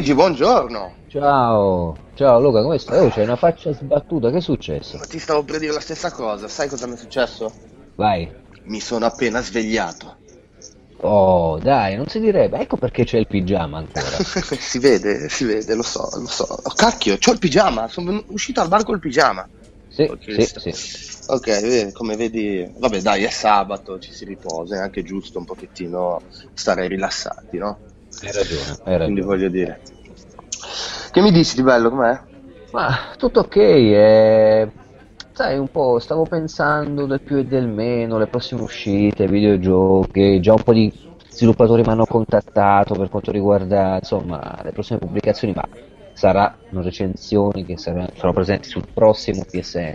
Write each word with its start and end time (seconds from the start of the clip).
Luigi, 0.00 0.14
buongiorno. 0.14 0.96
Ciao, 1.08 1.94
ciao 2.14 2.40
Luca, 2.40 2.62
come 2.62 2.78
stai? 2.78 3.04
Oh, 3.04 3.10
c'hai 3.10 3.24
una 3.24 3.36
faccia 3.36 3.70
sbattuta, 3.70 4.30
che 4.30 4.38
è 4.38 4.40
successo? 4.40 4.98
Ti 5.06 5.18
stavo 5.18 5.42
per 5.42 5.58
dire 5.58 5.74
la 5.74 5.80
stessa 5.80 6.10
cosa, 6.10 6.48
sai 6.48 6.70
cosa 6.70 6.86
mi 6.86 6.94
è 6.94 6.96
successo? 6.96 7.52
Vai. 7.96 8.26
Mi 8.64 8.80
sono 8.80 9.04
appena 9.04 9.42
svegliato. 9.42 10.20
Oh, 11.02 11.58
dai, 11.58 11.96
non 11.96 12.06
si 12.06 12.18
direbbe. 12.18 12.60
Ecco 12.60 12.78
perché 12.78 13.04
c'è 13.04 13.18
il 13.18 13.26
pigiama 13.26 13.76
ancora. 13.76 14.06
si 14.58 14.78
vede, 14.78 15.28
si 15.28 15.44
vede, 15.44 15.74
lo 15.74 15.82
so, 15.82 16.08
lo 16.14 16.26
so. 16.26 16.44
Oh, 16.44 16.72
cacchio, 16.74 17.18
c'ho 17.18 17.32
il 17.32 17.38
pigiama, 17.38 17.86
sono 17.86 18.24
uscito 18.28 18.62
al 18.62 18.68
bar 18.68 18.84
col 18.84 19.00
pigiama. 19.00 19.46
Sì, 19.86 20.10
sì, 20.18 20.48
sì. 20.72 20.74
Ok, 21.26 21.60
vedi, 21.60 21.92
come 21.92 22.16
vedi, 22.16 22.72
vabbè 22.74 23.02
dai, 23.02 23.24
è 23.24 23.30
sabato, 23.30 23.98
ci 23.98 24.14
si 24.14 24.24
riposa, 24.24 24.76
è 24.76 24.78
anche 24.78 25.02
giusto 25.02 25.38
un 25.38 25.44
pochettino 25.44 26.22
stare 26.54 26.88
rilassati, 26.88 27.58
no? 27.58 27.82
Hai 28.22 28.32
ragione, 28.32 28.78
hai 28.84 28.96
Quindi 28.96 29.20
ragione. 29.20 29.22
voglio 29.22 29.48
dire. 29.48 29.80
Che 31.10 31.20
mi 31.20 31.30
dici 31.32 31.56
di 31.56 31.62
bello, 31.62 31.90
com'è? 31.90 32.20
Ma 32.72 33.12
tutto 33.16 33.40
ok, 33.40 33.56
eh, 33.56 34.70
sai, 35.32 35.58
un 35.58 35.68
po' 35.68 35.98
stavo 35.98 36.24
pensando 36.24 37.06
del 37.06 37.20
più 37.20 37.38
e 37.38 37.44
del 37.44 37.66
meno, 37.66 38.18
le 38.18 38.26
prossime 38.26 38.62
uscite, 38.62 39.26
videogiochi, 39.26 40.40
già 40.40 40.52
un 40.52 40.62
po' 40.62 40.72
di 40.72 40.92
sviluppatori 41.28 41.82
mi 41.82 41.88
hanno 41.88 42.04
contattato 42.04 42.94
per 42.94 43.08
quanto 43.08 43.32
riguarda, 43.32 43.96
insomma, 43.96 44.60
le 44.62 44.72
prossime 44.72 44.98
pubblicazioni, 44.98 45.52
ma 45.54 45.64
saranno 46.12 46.82
recensioni 46.82 47.64
che 47.64 47.78
saranno, 47.78 48.10
saranno 48.14 48.34
presenti 48.34 48.68
sul 48.68 48.86
prossimo 48.92 49.44
PSN. 49.48 49.94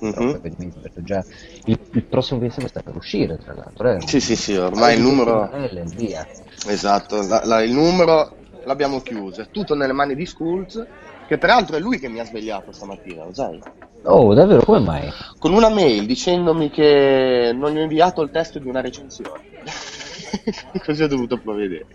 Mhm. 0.00 0.40
Perché 0.40 1.02
già 1.02 1.24
il, 1.66 1.78
il 1.92 2.04
prossimo 2.04 2.40
PSN 2.40 2.66
sta 2.66 2.80
per 2.80 2.96
uscire, 2.96 3.38
tra 3.38 3.54
l'altro. 3.54 3.90
Eh? 3.90 4.00
Sì, 4.06 4.20
sì, 4.20 4.36
sì, 4.36 4.54
ormai 4.56 4.96
il 4.96 5.02
numero... 5.02 5.50
Eh, 5.52 5.84
via. 5.84 6.26
Esatto, 6.66 7.22
la- 7.26 7.42
la- 7.44 7.62
il 7.62 7.72
numero 7.72 8.36
l'abbiamo 8.64 9.00
chiuso, 9.00 9.42
è 9.42 9.48
tutto 9.50 9.74
nelle 9.74 9.92
mani 9.92 10.14
di 10.14 10.26
Schulz, 10.26 10.84
che 11.26 11.38
peraltro 11.38 11.76
è 11.76 11.80
lui 11.80 11.98
che 11.98 12.08
mi 12.08 12.18
ha 12.18 12.24
svegliato 12.24 12.72
stamattina, 12.72 13.24
lo 13.24 13.32
sai? 13.32 13.58
Oh, 14.02 14.34
davvero, 14.34 14.62
come 14.62 14.80
mai? 14.80 15.10
Con 15.38 15.52
una 15.52 15.68
mail 15.68 16.06
dicendomi 16.06 16.70
che 16.70 17.52
non 17.54 17.72
gli 17.72 17.78
ho 17.78 17.82
inviato 17.82 18.22
il 18.22 18.30
testo 18.30 18.58
di 18.58 18.68
una 18.68 18.80
recensione. 18.80 19.40
Così 20.84 21.02
ho 21.02 21.08
dovuto 21.08 21.38
provvedere. 21.38 21.86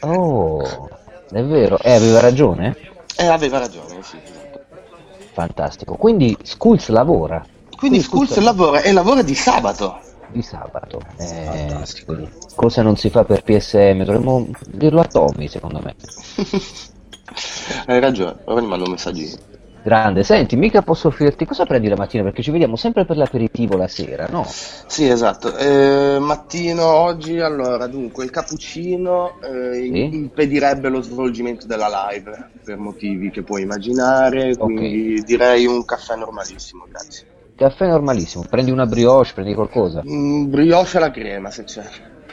Oh, 0.00 0.88
è 1.30 1.42
vero, 1.42 1.78
eh, 1.80 1.92
aveva 1.92 2.20
ragione? 2.20 2.76
E 3.16 3.26
aveva 3.26 3.58
ragione, 3.58 4.02
sì. 4.02 4.20
Fantastico. 5.38 5.94
Quindi 5.94 6.36
Skulls 6.42 6.88
lavora 6.88 7.44
Quindi 7.76 8.00
Schulz 8.00 8.36
lavora 8.38 8.82
e 8.82 8.90
lavora 8.90 9.22
di 9.22 9.36
sabato. 9.36 10.00
di 10.32 10.42
sabato. 10.42 11.00
Eh, 11.16 11.44
Fantastico. 11.44 12.14
quindi, 12.14 12.32
cosa 12.56 12.82
non 12.82 12.96
si 12.96 13.08
fa 13.08 13.22
per 13.24 13.44
PSM? 13.44 14.02
Dovremmo 14.02 14.48
dirlo 14.66 15.00
a 15.00 15.04
Tommy, 15.04 15.46
secondo 15.46 15.80
me. 15.80 15.94
Hai 17.86 18.00
ragione, 18.00 18.38
ora 18.46 18.60
gli 18.60 18.66
mando 18.66 18.86
un 18.86 18.90
messaggino. 18.90 19.36
Grande, 19.88 20.22
senti, 20.22 20.54
mica 20.54 20.82
posso 20.82 21.08
offrirti 21.08 21.46
cosa 21.46 21.64
prendi 21.64 21.88
la 21.88 21.96
mattina 21.96 22.22
perché 22.22 22.42
ci 22.42 22.50
vediamo 22.50 22.76
sempre 22.76 23.06
per 23.06 23.16
l'aperitivo 23.16 23.74
la 23.78 23.88
sera, 23.88 24.26
no? 24.26 24.44
Sì, 24.44 25.08
esatto. 25.08 25.56
Eh, 25.56 26.18
mattino 26.20 26.84
oggi, 26.84 27.40
allora, 27.40 27.86
dunque, 27.86 28.24
il 28.24 28.30
cappuccino 28.30 29.40
eh, 29.40 29.88
Sì. 29.90 30.08
impedirebbe 30.12 30.90
lo 30.90 31.00
svolgimento 31.00 31.66
della 31.66 31.88
live 32.10 32.50
per 32.62 32.76
motivi 32.76 33.30
che 33.30 33.42
puoi 33.42 33.62
immaginare, 33.62 34.54
quindi 34.58 35.22
direi 35.24 35.64
un 35.64 35.82
caffè 35.86 36.16
normalissimo, 36.16 36.84
grazie. 36.86 37.26
Caffè 37.56 37.86
normalissimo, 37.86 38.44
prendi 38.46 38.70
una 38.70 38.84
brioche, 38.84 39.32
prendi 39.32 39.54
qualcosa. 39.54 40.02
Un 40.04 40.50
brioche 40.50 40.98
alla 40.98 41.10
crema, 41.10 41.50
se 41.50 41.64
c'è, 41.64 41.82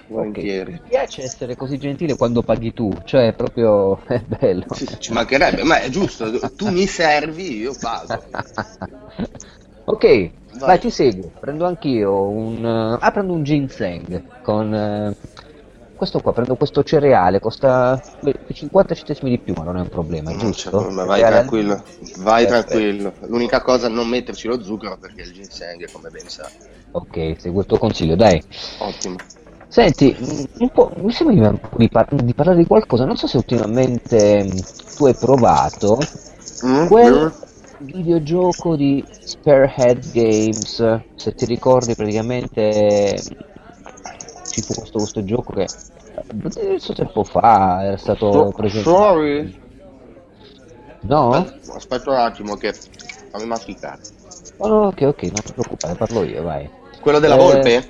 Volentieri. 0.08 0.72
Mi 0.74 0.82
piace 0.88 1.24
essere 1.24 1.56
così 1.56 1.78
gentile 1.78 2.16
quando 2.16 2.42
paghi 2.44 2.74
tu, 2.74 2.92
cioè 3.06 3.34
proprio 3.34 4.00
è 4.08 4.20
bello. 4.22 4.66
Sì, 4.74 4.88
ci 5.00 5.12
mancherebbe, 5.14 5.64
ma 5.64 5.80
è 5.80 5.90
giusto, 5.90 6.30
tu 6.56 6.70
mi 6.70 6.86
servi, 6.86 7.58
io 7.58 7.74
pago. 7.80 8.24
Ok, 9.88 10.32
vai. 10.58 10.80
ti 10.80 10.90
seguo. 10.90 11.32
Prendo 11.40 11.66
anch'io 11.66 12.28
un. 12.28 12.66
eh, 12.66 12.98
ah, 13.00 13.12
prendo 13.12 13.34
un 13.34 13.44
ginseng 13.44 14.24
con. 14.42 14.74
eh, 14.74 15.14
questo 15.96 16.20
qua, 16.20 16.34
prendo 16.34 16.56
questo 16.56 16.84
cereale, 16.84 17.40
costa 17.40 18.02
beh, 18.20 18.34
50 18.52 18.96
centesimi 18.96 19.30
di 19.30 19.40
più, 19.40 19.54
ma 19.56 19.64
non 19.64 19.78
è 19.78 19.82
un 19.82 19.88
problema, 19.88 20.32
Non 20.32 20.40
c'è 20.40 20.46
giusto? 20.46 20.70
problema, 20.72 21.06
vai 21.06 21.20
Cereale- 21.22 21.36
tranquillo, 21.36 21.84
vai 22.24 22.46
Perfetto. 22.48 22.70
tranquillo. 22.70 23.14
L'unica 23.28 23.62
cosa 23.62 23.88
non 23.88 24.08
metterci 24.10 24.48
lo 24.48 24.62
zucchero 24.62 24.98
perché 24.98 25.22
il 25.22 25.32
ginseng, 25.34 25.88
come 25.92 26.10
ben 26.10 26.28
sai. 26.28 26.50
Ok, 26.92 27.36
seguo 27.40 27.60
il 27.62 27.66
tuo 27.68 27.78
consiglio, 27.78 28.16
dai. 28.16 28.42
Ottimo. 28.80 29.18
Senti, 29.68 30.16
mm, 30.20 30.44
un 30.59 30.70
po', 30.70 30.92
mi 30.98 31.12
sembra 31.12 31.50
un 31.50 31.58
po' 31.59 31.78
di, 31.78 31.90
par- 31.90 32.14
di 32.16 32.34
parlare 32.34 32.58
di 32.58 32.66
qualcosa, 32.66 33.06
non 33.06 33.18
so 33.18 33.28
se 33.28 33.38
ultimamente 33.38 34.44
mm, 34.44 34.59
tu 34.96 35.06
hai 35.06 35.16
provato 35.16 35.98
Mm? 36.64 36.88
quel 36.88 37.34
videogioco 37.78 38.75
di 38.75 39.04
Sparehead 39.24 40.09
Games, 40.12 41.02
se 41.16 41.31
ti 41.34 41.46
ricordi 41.46 41.94
praticamente 41.96 43.22
ci 44.50 44.62
fu 44.62 44.74
questo, 44.74 45.00
questo 45.00 45.24
gioco 45.24 45.54
che 45.54 45.64
eh, 45.64 46.24
diverso 46.30 46.94
tempo 46.94 47.24
fa 47.24 47.84
era 47.84 47.98
stato 47.98 48.30
So- 48.31 48.52
presentato. 48.56 49.09
sorry. 49.14 49.59
No? 51.04 51.46
Aspetta 51.75 52.09
un 52.12 52.18
attimo 52.18 52.56
che 52.58 52.74
fammi 53.31 53.46
masticare. 53.46 54.02
Oh, 54.58 54.68
no, 54.68 54.88
ok, 54.88 55.02
ok, 55.02 55.22
non 55.24 55.42
ti 55.44 55.52
preoccupare, 55.54 55.96
parlo 55.96 56.24
io, 56.24 56.44
vai. 56.44 56.70
Quello 57.00 57.20
della 57.20 57.36
Eh, 57.36 57.38
volpe? 57.38 57.88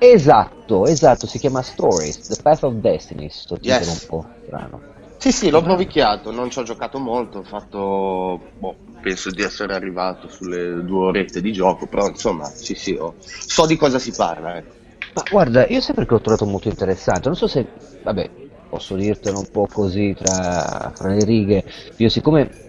Esatto, 0.00 0.86
esatto, 0.86 1.26
si 1.26 1.38
chiama 1.38 1.62
Stories, 1.62 2.20
The 2.26 2.36
Path 2.40 2.62
of 2.64 2.74
Destiny, 2.74 3.28
sto 3.30 3.56
titolo 3.58 3.90
Yes. 3.90 4.00
un 4.02 4.06
po' 4.06 4.28
strano. 4.42 4.82
Sì, 5.16 5.32
sì, 5.32 5.50
l'ho 5.50 5.62
provicchiato, 5.62 6.30
non 6.30 6.50
ci 6.50 6.60
ho 6.60 6.62
giocato 6.62 7.00
molto, 7.00 7.38
ho 7.38 7.42
fatto, 7.42 8.50
boh, 8.56 8.78
penso 9.00 9.30
di 9.30 9.42
essere 9.42 9.74
arrivato 9.74 10.28
sulle 10.28 10.84
due 10.84 11.06
orette 11.06 11.40
di 11.40 11.52
gioco, 11.52 11.88
però 11.88 12.06
insomma, 12.06 12.52
sì, 12.54 12.74
sì, 12.76 12.94
ho- 12.94 13.16
so 13.20 13.66
di 13.66 13.76
cosa 13.76 13.98
si 13.98 14.14
parla, 14.14 14.56
ecco. 14.56 14.76
Ma 15.14 15.26
guarda, 15.28 15.66
io 15.66 15.80
sempre 15.80 16.06
che 16.06 16.12
l'ho 16.14 16.20
trovato 16.20 16.46
molto 16.46 16.68
interessante, 16.68 17.26
non 17.28 17.36
so 17.36 17.48
se, 17.48 17.72
vabbè, 18.02 18.30
posso 18.68 18.94
dirtelo 18.94 19.38
un 19.38 19.46
po' 19.50 19.66
così 19.66 20.14
tra, 20.14 20.92
fra 20.94 21.08
le 21.08 21.24
righe, 21.24 21.64
io 21.96 22.08
siccome 22.08 22.67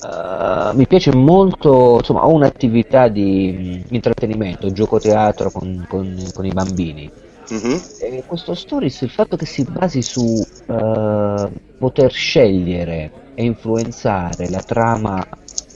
eh, 0.00 0.70
mi 0.74 0.86
piace 0.86 1.14
molto, 1.14 1.96
insomma, 1.98 2.26
ho 2.26 2.32
un'attività 2.32 3.08
di 3.08 3.82
mm, 3.88 3.94
intrattenimento, 3.94 4.70
gioco 4.72 4.98
teatro 4.98 5.50
con, 5.50 5.84
con- 5.86 6.30
con 6.32 6.44
i 6.46 6.52
bambini. 6.52 7.10
Mhm. 7.50 7.80
E 7.98 8.22
questo 8.26 8.54
Stories, 8.54 9.00
il 9.02 9.10
fatto 9.10 9.36
che 9.36 9.46
si 9.46 9.64
basi 9.64 10.02
su 10.02 10.42
eh, 10.66 11.48
poter 11.78 12.10
scegliere 12.12 13.10
e 13.34 13.44
influenzare 13.44 14.48
la 14.50 14.62
trama 14.62 15.26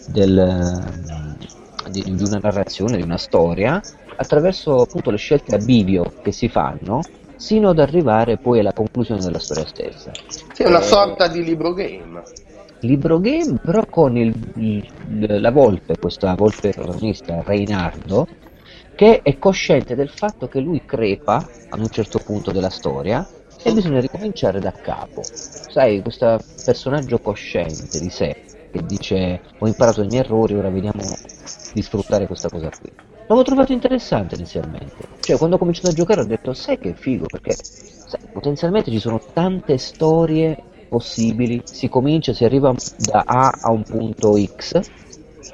del, 0.04 0.98
di, 1.90 2.02
di 2.14 2.22
una 2.22 2.38
narrazione, 2.40 2.96
di 2.96 3.02
una 3.02 3.16
storia, 3.18 3.82
attraverso 4.16 4.80
appunto 4.82 5.10
le 5.10 5.16
scelte 5.16 5.54
a 5.54 5.58
bivio 5.58 6.12
che 6.20 6.32
si 6.32 6.48
fanno, 6.48 7.00
sino 7.36 7.70
ad 7.70 7.78
arrivare 7.78 8.36
poi 8.38 8.58
alla 8.60 8.72
conclusione 8.72 9.22
della 9.22 9.38
storia 9.38 9.64
stessa. 9.66 10.12
Sì, 10.52 10.62
è 10.62 10.66
una 10.66 10.80
Eh, 10.80 10.82
sorta 10.82 11.26
di 11.28 11.42
libro 11.42 11.72
game. 11.72 12.22
Libro 12.80 13.18
game, 13.20 13.56
però 13.60 13.82
con 13.88 14.16
il- 14.16 14.32
il- 14.54 15.40
la 15.40 15.50
volpe, 15.50 15.96
questa 15.98 16.34
volpe 16.34 16.70
protagonista, 16.70 17.42
Reinardo, 17.42 18.26
che 18.94 19.20
è 19.22 19.38
cosciente 19.38 19.94
del 19.94 20.10
fatto 20.10 20.48
che 20.48 20.60
lui 20.60 20.80
crepa 20.84 21.44
ad 21.68 21.80
un 21.80 21.88
certo 21.88 22.18
punto 22.18 22.50
della 22.50 22.70
storia 22.70 23.26
e 23.62 23.72
bisogna 23.72 24.00
ricominciare 24.00 24.60
da 24.60 24.72
capo. 24.80 25.30
Sai, 25.66 26.00
questo 26.02 26.38
personaggio 26.62 27.18
cosciente 27.20 27.98
di 27.98 28.10
sé 28.10 28.32
che 28.70 28.84
dice 28.84 29.40
ho 29.58 29.66
imparato 29.66 30.02
i 30.02 30.08
miei 30.08 30.22
errori, 30.22 30.54
ora 30.54 30.70
vediamo 30.70 31.14
di 31.72 31.82
sfruttare 31.82 32.26
questa 32.26 32.48
cosa 32.48 32.68
qui. 32.76 32.90
L'avevo 33.26 33.46
trovato 33.46 33.72
interessante 33.72 34.34
inizialmente. 34.34 35.04
Cioè, 35.20 35.36
quando 35.36 35.56
ho 35.56 35.58
cominciato 35.58 35.88
a 35.88 35.92
giocare 35.92 36.20
ho 36.22 36.24
detto, 36.24 36.52
sai 36.52 36.76
che 36.78 36.94
figo, 36.94 37.26
perché 37.28 37.54
sai, 38.04 38.20
potenzialmente 38.30 38.90
ci 38.90 38.98
sono 38.98 39.20
tante 39.32 39.78
storie 39.78 40.56
possibili, 40.90 41.62
si 41.64 41.88
comincia, 41.88 42.34
si 42.34 42.44
arriva 42.44 42.74
da 42.98 43.22
A 43.24 43.58
a 43.62 43.70
un 43.70 43.84
punto 43.84 44.36
X 44.36 44.80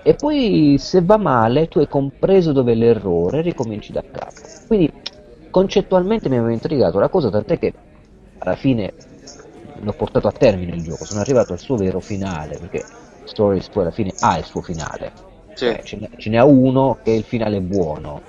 e 0.03 0.15
poi 0.15 0.77
se 0.79 1.03
va 1.03 1.19
male 1.19 1.69
tu 1.69 1.79
hai 1.79 1.89
compreso 1.89 2.53
dove 2.53 2.73
è 2.73 2.75
l'errore 2.75 3.41
e 3.41 3.43
ricominci 3.43 3.93
da 3.93 4.03
capo. 4.03 4.33
Quindi 4.67 4.91
concettualmente 5.51 6.29
mi 6.29 6.39
aveva 6.39 6.53
intrigato 6.53 6.99
la 6.99 7.09
cosa, 7.09 7.29
tant'è 7.29 7.59
che 7.59 7.73
alla 8.39 8.57
fine 8.57 8.93
l'ho 9.81 9.93
portato 9.93 10.27
a 10.27 10.33
termine 10.33 10.75
il 10.75 10.83
gioco, 10.83 11.05
sono 11.05 11.21
arrivato 11.21 11.53
al 11.53 11.59
suo 11.59 11.77
vero 11.77 12.01
finale, 12.01 12.57
perché 12.57 12.83
Stories 13.25 13.69
poi 13.69 13.83
alla 13.83 13.93
fine 13.93 14.13
ha 14.21 14.39
il 14.39 14.45
suo 14.45 14.63
finale. 14.63 15.13
Sì. 15.53 15.67
Eh, 15.67 15.81
ce, 15.85 15.97
ne, 15.99 16.11
ce 16.17 16.31
n'è 16.31 16.41
uno 16.41 16.99
che 17.03 17.13
è 17.13 17.17
il 17.17 17.25
finale 17.25 17.61
buono, 17.61 18.23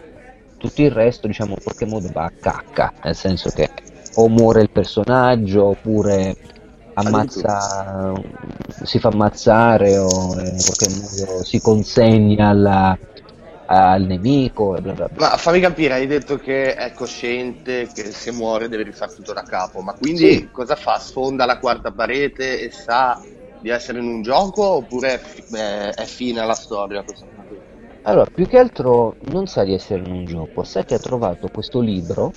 tutto 0.58 0.82
il 0.82 0.92
resto 0.92 1.28
diciamo 1.28 1.52
in 1.52 1.64
qualche 1.64 1.86
modo 1.86 2.10
va 2.12 2.26
a 2.26 2.32
cacca, 2.38 2.94
nel 3.04 3.16
senso 3.16 3.50
che 3.50 3.70
o 4.16 4.28
muore 4.28 4.62
il 4.62 4.70
personaggio 4.70 5.66
oppure 5.66 6.36
ammazza, 7.06 8.14
si 8.84 9.00
fa 9.00 9.10
ammazzare 9.10 9.98
o 9.98 10.34
in 10.34 10.58
qualche 10.58 10.90
modo 10.90 11.44
si 11.44 11.60
consegna 11.60 12.50
alla, 12.50 12.98
al 13.68 14.04
nemico 14.04 14.76
e 14.76 14.82
bla 14.82 14.94
bla 14.94 15.08
bla. 15.12 15.30
Ma 15.30 15.38
fammi 15.38 15.60
capire, 15.60 15.94
hai 15.94 16.08
detto 16.08 16.38
che 16.38 16.74
è 16.74 16.92
cosciente 16.94 17.88
che 17.94 18.12
se 18.12 18.32
muore 18.32 18.68
deve 18.68 18.84
rifare 18.84 19.14
tutto 19.14 19.34
da 19.34 19.44
capo, 19.44 19.82
ma 19.82 19.94
quindi 19.94 20.34
sì. 20.34 20.50
cosa 20.52 20.76
fa? 20.76 20.98
Sfonda 21.00 21.46
la 21.46 21.60
quarta 21.60 21.92
parete 21.92 22.62
e 22.62 22.72
sa 22.72 23.22
di 23.60 23.70
essere 23.70 24.00
in 24.00 24.06
un 24.06 24.22
gioco 24.22 24.64
oppure 24.64 25.22
è, 25.52 25.90
è 25.90 26.06
fine 26.06 26.40
alla 26.40 26.54
storia? 26.54 27.04
Allora, 28.04 28.30
più 28.34 28.48
che 28.48 28.58
altro 28.58 29.16
non 29.32 29.48
sa 29.48 29.64
di 29.64 29.74
essere 29.74 30.02
in 30.06 30.12
un 30.12 30.26
gioco, 30.26 30.64
sa 30.64 30.84
che 30.86 30.96
ha 30.96 31.00
trovato 31.00 31.50
questo 31.50 31.82
libro 31.82 32.32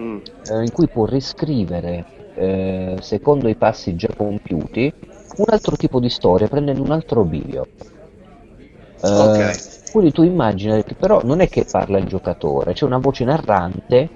mm. 0.00 0.18
eh, 0.50 0.62
in 0.62 0.72
cui 0.72 0.88
può 0.88 1.04
riscrivere, 1.04 2.04
eh, 2.40 2.96
secondo 3.00 3.48
i 3.48 3.54
passi 3.54 3.94
già 3.96 4.08
compiuti, 4.16 4.90
un 5.36 5.44
altro 5.48 5.76
tipo 5.76 6.00
di 6.00 6.08
storia 6.08 6.48
prendendo 6.48 6.82
un 6.82 6.90
altro 6.90 7.22
bivio. 7.22 7.66
Eh, 9.02 9.08
ok. 9.08 9.90
Quindi 9.92 10.12
tu 10.12 10.22
immagini 10.22 10.82
che 10.84 10.94
però 10.94 11.20
non 11.22 11.40
è 11.40 11.48
che 11.48 11.66
parla 11.70 11.98
il 11.98 12.06
giocatore, 12.06 12.72
c'è 12.72 12.84
una 12.84 12.98
voce 12.98 13.24
narrante 13.24 14.08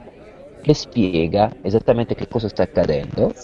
che 0.63 0.73
spiega 0.73 1.51
esattamente 1.61 2.15
che 2.15 2.29
cosa 2.29 2.49
sta 2.49 2.63
accadendo 2.63 3.35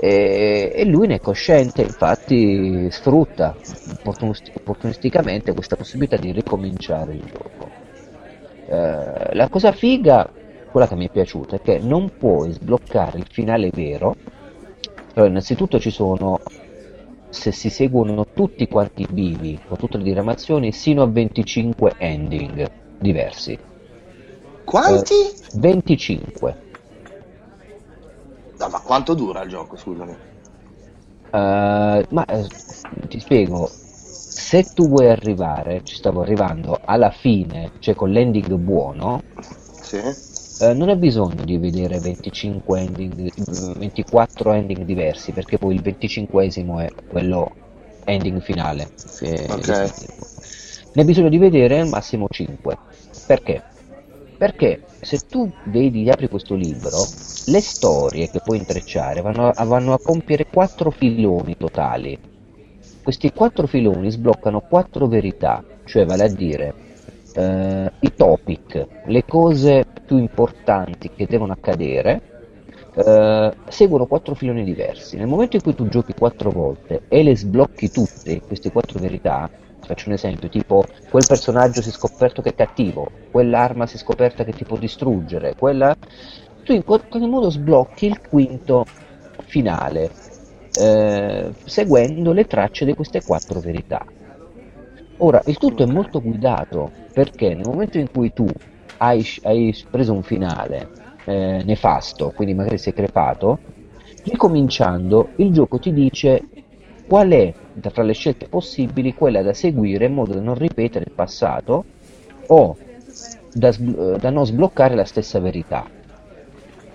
e, 0.00 0.72
e 0.74 0.84
lui 0.84 1.06
ne 1.06 1.14
è 1.14 1.20
cosciente, 1.20 1.82
infatti 1.82 2.90
sfrutta 2.90 3.56
opportunisticamente 4.04 5.54
questa 5.54 5.76
possibilità 5.76 6.16
di 6.16 6.32
ricominciare 6.32 7.14
il 7.14 7.24
gioco. 7.24 7.70
Eh, 8.66 9.34
la 9.34 9.48
cosa 9.48 9.72
figa, 9.72 10.28
quella 10.78 10.86
che 10.86 10.96
mi 10.96 11.06
è 11.06 11.10
piaciuta, 11.10 11.56
è 11.56 11.60
che 11.60 11.78
non 11.80 12.08
puoi 12.16 12.52
sbloccare 12.52 13.18
il 13.18 13.26
finale 13.28 13.70
vero, 13.72 14.14
però 15.12 15.26
innanzitutto 15.26 15.80
ci 15.80 15.90
sono, 15.90 16.38
se 17.28 17.50
si 17.50 17.68
seguono 17.68 18.24
tutti 18.32 18.68
quanti 18.68 19.02
i 19.02 19.08
bivi, 19.10 19.58
con 19.66 19.76
tutte 19.76 19.98
le 19.98 20.04
diramazioni, 20.04 20.70
sino 20.70 21.02
a 21.02 21.06
25 21.06 21.94
ending 21.98 22.64
diversi. 22.96 23.58
Quanti? 24.64 25.14
Eh, 25.14 25.34
25. 25.54 26.56
No, 28.58 28.68
ma 28.68 28.80
quanto 28.80 29.14
dura 29.14 29.42
il 29.42 29.48
gioco, 29.48 29.76
scusami? 29.76 30.16
Uh, 31.30 32.02
ma 32.10 32.24
eh, 32.24 32.46
ti 33.08 33.18
spiego, 33.18 33.66
se 33.66 34.62
tu 34.62 34.88
vuoi 34.88 35.08
arrivare, 35.08 35.82
ci 35.82 35.96
stavo 35.96 36.22
arrivando 36.22 36.78
alla 36.84 37.10
fine, 37.10 37.72
cioè 37.80 37.96
con 37.96 38.10
l'ending 38.10 38.54
buono, 38.54 39.20
sì. 39.88 40.27
Eh, 40.60 40.74
non 40.74 40.88
hai 40.88 40.96
bisogno 40.96 41.44
di 41.44 41.56
vedere 41.56 42.00
25 42.00 42.80
ending, 42.80 43.78
24 43.78 44.52
ending 44.52 44.84
diversi, 44.84 45.32
perché 45.32 45.56
poi 45.56 45.76
il 45.76 45.82
25esimo 45.82 46.80
è 46.80 46.88
quello 47.06 47.50
ending 48.04 48.40
finale. 48.40 48.90
Okay. 49.22 49.90
Ne 50.92 51.02
hai 51.02 51.04
bisogno 51.04 51.28
di 51.28 51.38
vedere 51.38 51.80
al 51.80 51.88
massimo 51.88 52.26
5. 52.28 52.76
Perché? 53.26 53.62
Perché 54.36 54.82
se 55.00 55.18
tu 55.28 55.48
vedi, 55.64 56.10
apri 56.10 56.28
questo 56.28 56.54
libro, 56.54 57.06
le 57.46 57.60
storie 57.60 58.28
che 58.28 58.40
puoi 58.40 58.58
intrecciare 58.58 59.20
vanno 59.20 59.48
a, 59.48 59.64
vanno 59.64 59.92
a 59.92 60.00
compiere 60.02 60.46
quattro 60.46 60.90
filoni 60.90 61.56
totali. 61.56 62.18
Questi 63.02 63.32
quattro 63.32 63.66
filoni 63.66 64.10
sbloccano 64.10 64.60
quattro 64.60 65.06
verità, 65.06 65.62
cioè 65.84 66.04
vale 66.04 66.24
a 66.24 66.28
dire 66.28 66.74
eh, 67.38 67.92
i 68.00 68.14
topic, 68.14 68.86
le 69.04 69.24
cose 69.24 69.84
più 70.04 70.18
importanti 70.18 71.10
che 71.14 71.26
devono 71.26 71.52
accadere, 71.52 72.20
eh, 72.94 73.52
seguono 73.68 74.06
quattro 74.06 74.34
filoni 74.34 74.64
diversi. 74.64 75.16
Nel 75.16 75.28
momento 75.28 75.56
in 75.56 75.62
cui 75.62 75.74
tu 75.74 75.86
giochi 75.88 76.14
quattro 76.14 76.50
volte 76.50 77.02
e 77.08 77.22
le 77.22 77.36
sblocchi 77.36 77.90
tutte, 77.90 78.40
queste 78.40 78.72
quattro 78.72 78.98
verità, 78.98 79.48
Faccio 79.80 80.08
un 80.08 80.16
esempio, 80.16 80.50
tipo 80.50 80.84
quel 81.08 81.24
personaggio 81.26 81.80
si 81.80 81.88
è 81.88 81.92
scoperto 81.92 82.42
che 82.42 82.50
è 82.50 82.54
cattivo, 82.54 83.10
quell'arma 83.30 83.86
si 83.86 83.96
è 83.96 83.98
scoperta 83.98 84.44
che 84.44 84.52
ti 84.52 84.64
può 84.64 84.76
distruggere, 84.76 85.54
quella... 85.56 85.96
Tu 86.62 86.72
in 86.72 86.84
qualche 86.84 87.18
modo 87.20 87.48
sblocchi 87.48 88.04
il 88.04 88.20
quinto 88.20 88.84
finale, 89.46 90.10
eh, 90.74 91.50
seguendo 91.64 92.32
le 92.32 92.44
tracce 92.44 92.84
di 92.84 92.92
queste 92.92 93.22
quattro 93.22 93.60
verità. 93.60 94.04
Ora, 95.20 95.40
il 95.46 95.56
tutto 95.58 95.82
è 95.82 95.86
molto 95.86 96.20
guidato, 96.20 96.92
perché 97.12 97.54
nel 97.54 97.66
momento 97.66 97.98
in 97.98 98.06
cui 98.10 98.32
tu 98.32 98.46
hai, 98.98 99.24
hai 99.42 99.74
preso 99.88 100.12
un 100.12 100.22
finale 100.22 100.90
eh, 101.24 101.62
nefasto, 101.64 102.30
quindi 102.32 102.54
magari 102.54 102.78
sei 102.78 102.92
crepato, 102.92 103.58
ricominciando 104.22 105.30
il 105.36 105.52
gioco 105.52 105.78
ti 105.78 105.92
dice 105.92 106.48
qual 107.04 107.30
è 107.30 107.54
tra 107.80 108.02
le 108.02 108.12
scelte 108.12 108.48
possibili 108.48 109.12
quella 109.14 109.42
da 109.42 109.52
seguire 109.54 110.06
in 110.06 110.14
modo 110.14 110.34
da 110.34 110.40
non 110.40 110.54
ripetere 110.54 111.04
il 111.06 111.12
passato 111.14 111.86
o 112.46 112.78
da, 113.50 113.70
da 114.18 114.30
non 114.30 114.46
sbloccare 114.46 114.94
la 114.94 115.04
stessa 115.04 115.38
verità. 115.40 115.84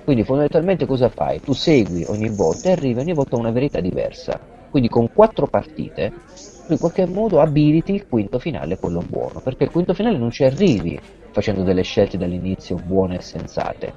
Quindi 0.04 0.24
fondamentalmente 0.24 0.86
cosa 0.86 1.10
fai? 1.10 1.40
Tu 1.42 1.54
segui 1.54 2.04
ogni 2.08 2.30
volta 2.30 2.70
e 2.70 2.72
arrivi 2.74 3.00
ogni 3.00 3.14
volta 3.14 3.36
a 3.36 3.40
una 3.40 3.52
verità 3.52 3.80
diversa. 3.80 4.38
Quindi 4.70 4.90
con 4.90 5.08
quattro 5.12 5.48
partite 5.48 6.12
in 6.68 6.77
qualche 6.77 7.06
modo 7.06 7.42
abiliti 7.42 7.94
il 7.94 8.07
quinto 8.07 8.39
finale, 8.39 8.77
quello 8.77 9.01
buono, 9.07 9.42
perché 9.42 9.65
il 9.65 9.71
quinto 9.71 9.94
finale 9.94 10.18
non 10.18 10.31
ci 10.31 10.44
arrivi 10.44 11.00
facendo 11.31 11.63
delle 11.63 11.81
scelte 11.83 12.18
dall'inizio 12.18 12.77
buone 12.77 13.18
e 13.18 13.21
sensate. 13.21 13.94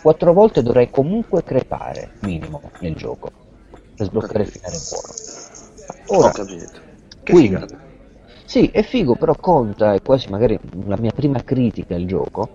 Quattro 0.00 0.32
volte 0.32 0.62
dovrai 0.62 0.90
comunque 0.90 1.42
crepare, 1.42 2.12
minimo, 2.20 2.60
nel 2.80 2.94
gioco, 2.94 3.30
per 3.94 4.06
sbloccare 4.06 4.42
il 4.42 4.48
finale 4.48 4.78
buono. 4.88 5.14
Ora, 6.06 6.28
Ho 6.28 6.32
capito. 6.32 6.80
Che 7.22 7.32
quindi. 7.32 7.64
Sì, 8.44 8.68
è 8.68 8.82
figo, 8.82 9.16
però 9.16 9.34
conta, 9.36 9.94
e 9.94 10.02
quasi 10.02 10.28
magari 10.28 10.58
la 10.86 10.98
mia 10.98 11.12
prima 11.12 11.42
critica 11.42 11.94
al 11.94 12.04
gioco, 12.04 12.50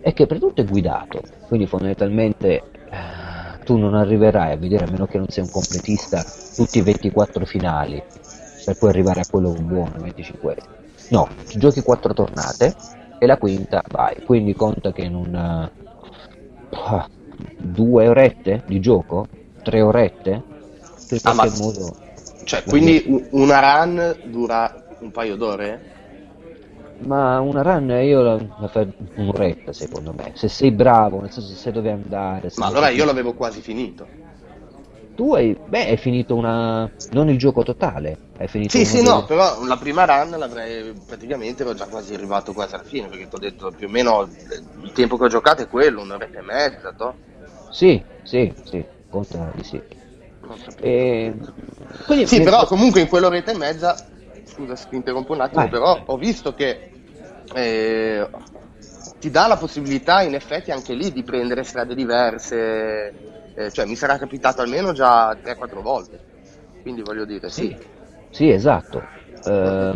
è 0.00 0.12
che 0.12 0.26
per 0.26 0.38
tutto 0.38 0.60
è 0.60 0.66
guidato, 0.66 1.20
quindi 1.46 1.66
fondamentalmente 1.66 2.48
eh, 2.90 3.64
tu 3.64 3.76
non 3.78 3.94
arriverai 3.94 4.52
a 4.52 4.56
vedere, 4.56 4.84
a 4.84 4.90
meno 4.90 5.06
che 5.06 5.18
non 5.18 5.28
sei 5.28 5.44
un 5.44 5.50
completista, 5.50 6.22
tutti 6.54 6.78
i 6.78 6.82
24 6.82 7.44
finali, 7.46 8.02
per 8.64 8.76
poi 8.76 8.88
arrivare 8.88 9.20
a 9.20 9.26
quello 9.28 9.52
buono, 9.52 9.92
il 9.96 10.02
25 10.02 10.56
No, 11.10 11.28
giochi 11.56 11.82
4 11.82 12.12
tornate 12.14 12.74
e 13.18 13.26
la 13.26 13.36
quinta 13.36 13.82
vai, 13.88 14.22
quindi 14.24 14.54
conta 14.54 14.92
che 14.92 15.02
in 15.02 15.14
un... 15.14 15.70
Uh, 16.70 17.04
due 17.56 18.08
orette 18.08 18.62
di 18.66 18.80
gioco? 18.80 19.26
Tre 19.62 19.80
orette? 19.80 20.42
Per 21.08 21.20
ah, 21.24 21.34
qualche 21.34 21.58
modo 21.58 21.96
cioè, 22.44 22.64
quindi 22.64 23.04
una 23.30 23.60
run 23.60 24.16
dura 24.24 24.74
un 24.98 25.10
paio 25.10 25.36
d'ore? 25.36 25.98
Ma 26.98 27.40
una 27.40 27.62
run 27.62 27.90
io 28.02 28.22
la, 28.22 28.34
la 28.58 28.68
fai 28.68 28.92
un'oretta 29.14 29.72
secondo 29.72 30.12
me, 30.12 30.32
se 30.34 30.48
sei 30.48 30.70
bravo, 30.70 31.20
nel 31.20 31.30
senso 31.30 31.50
se 31.50 31.54
sai 31.54 31.72
dove 31.72 31.90
andare. 31.90 32.50
Ma 32.56 32.66
allora 32.66 32.88
io 32.88 33.04
l'avevo 33.04 33.34
quasi 33.34 33.60
finito. 33.60 34.06
Tu 35.20 35.34
hai, 35.34 35.54
beh, 35.66 35.86
hai 35.86 35.96
finito 35.98 36.34
una... 36.34 36.90
non 37.10 37.28
il 37.28 37.36
gioco 37.36 37.62
totale, 37.62 38.16
hai 38.38 38.48
finito 38.48 38.78
Sì, 38.78 38.86
sì, 38.86 39.02
no, 39.02 39.26
però 39.26 39.62
la 39.66 39.76
prima 39.76 40.06
run 40.06 40.30
l'avrei 40.38 40.94
praticamente 41.06 41.62
ero 41.62 41.74
già 41.74 41.84
quasi 41.84 42.14
arrivato 42.14 42.54
quasi 42.54 42.72
alla 42.72 42.84
fine, 42.84 43.06
perché 43.08 43.28
ti 43.28 43.34
ho 43.34 43.38
detto 43.38 43.70
più 43.70 43.86
o 43.86 43.90
meno 43.90 44.26
il 44.82 44.92
tempo 44.94 45.18
che 45.18 45.24
ho 45.24 45.28
giocato 45.28 45.60
è 45.60 45.68
quello, 45.68 46.00
un'oretta 46.00 46.38
e 46.38 46.42
mezza, 46.42 46.94
to? 46.96 47.16
Sì, 47.70 48.02
sì, 48.22 48.50
sì, 48.64 48.82
conta 49.10 49.52
di 49.54 49.62
sì. 49.62 49.82
E... 50.80 51.34
Quindi, 52.06 52.26
sì, 52.26 52.40
però 52.40 52.64
comunque 52.64 53.02
in 53.02 53.08
quell'oretta 53.08 53.50
e 53.50 53.58
mezza, 53.58 53.94
scusa 54.44 54.74
se 54.74 54.86
ti 54.88 54.96
interrompo 54.96 55.34
un 55.34 55.42
attimo, 55.42 55.60
Vai. 55.60 55.68
però 55.68 56.02
ho 56.06 56.16
visto 56.16 56.54
che 56.54 56.88
eh, 57.52 58.26
ti 59.18 59.30
dà 59.30 59.46
la 59.46 59.58
possibilità 59.58 60.22
in 60.22 60.32
effetti 60.32 60.70
anche 60.70 60.94
lì 60.94 61.12
di 61.12 61.22
prendere 61.22 61.62
strade 61.62 61.94
diverse, 61.94 63.12
eh, 63.66 63.70
cioè 63.70 63.84
mi 63.86 63.96
sarà 63.96 64.18
capitato 64.18 64.62
almeno 64.62 64.92
già 64.92 65.36
3-4 65.40 65.82
volte, 65.82 66.18
quindi 66.82 67.02
voglio 67.02 67.24
dire 67.24 67.48
sì. 67.48 67.66
Sì, 67.68 67.76
sì 68.30 68.50
esatto, 68.50 69.02
eh, 69.44 69.94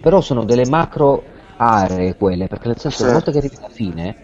però 0.00 0.20
sono 0.20 0.44
delle 0.44 0.66
macro 0.66 1.22
aree 1.56 2.14
quelle, 2.16 2.46
perché 2.46 2.68
nel 2.68 2.78
senso 2.78 2.98
sì. 2.98 3.02
una 3.04 3.12
volta 3.12 3.30
che 3.30 3.38
arrivi 3.38 3.56
alla 3.56 3.68
fine 3.68 4.16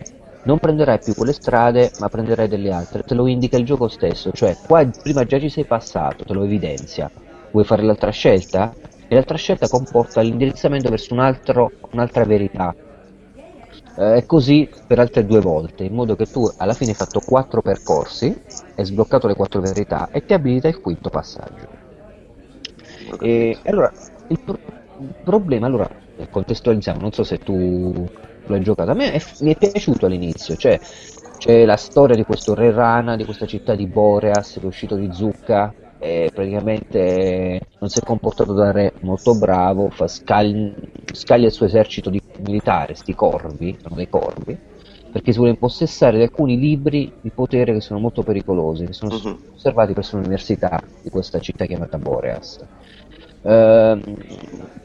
non 0.42 0.58
prenderai 0.58 1.00
più 1.00 1.14
quelle 1.14 1.32
strade 1.32 1.92
ma 1.98 2.08
prenderai 2.08 2.48
delle 2.48 2.70
altre, 2.72 3.02
te 3.02 3.14
lo 3.14 3.26
indica 3.26 3.56
il 3.56 3.64
gioco 3.64 3.88
stesso, 3.88 4.30
cioè 4.32 4.56
qua 4.66 4.84
prima 4.84 5.24
già 5.24 5.38
ci 5.38 5.48
sei 5.48 5.64
passato, 5.64 6.24
te 6.24 6.32
lo 6.34 6.44
evidenzia, 6.44 7.10
vuoi 7.50 7.64
fare 7.64 7.82
l'altra 7.82 8.10
scelta? 8.10 8.74
E 9.06 9.14
l'altra 9.14 9.36
scelta 9.36 9.68
comporta 9.68 10.22
l'indirizzamento 10.22 10.88
verso 10.88 11.12
un 11.12 11.20
altro, 11.20 11.72
un'altra 11.92 12.24
verità. 12.24 12.74
E 13.96 14.16
eh, 14.16 14.26
così 14.26 14.68
per 14.86 14.98
altre 14.98 15.24
due 15.24 15.40
volte, 15.40 15.84
in 15.84 15.94
modo 15.94 16.16
che 16.16 16.26
tu 16.26 16.50
alla 16.56 16.74
fine 16.74 16.90
hai 16.90 16.96
fatto 16.96 17.20
quattro 17.20 17.62
percorsi, 17.62 18.34
hai 18.76 18.84
sbloccato 18.84 19.26
le 19.26 19.34
quattro 19.34 19.60
verità 19.60 20.08
e 20.10 20.24
ti 20.24 20.32
abilita 20.32 20.68
il 20.68 20.80
quinto 20.80 21.10
passaggio. 21.10 21.68
E 23.20 23.56
allora, 23.64 23.92
il, 24.28 24.40
pro- 24.40 24.58
il 25.00 25.14
problema, 25.22 25.66
allora, 25.66 25.88
contestualizziamo, 26.30 27.00
non 27.00 27.12
so 27.12 27.22
se 27.22 27.38
tu 27.38 28.06
l'ho 28.46 28.58
giocato. 28.58 28.90
A 28.90 28.94
me 28.94 29.12
è, 29.12 29.22
mi 29.40 29.54
è 29.54 29.56
piaciuto 29.56 30.06
all'inizio, 30.06 30.56
cioè 30.56 30.78
c'è 31.38 31.64
la 31.64 31.76
storia 31.76 32.16
di 32.16 32.24
questo 32.24 32.54
re 32.54 32.72
rana, 32.72 33.16
di 33.16 33.24
questa 33.24 33.46
città 33.46 33.74
di 33.74 33.86
Boreas 33.86 34.54
che 34.54 34.60
è 34.60 34.66
uscito 34.66 34.96
di 34.96 35.10
zucca 35.12 35.72
e 35.98 36.30
praticamente 36.34 37.60
non 37.78 37.88
si 37.88 37.98
è 37.98 38.02
comportato 38.02 38.52
da 38.52 38.70
re 38.72 38.92
molto 39.00 39.34
bravo, 39.36 39.88
fa 39.90 40.06
scagli, 40.06 40.72
scaglia 41.12 41.46
il 41.46 41.52
suo 41.52 41.66
esercito 41.66 42.10
di, 42.10 42.20
militare, 42.44 42.94
sti 42.94 43.14
corvi, 43.14 43.76
sono 43.80 43.94
dei 43.94 44.08
corvi, 44.08 44.56
perché 45.12 45.30
si 45.30 45.38
vuole 45.38 45.52
impossessare 45.52 46.16
di 46.16 46.22
alcuni 46.22 46.58
libri 46.58 47.12
di 47.20 47.30
potere 47.30 47.72
che 47.72 47.80
sono 47.80 48.00
molto 48.00 48.22
pericolosi, 48.22 48.86
che 48.86 48.92
sono 48.92 49.14
uh-huh. 49.14 49.38
osservati 49.54 49.92
presso 49.92 50.16
l'università 50.16 50.80
di 51.02 51.10
questa 51.10 51.38
città 51.38 51.66
chiamata 51.66 51.98
Boreas. 51.98 52.64
Uh, 53.42 54.00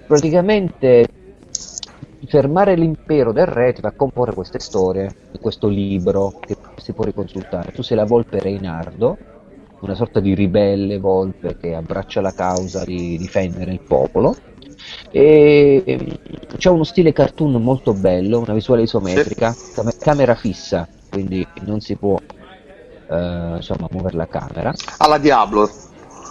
praticamente 0.05 1.07
fermare 2.25 2.75
l'impero 2.75 3.31
del 3.31 3.45
re 3.45 3.73
ti 3.73 3.81
fa 3.81 3.91
comporre 3.91 4.33
queste 4.33 4.59
storie 4.59 5.09
di 5.31 5.39
questo 5.39 5.67
libro 5.67 6.37
che 6.39 6.55
si 6.77 6.93
può 6.93 7.03
riconsultare. 7.03 7.71
Tu 7.71 7.81
sei 7.81 7.97
la 7.97 8.05
volpe 8.05 8.39
Reinardo, 8.39 9.17
una 9.79 9.95
sorta 9.95 10.19
di 10.19 10.35
ribelle 10.35 10.99
volpe 10.99 11.57
che 11.57 11.73
abbraccia 11.73 12.21
la 12.21 12.33
causa 12.33 12.83
di 12.83 13.17
difendere 13.17 13.71
il 13.71 13.81
popolo. 13.81 14.35
E 15.11 15.83
ehm, 15.85 16.17
c'è 16.57 16.69
uno 16.69 16.83
stile 16.83 17.13
cartoon 17.13 17.61
molto 17.61 17.93
bello, 17.93 18.39
una 18.39 18.53
visuale 18.53 18.83
isometrica, 18.83 19.55
cam- 19.73 19.97
camera 19.97 20.35
fissa, 20.35 20.87
quindi 21.09 21.45
non 21.65 21.79
si 21.79 21.95
può 21.95 22.17
eh, 23.07 23.53
insomma 23.55 23.87
muovere 23.91 24.17
la 24.17 24.27
camera. 24.27 24.73
Alla 24.97 25.17
Diablo. 25.17 25.69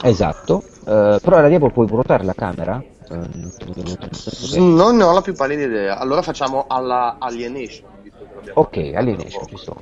Esatto, 0.02 0.62
eh, 0.80 1.18
però 1.20 1.36
alla 1.36 1.48
Diablo 1.48 1.70
puoi 1.70 1.86
ruotare 1.86 2.24
la 2.24 2.34
camera 2.34 2.82
non 3.10 4.96
ne 4.96 5.02
ho 5.02 5.12
la 5.12 5.22
più 5.22 5.34
pallida 5.34 5.64
idea. 5.64 5.98
Allora 5.98 6.22
facciamo 6.22 6.66
alla 6.68 7.16
Alienation. 7.18 7.88
Ok, 8.54 8.92
Alienation 8.94 9.46
ci 9.46 9.56
sono. 9.56 9.80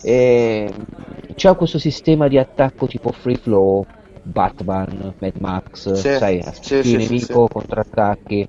E... 0.00 0.72
C'è 1.34 1.54
questo 1.56 1.78
sistema 1.78 2.26
di 2.28 2.38
attacco 2.38 2.86
tipo 2.86 3.12
free 3.12 3.36
flow, 3.36 3.84
Batman, 4.28 5.14
Mad 5.18 5.34
Max, 5.38 5.92
sì, 5.92 6.16
sai, 6.16 6.42
sì, 6.60 6.82
sì, 6.82 6.96
nemico, 6.96 7.46
sì, 7.46 7.52
contrattacchi. 7.52 8.48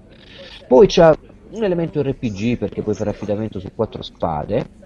Poi 0.68 0.88
c'è 0.88 1.12
un 1.52 1.64
elemento 1.64 2.02
RPG 2.02 2.58
perché 2.58 2.82
puoi 2.82 2.96
fare 2.96 3.10
affidamento 3.10 3.60
su 3.60 3.70
quattro 3.74 4.02
spade 4.04 4.78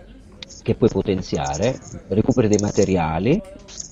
che 0.62 0.76
puoi 0.76 0.90
potenziare, 0.90 1.78
recuperi 2.08 2.48
dei 2.48 2.60
materiali. 2.60 3.42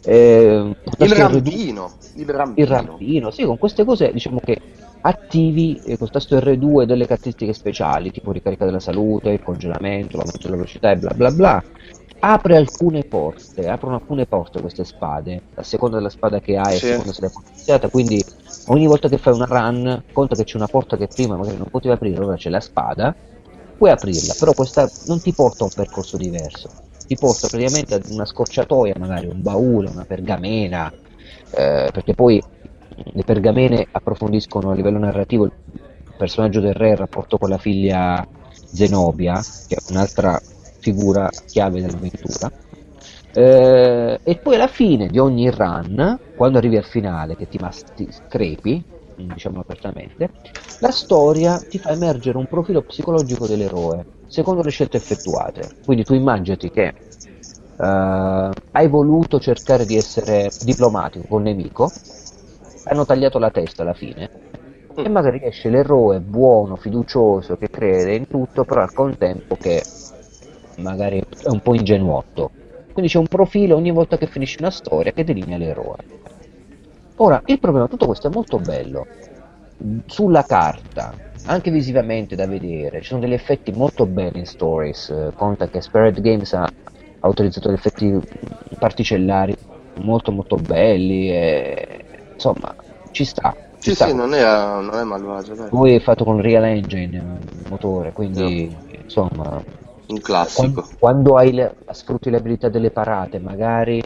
Eh, 0.04 0.76
il 0.98 1.10
rampino, 1.14 1.92
il 2.16 2.30
rampino. 2.30 2.66
Il 2.66 2.68
rampino, 2.68 3.32
sì, 3.32 3.44
con 3.44 3.58
queste 3.58 3.84
cose 3.84 4.12
diciamo 4.12 4.40
che 4.44 4.60
attivi 5.02 5.82
eh, 5.84 5.98
col 5.98 6.10
tasto 6.10 6.38
R2 6.38 6.86
delle 6.86 7.06
caratteristiche 7.06 7.54
speciali, 7.54 8.12
tipo 8.12 8.32
ricarica 8.32 8.66
della 8.66 8.80
salute, 8.80 9.32
il 9.32 9.42
congelamento, 9.42 10.18
l'aumento 10.18 10.40
della 10.44 10.56
velocità 10.56 10.92
e 10.92 10.98
bla 10.98 11.14
bla 11.14 11.32
bla. 11.32 11.64
Apre 12.24 12.56
alcune 12.56 13.04
porte, 13.04 13.68
aprono 13.68 13.96
alcune 13.96 14.28
porte 14.28 14.62
queste 14.62 14.84
spade, 14.84 15.42
a 15.56 15.64
seconda 15.64 15.98
della 15.98 16.10
spada 16.10 16.40
che 16.40 16.56
hai, 16.56 16.78
sì. 16.78 16.86
a 16.86 16.90
seconda 16.92 17.14
se 17.14 17.22
l'hai 17.22 17.32
potenziata, 17.32 17.90
quindi 17.90 18.24
ogni 18.68 18.86
volta 18.86 19.10
che 19.10 19.18
fai 19.18 19.34
una 19.34 19.46
run, 19.46 20.04
conta 20.12 20.36
che 20.36 20.44
c'è 20.44 20.58
una 20.58 20.68
porta 20.68 20.98
che 20.98 21.08
prima 21.08 21.36
magari 21.36 21.58
non 21.58 21.66
potevi 21.72 21.96
aprire, 21.96 22.24
ora 22.24 22.36
c'è 22.36 22.52
la 22.52 22.60
spada, 22.60 23.16
puoi 23.76 23.90
aprirla, 23.90 24.36
però 24.38 24.54
questa 24.54 24.88
non 25.08 25.20
ti 25.20 25.34
porta 25.34 25.64
a 25.64 25.68
un 25.68 25.72
percorso 25.74 26.16
diverso, 26.16 26.70
ti 27.08 27.16
porta 27.16 27.48
praticamente 27.48 27.96
ad 27.96 28.06
una 28.12 28.26
scorciatoia, 28.26 28.94
magari 29.00 29.26
un 29.26 29.42
baule, 29.42 29.90
una 29.90 30.06
pergamena, 30.06 30.94
eh, 30.94 31.90
perché 31.92 32.14
poi 32.14 32.40
le 33.14 33.24
pergamene 33.24 33.88
approfondiscono 33.92 34.70
a 34.70 34.76
livello 34.76 35.00
narrativo 35.00 35.46
il 35.46 35.54
personaggio 36.16 36.60
del 36.60 36.76
re, 36.76 36.92
il 36.92 36.98
rapporto 36.98 37.40
con 37.40 37.50
la 37.50 37.58
figlia 37.58 38.24
Zenobia, 38.72 39.42
che 39.68 39.76
è 39.76 39.80
un'altra 39.90 40.40
figura 40.82 41.30
chiave 41.46 41.80
dell'avventura. 41.80 42.52
Eh, 43.34 44.20
e 44.22 44.36
poi 44.38 44.56
alla 44.56 44.68
fine 44.68 45.08
di 45.08 45.18
ogni 45.18 45.50
run, 45.50 46.20
quando 46.36 46.58
arrivi 46.58 46.76
al 46.76 46.84
finale, 46.84 47.38
che 47.38 47.48
ti 47.48 47.58
masti 47.60 48.10
crepi, 48.28 48.84
diciamo 49.16 49.62
apertamente, 49.62 50.30
la 50.80 50.92
storia 50.92 51.58
ti 51.60 51.78
fa 51.78 51.92
emergere 51.92 52.38
un 52.38 52.48
profilo 52.48 52.82
psicologico 52.82 53.48
dell'eroe, 53.48 54.06
secondo 54.28 54.62
le 54.62 54.72
scelte 54.72 54.98
effettuate. 54.98 55.78
Quindi 55.86 56.04
tu 56.04 56.14
immaginati 56.14 56.70
che 56.72 56.94
uh, 57.78 57.84
hai 57.84 58.88
voluto 58.88 59.40
cercare 59.40 59.86
di 59.86 59.96
essere 59.96 60.50
diplomatico 60.64 61.28
col 61.28 61.44
nemico, 61.44 61.90
hanno 62.86 63.06
tagliato 63.06 63.38
la 63.38 63.52
testa 63.52 63.84
alla 63.84 63.94
fine 63.94 64.50
e 64.96 65.08
mm. 65.08 65.12
magari 65.12 65.40
esce 65.44 65.70
l'eroe 65.70 66.20
buono, 66.20 66.76
fiducioso, 66.76 67.58
che 67.58 67.70
crede 67.70 68.16
in 68.16 68.28
tutto, 68.28 68.66
però 68.66 68.82
al 68.82 68.94
contempo 68.94 69.56
che 69.56 69.84
magari 70.82 71.20
è 71.20 71.48
un 71.50 71.62
po' 71.62 71.76
ingenuotto. 71.76 72.52
Quindi 72.92 73.10
c'è 73.10 73.20
un 73.20 73.28
profilo 73.28 73.76
ogni 73.76 73.92
volta 73.92 74.18
che 74.18 74.28
finisce 74.28 74.58
una 74.60 74.72
storia 74.72 75.12
che 75.12 75.24
delinea 75.24 75.58
l'eroe. 75.58 75.98
Ora, 77.18 77.42
il 77.46 77.60
problema 77.60 77.88
tutto 77.88 78.06
questo 78.08 78.28
è 78.28 78.32
molto 78.34 78.58
bello. 78.58 79.06
Sulla 80.06 80.44
carta, 80.44 81.14
anche 81.46 81.72
visivamente 81.72 82.36
da 82.36 82.48
vedere, 82.48 83.02
ci 83.02 83.08
sono 83.08 83.22
degli 83.22 83.34
effetti 83.34 83.72
molto 83.72 84.06
belli 84.06 84.40
in 84.40 84.46
Stories. 84.46 85.32
conta 85.36 85.68
che 85.68 85.82
Spirit 85.82 86.20
Games 86.20 86.54
ha, 86.54 86.68
ha 87.20 87.28
utilizzato 87.28 87.68
degli 87.68 87.78
effetti 87.78 88.20
particellari 88.78 89.56
molto 90.02 90.32
molto 90.32 90.56
belli 90.56 91.30
e 91.30 92.04
insomma, 92.34 92.76
ci 93.12 93.24
sta. 93.24 93.56
Ci 93.80 93.90
sì, 93.90 93.96
sta. 93.96 94.08
sì, 94.08 94.16
non 94.16 94.34
è, 94.34 94.42
non 94.42 94.94
è 94.94 95.04
malvagio. 95.04 95.56
Dai. 95.56 95.70
Poi 95.70 95.96
è 95.96 96.00
fatto 96.00 96.24
con 96.24 96.42
Real 96.42 96.64
Engine, 96.64 97.18
il 97.18 97.66
motore, 97.70 98.12
quindi 98.12 98.70
no. 98.70 98.98
insomma... 99.04 99.80
Un 100.12 100.20
classico. 100.20 100.74
Quando, 100.74 100.90
quando 101.00 101.36
hai 101.38 101.54
le, 101.54 101.76
sfrutti 101.92 102.30
le 102.30 102.38
abilità 102.38 102.70
delle 102.70 102.92
parate, 102.92 103.40
magari 103.40 104.02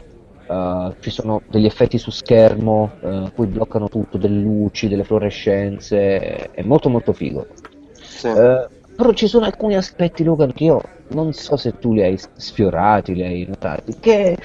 uh, 0.48 0.94
ci 1.00 1.10
sono 1.10 1.42
degli 1.50 1.66
effetti 1.66 1.98
su 1.98 2.12
schermo, 2.12 2.92
uh, 3.00 3.32
cui 3.34 3.48
bloccano 3.48 3.90
tutto, 3.90 4.18
delle 4.18 4.40
luci, 4.40 4.88
delle 4.88 5.04
fluorescenze, 5.04 6.52
è 6.52 6.64
molto 6.64 6.90
molto 6.90 7.14
figo. 7.14 7.48
Sì. 7.94 8.28
Uh, 8.28 8.68
però 8.96 9.12
ci 9.12 9.28
sono 9.28 9.46
alcuni 9.46 9.76
aspetti, 9.76 10.24
Logan, 10.24 10.54
che 10.54 10.64
io 10.64 10.82
non 11.10 11.34
so 11.34 11.58
se 11.58 11.78
tu 11.78 11.94
li 11.94 12.02
hai 12.02 12.18
sfiorati, 12.36 13.14
li 13.14 13.24
hai 13.24 13.46
notati, 13.46 13.98
che 14.00 14.38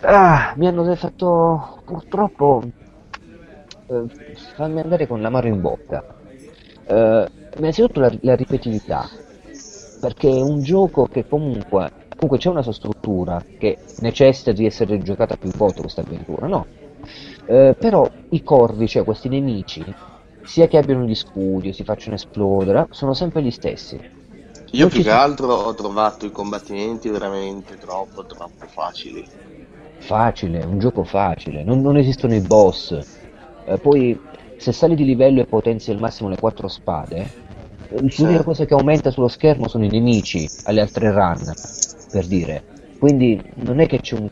ah, 0.00 0.54
mi 0.56 0.66
hanno 0.66 0.94
fatto 0.96 1.80
purtroppo 1.84 2.62
eh, 3.86 4.04
fammi 4.54 4.80
andare 4.80 5.06
con 5.06 5.20
l'amaro 5.20 5.46
in 5.46 5.60
bocca. 5.60 6.04
Eh, 6.86 7.28
innanzitutto 7.58 8.00
la, 8.00 8.12
la, 8.20 8.34
ripetitività, 8.34 9.08
perché 10.04 10.28
è 10.28 10.42
un 10.42 10.60
gioco 10.60 11.06
che 11.06 11.26
comunque, 11.26 11.90
comunque 12.10 12.36
c'è 12.36 12.50
una 12.50 12.60
sua 12.60 12.74
struttura 12.74 13.42
che 13.58 13.78
necessita 14.00 14.52
di 14.52 14.66
essere 14.66 15.00
giocata 15.00 15.36
più 15.36 15.48
volte 15.56 15.80
questa 15.80 16.02
avventura, 16.02 16.46
no? 16.46 16.66
Eh, 17.46 17.74
però 17.78 18.06
i 18.28 18.42
corvi, 18.42 18.86
cioè 18.86 19.02
questi 19.02 19.30
nemici, 19.30 19.82
sia 20.42 20.66
che 20.66 20.76
abbiano 20.76 21.06
gli 21.06 21.14
scudi 21.14 21.70
o 21.70 21.72
si 21.72 21.84
facciano 21.84 22.16
esplodere, 22.16 22.88
sono 22.90 23.14
sempre 23.14 23.40
gli 23.42 23.50
stessi. 23.50 23.98
Io 24.72 24.80
non 24.80 24.88
più 24.90 25.02
che 25.02 25.10
altro 25.10 25.46
ho 25.54 25.72
trovato 25.72 26.26
i 26.26 26.30
combattimenti 26.30 27.08
veramente 27.08 27.78
troppo, 27.78 28.26
troppo 28.26 28.66
facili. 28.66 29.26
Facile, 30.00 30.66
un 30.66 30.80
gioco 30.80 31.04
facile, 31.04 31.64
non, 31.64 31.80
non 31.80 31.96
esistono 31.96 32.34
i 32.34 32.40
boss, 32.40 32.92
eh, 33.64 33.78
poi 33.78 34.20
se 34.58 34.70
sali 34.70 34.94
di 34.94 35.06
livello 35.06 35.40
e 35.40 35.46
potenzi 35.46 35.90
al 35.90 35.98
massimo 35.98 36.28
le 36.28 36.36
quattro 36.36 36.68
spade, 36.68 37.53
l'unica 37.98 38.42
cosa 38.42 38.64
che 38.64 38.74
aumenta 38.74 39.10
sullo 39.10 39.28
schermo 39.28 39.68
sono 39.68 39.84
i 39.84 39.88
nemici 39.88 40.48
alle 40.64 40.80
altre 40.80 41.10
run, 41.10 41.52
per 42.10 42.26
dire. 42.26 42.62
Quindi 42.98 43.40
non 43.56 43.80
è 43.80 43.86
che 43.86 44.00
c'è 44.00 44.16
un 44.16 44.28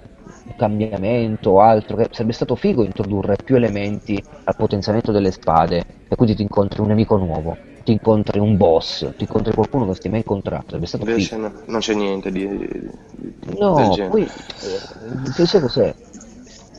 cambiamento 0.57 1.50
o 1.50 1.61
altro, 1.61 1.97
che 1.97 2.09
sarebbe 2.11 2.33
stato 2.33 2.54
figo 2.54 2.85
introdurre 2.85 3.37
più 3.42 3.57
elementi 3.57 4.23
al 4.45 4.57
potenziamento 4.57 5.12
delle 5.12 5.31
spade 5.31 5.85
e 6.09 6.16
quindi 6.16 6.35
ti 6.35 6.42
incontri 6.42 6.81
un 6.81 6.88
nemico 6.88 7.16
nuovo, 7.16 7.57
ti 7.85 7.92
incontri 7.92 8.38
un 8.38 8.57
boss, 8.57 9.00
ti 9.16 9.25
incontri 9.25 9.52
qualcuno 9.52 9.83
che 9.85 9.90
non 9.90 9.99
ti 9.99 10.09
mai 10.09 10.19
incontrato, 10.19 10.64
sarebbe 10.69 10.87
stato 10.87 11.04
Invece 11.04 11.37
figo. 11.37 11.49
No, 11.49 11.52
non 11.66 11.81
c'è 11.81 11.95
niente 11.95 12.31
di, 12.31 12.47
di 12.47 13.59
No, 13.59 13.97
poi 14.09 14.23
eh, 14.23 15.45
sai 15.45 15.61
cos'è? 15.61 15.95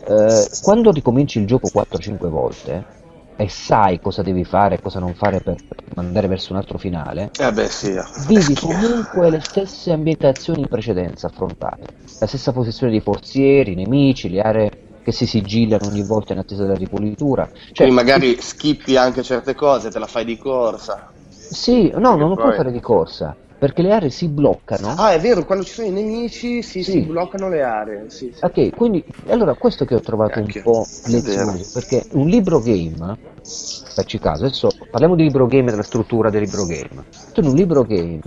Eh, 0.06 0.48
quando 0.62 0.92
ricominci 0.92 1.40
il 1.40 1.48
gioco 1.48 1.70
4-5 1.72 2.30
volte 2.30 2.86
e 3.36 3.50
sai 3.50 4.00
cosa 4.00 4.22
devi 4.22 4.44
fare 4.44 4.76
e 4.76 4.82
cosa 4.82 5.00
non 5.00 5.14
fare 5.14 5.40
per 5.40 5.56
andare 5.96 6.28
verso 6.28 6.54
un 6.54 6.60
altro 6.60 6.78
finale, 6.78 7.32
eh 7.40 7.52
beh, 7.52 7.68
sì. 7.68 8.00
vivi 8.28 8.56
comunque 8.56 9.30
le 9.30 9.40
stesse 9.42 9.92
ambientazioni 9.92 10.62
in 10.62 10.68
precedenza 10.68 11.28
affrontate, 11.28 11.88
la 12.20 12.28
stessa 12.28 12.52
posizione 12.52 12.92
dei 12.92 13.02
forzieri, 13.02 13.74
i 13.74 13.76
nemici, 13.76 14.30
le 14.30 14.42
aree 14.42 14.72
che 15.04 15.12
si 15.12 15.26
sigillano 15.26 15.88
ogni 15.88 16.04
volta 16.04 16.34
in 16.34 16.40
attesa 16.40 16.64
della 16.64 16.76
ripulitura. 16.76 17.50
Cioè, 17.52 17.88
Quindi 17.88 17.94
magari 17.94 18.38
skippi 18.40 18.96
anche 18.96 19.22
certe 19.22 19.54
cose, 19.54 19.90
te 19.90 20.00
la 20.00 20.08
fai 20.08 20.24
di 20.24 20.38
corsa. 20.38 21.12
Sì, 21.28 21.92
no, 21.94 22.16
non 22.16 22.30
lo 22.30 22.36
puoi 22.36 22.54
fare 22.54 22.72
di 22.72 22.80
corsa 22.80 23.36
perché 23.64 23.82
le 23.82 23.94
aree 23.94 24.10
si 24.10 24.28
bloccano. 24.28 24.90
Ah, 24.98 25.14
è 25.14 25.22
vero, 25.22 25.46
quando 25.46 25.64
ci 25.64 25.72
sono 25.72 25.88
i 25.88 25.92
nemici 25.92 26.62
si, 26.62 26.84
sì. 26.84 26.92
si 26.92 27.00
bloccano 27.04 27.48
le 27.48 27.62
aree. 27.62 28.10
Sì, 28.10 28.34
sì. 28.36 28.44
Ok, 28.44 28.76
quindi 28.76 29.02
allora 29.28 29.54
questo 29.54 29.86
che 29.86 29.96
ho 29.96 30.02
trovato 30.02 30.42
Cacchio. 30.42 30.64
un 30.66 30.74
po' 30.74 30.86
lezioso, 31.06 31.70
perché 31.72 32.06
un 32.12 32.28
libro 32.28 32.60
game, 32.60 33.18
facci 33.42 34.20
caso, 34.20 34.44
adesso 34.44 34.68
parliamo 34.92 35.16
di 35.16 35.24
libro 35.24 35.48
game 35.48 35.70
e 35.70 35.72
della 35.72 35.84
struttura 35.84 36.30
del 36.30 36.42
libro 36.42 36.66
game. 36.66 37.06
Tu 37.32 37.40
in 37.40 37.48
un 37.48 37.56
libro 37.56 37.84
game, 37.84 38.20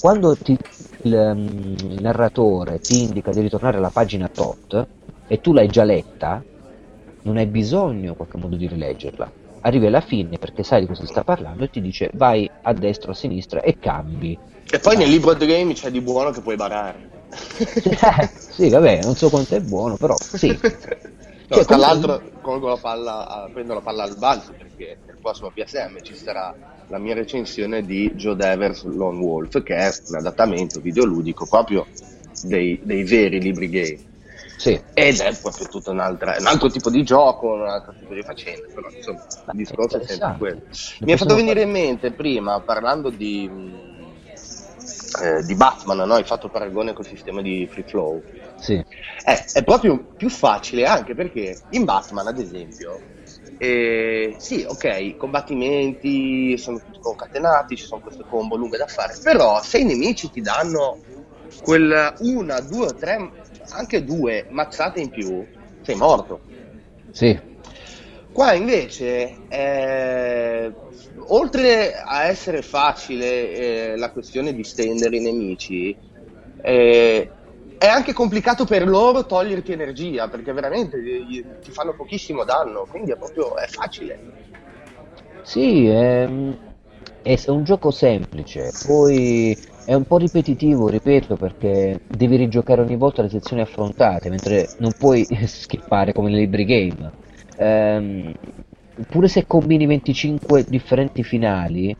quando 0.00 0.36
ti, 0.36 0.58
il, 1.02 1.14
um, 1.14 1.76
il 1.78 2.02
narratore 2.02 2.80
ti 2.80 3.04
indica 3.04 3.30
di 3.30 3.40
ritornare 3.40 3.76
alla 3.76 3.90
pagina 3.90 4.26
tot 4.26 4.84
e 5.28 5.40
tu 5.40 5.52
l'hai 5.52 5.68
già 5.68 5.84
letta, 5.84 6.42
non 7.22 7.36
hai 7.36 7.46
bisogno 7.46 8.08
in 8.08 8.16
qualche 8.16 8.36
modo 8.36 8.56
di 8.56 8.66
rileggerla 8.66 9.30
arrivi 9.62 9.86
alla 9.86 10.00
fine 10.00 10.38
perché 10.38 10.64
sai 10.64 10.80
di 10.80 10.86
cosa 10.88 11.06
sta 11.06 11.22
parlando 11.22 11.62
e 11.62 11.70
ti 11.70 11.80
dice 11.80 12.10
vai 12.14 12.50
a 12.62 12.72
destra 12.72 13.10
o 13.10 13.12
a 13.12 13.16
sinistra 13.16 13.60
e 13.60 13.78
cambi. 13.78 14.36
E 14.74 14.78
poi 14.78 14.96
nel 14.96 15.10
libro 15.10 15.36
The 15.36 15.44
Game 15.44 15.74
c'è 15.74 15.90
di 15.90 16.00
buono 16.00 16.30
che 16.30 16.40
puoi 16.40 16.56
barare. 16.56 17.10
sì, 18.48 18.70
vabbè, 18.70 19.00
non 19.02 19.14
so 19.14 19.28
quanto 19.28 19.54
è 19.54 19.60
buono, 19.60 19.96
però 19.96 20.16
sì. 20.18 20.48
no, 20.48 20.58
cioè, 21.46 21.64
tra 21.66 21.76
l'altro 21.76 22.22
colgo 22.40 22.68
la 22.68 22.78
palla, 22.78 23.50
prendo 23.52 23.74
la 23.74 23.82
palla 23.82 24.04
al 24.04 24.16
balzo 24.16 24.54
perché 24.56 24.96
nel 25.04 25.18
prossimo 25.20 25.52
PSM 25.54 26.00
ci 26.00 26.16
sarà 26.16 26.54
la 26.88 26.96
mia 26.96 27.12
recensione 27.12 27.82
di 27.82 28.12
Joe 28.14 28.34
Devers 28.34 28.84
Lone 28.84 29.18
Wolf, 29.18 29.62
che 29.62 29.76
è 29.76 29.92
un 30.08 30.16
adattamento 30.16 30.80
videoludico 30.80 31.46
proprio 31.46 31.86
dei, 32.42 32.80
dei 32.82 33.04
veri 33.04 33.42
libri 33.42 33.68
gay. 33.68 34.06
Sì. 34.56 34.80
Ed 34.94 35.18
è 35.18 35.36
proprio 35.36 35.66
tutto 35.66 35.90
un 35.90 36.00
altro 36.00 36.70
tipo 36.70 36.88
di 36.88 37.04
gioco, 37.04 37.52
un 37.52 37.66
altro 37.68 37.92
tipo 37.98 38.14
di 38.14 38.22
faccenda, 38.22 38.68
però 38.72 38.88
insomma 38.88 39.22
il 39.52 39.56
discorso 39.58 40.00
è 40.00 40.04
sempre 40.06 40.36
quello. 40.38 40.60
Mi 41.00 41.12
è 41.12 41.16
fatto 41.18 41.34
venire 41.34 41.60
in 41.60 41.70
mente 41.70 42.10
prima, 42.12 42.58
parlando 42.60 43.10
di, 43.10 43.90
eh, 45.20 45.42
di 45.42 45.54
Batman, 45.54 45.98
no? 45.98 46.14
hai 46.14 46.24
fatto 46.24 46.48
paragone 46.48 46.92
col 46.92 47.06
sistema 47.06 47.42
di 47.42 47.66
free 47.70 47.84
flow. 47.84 48.22
Sì. 48.56 48.74
Eh, 48.74 49.44
è 49.52 49.64
proprio 49.64 50.12
più 50.16 50.28
facile 50.28 50.84
anche 50.84 51.14
perché 51.14 51.62
in 51.70 51.84
Batman, 51.84 52.28
ad 52.28 52.38
esempio, 52.38 53.00
eh, 53.58 54.36
sì, 54.38 54.64
ok, 54.66 54.84
i 55.00 55.16
combattimenti 55.16 56.56
sono 56.58 56.78
tutti 56.78 56.98
concatenati, 57.00 57.76
ci 57.76 57.84
sono 57.84 58.00
queste 58.00 58.24
combo 58.26 58.56
lunghe 58.56 58.78
da 58.78 58.86
fare, 58.86 59.16
però 59.22 59.60
se 59.62 59.78
i 59.78 59.84
nemici 59.84 60.30
ti 60.30 60.40
danno 60.40 60.98
quel 61.60 62.14
una, 62.18 62.60
due, 62.60 62.96
tre, 62.96 63.34
anche 63.76 64.04
due 64.04 64.46
mazzate 64.50 65.00
in 65.00 65.10
più, 65.10 65.46
sei 65.80 65.96
morto. 65.96 66.40
Sì. 67.10 67.38
Qua 68.32 68.54
invece, 68.54 69.40
eh, 69.48 70.72
oltre 71.28 71.94
a 71.94 72.24
essere 72.24 72.62
facile 72.62 73.52
eh, 73.52 73.96
la 73.96 74.10
questione 74.10 74.54
di 74.54 74.64
stendere 74.64 75.16
i 75.16 75.20
nemici, 75.20 75.94
eh, 76.62 77.30
è 77.76 77.86
anche 77.86 78.12
complicato 78.14 78.64
per 78.64 78.88
loro 78.88 79.26
toglierti 79.26 79.72
energia, 79.72 80.28
perché 80.28 80.52
veramente 80.52 80.98
ti 81.62 81.70
fanno 81.72 81.94
pochissimo 81.94 82.44
danno, 82.44 82.86
quindi 82.88 83.10
è 83.10 83.16
proprio 83.16 83.54
è 83.56 83.66
facile. 83.66 84.18
Sì, 85.42 85.86
è, 85.88 86.26
è 87.22 87.50
un 87.50 87.64
gioco 87.64 87.90
semplice, 87.90 88.70
poi 88.86 89.54
è 89.84 89.92
un 89.92 90.04
po' 90.04 90.16
ripetitivo, 90.16 90.88
ripeto, 90.88 91.36
perché 91.36 92.00
devi 92.06 92.36
rigiocare 92.36 92.80
ogni 92.80 92.96
volta 92.96 93.20
le 93.20 93.28
sezioni 93.28 93.60
affrontate, 93.60 94.30
mentre 94.30 94.68
non 94.78 94.92
puoi 94.96 95.26
skippare 95.44 96.12
come 96.12 96.30
nei 96.30 96.40
libri 96.40 96.64
game. 96.64 97.21
Ehm, 97.62 98.32
pure 99.08 99.28
se 99.28 99.46
combini 99.46 99.86
25 99.86 100.64
differenti 100.64 101.22
finali, 101.22 101.96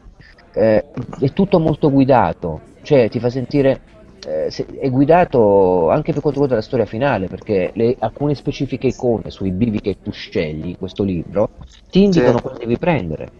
eh, 0.54 0.85
è 1.21 1.33
tutto 1.33 1.59
molto 1.61 1.90
guidato, 1.90 2.61
cioè 2.83 3.09
ti 3.09 3.21
fa 3.21 3.31
sentire 3.31 3.81
eh, 4.26 4.52
è 4.78 4.90
guidato 4.90 5.90
anche 5.90 6.12
per 6.12 6.21
quanto 6.21 6.40
riguarda 6.40 6.57
la 6.57 6.62
storia 6.62 6.85
finale, 6.85 7.28
perché 7.28 7.71
le, 7.75 7.97
alcune 7.99 8.35
specifiche 8.35 8.88
icone 8.88 9.31
sui 9.31 9.50
bivi 9.50 9.81
che 9.81 9.97
tu 10.02 10.11
scegli 10.11 10.69
in 10.69 10.78
questo 10.78 11.02
libro 11.02 11.50
ti 11.90 12.02
indicano 12.02 12.38
sì. 12.38 12.42
cosa 12.42 12.59
devi 12.59 12.78
prendere. 12.78 13.31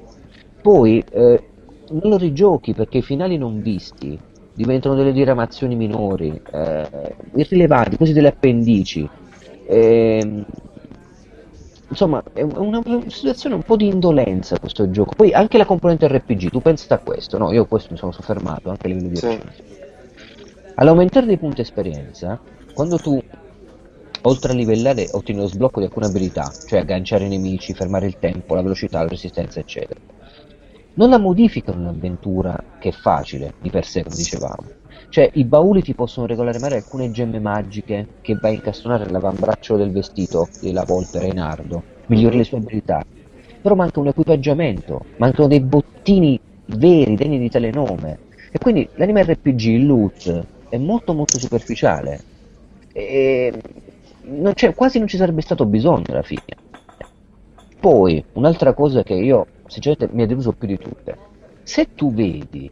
Poi 0.61 1.03
eh, 1.11 1.43
non 1.91 2.11
lo 2.11 2.17
rigiochi 2.17 2.73
perché 2.73 2.99
i 2.99 3.03
finali 3.03 3.37
non 3.37 3.61
visti 3.61 4.19
diventano 4.55 4.95
delle 4.95 5.13
diramazioni 5.13 5.75
minori, 5.75 6.41
eh, 6.53 7.15
irrilevanti, 7.35 7.97
quasi 7.97 8.13
delle 8.13 8.29
appendici. 8.29 9.09
Insomma, 11.93 12.23
è 12.33 12.41
una, 12.41 12.81
una, 12.83 13.03
situazione 13.09 13.55
un 13.55 13.63
po' 13.63 13.77
di 13.77 13.87
indolenza 13.87 14.59
questo 14.59 14.91
gioco. 14.91 15.13
Poi 15.15 15.35
anche 15.35 15.59
la 15.59 15.67
componente 15.67 16.09
RPG, 16.09 16.49
tu 16.49 16.63
pensi 16.63 16.91
a 16.91 16.99
questo, 16.99 17.37
no? 17.37 17.53
Io 17.53 17.67
questo 17.67 17.93
mi 17.93 17.99
sono 17.99 18.13
soffermato 18.13 18.71
anche 18.71 18.87
a 18.87 18.89
livello 18.89 19.09
di 19.09 19.17
sì. 19.17 19.41
All'aumentare 20.77 21.27
dei 21.27 21.37
punti 21.37 21.61
esperienza, 21.61 22.41
quando 22.73 22.97
tu 22.97 23.23
oltre 24.23 24.53
a 24.53 24.55
livellare 24.55 25.09
ottieni 25.13 25.41
lo 25.41 25.47
sblocco 25.47 25.81
di 25.81 25.85
alcune 25.85 26.07
abilità, 26.07 26.51
cioè 26.67 26.79
agganciare 26.79 27.27
i 27.27 27.29
nemici, 27.29 27.75
fermare 27.75 28.07
il 28.07 28.19
tempo, 28.19 28.55
la 28.55 28.63
velocità, 28.63 29.03
la 29.03 29.09
resistenza, 29.09 29.61
eccetera, 29.61 30.01
non 30.95 31.11
la 31.11 31.19
modificano 31.19 31.79
un'avventura 31.79 32.59
che 32.79 32.89
è 32.89 32.93
facile 32.93 33.53
di 33.61 33.69
per 33.69 33.85
sé, 33.85 34.03
come 34.03 34.17
dicevamo. 34.17 34.65
Cioè, 35.13 35.29
i 35.35 35.45
bauli 35.45 35.83
ti 35.83 35.93
possono 35.93 36.27
regolare 36.27 36.59
magari 36.59 36.81
alcune 36.81 37.11
gemme 37.11 37.39
magiche 37.39 38.07
che 38.23 38.35
vai 38.41 38.53
a 38.53 38.55
incastonare 38.55 39.05
nell'avambraccio 39.05 39.77
del 39.77 39.93
vestito 39.93 40.49
della 40.59 40.85
volpe 40.85 41.19
Reinardo, 41.19 41.83
migliori 42.07 42.39
le 42.39 42.45
sue 42.45 42.57
abilità. 42.57 43.05
Però 43.61 43.75
manca 43.75 44.01
un 44.01 44.07
equipaggiamento, 44.07 45.05
mancano 45.19 45.49
dei 45.49 45.61
bottini 45.61 46.41
veri, 46.65 47.15
degni 47.15 47.39
di 47.39 47.51
tale 47.51 47.71
nome. 47.71 48.21
E 48.51 48.59
quindi 48.59 48.89
l'anime 48.95 49.23
RPG, 49.23 49.61
il 49.61 49.85
loot, 49.85 50.47
è 50.71 50.79
molto 50.79 51.13
molto 51.13 51.39
superficiale. 51.39 52.21
E 52.95 53.53
non 54.23 54.55
quasi 54.75 54.99
non 54.99 55.09
ci 55.09 55.19
sarebbe 55.19 55.43
stato 55.43 55.67
bisogno 55.67 56.05
alla 56.09 56.23
fine. 56.23 56.57
Poi, 57.79 58.25
un'altra 58.33 58.73
cosa 58.73 59.03
che 59.03 59.13
io 59.13 59.47
sinceramente 59.67 60.17
mi 60.17 60.23
ha 60.23 60.27
deluso 60.27 60.53
più 60.53 60.69
di 60.69 60.79
tutte. 60.79 61.19
Se 61.63 61.89
tu 61.95 62.15
vedi 62.15 62.71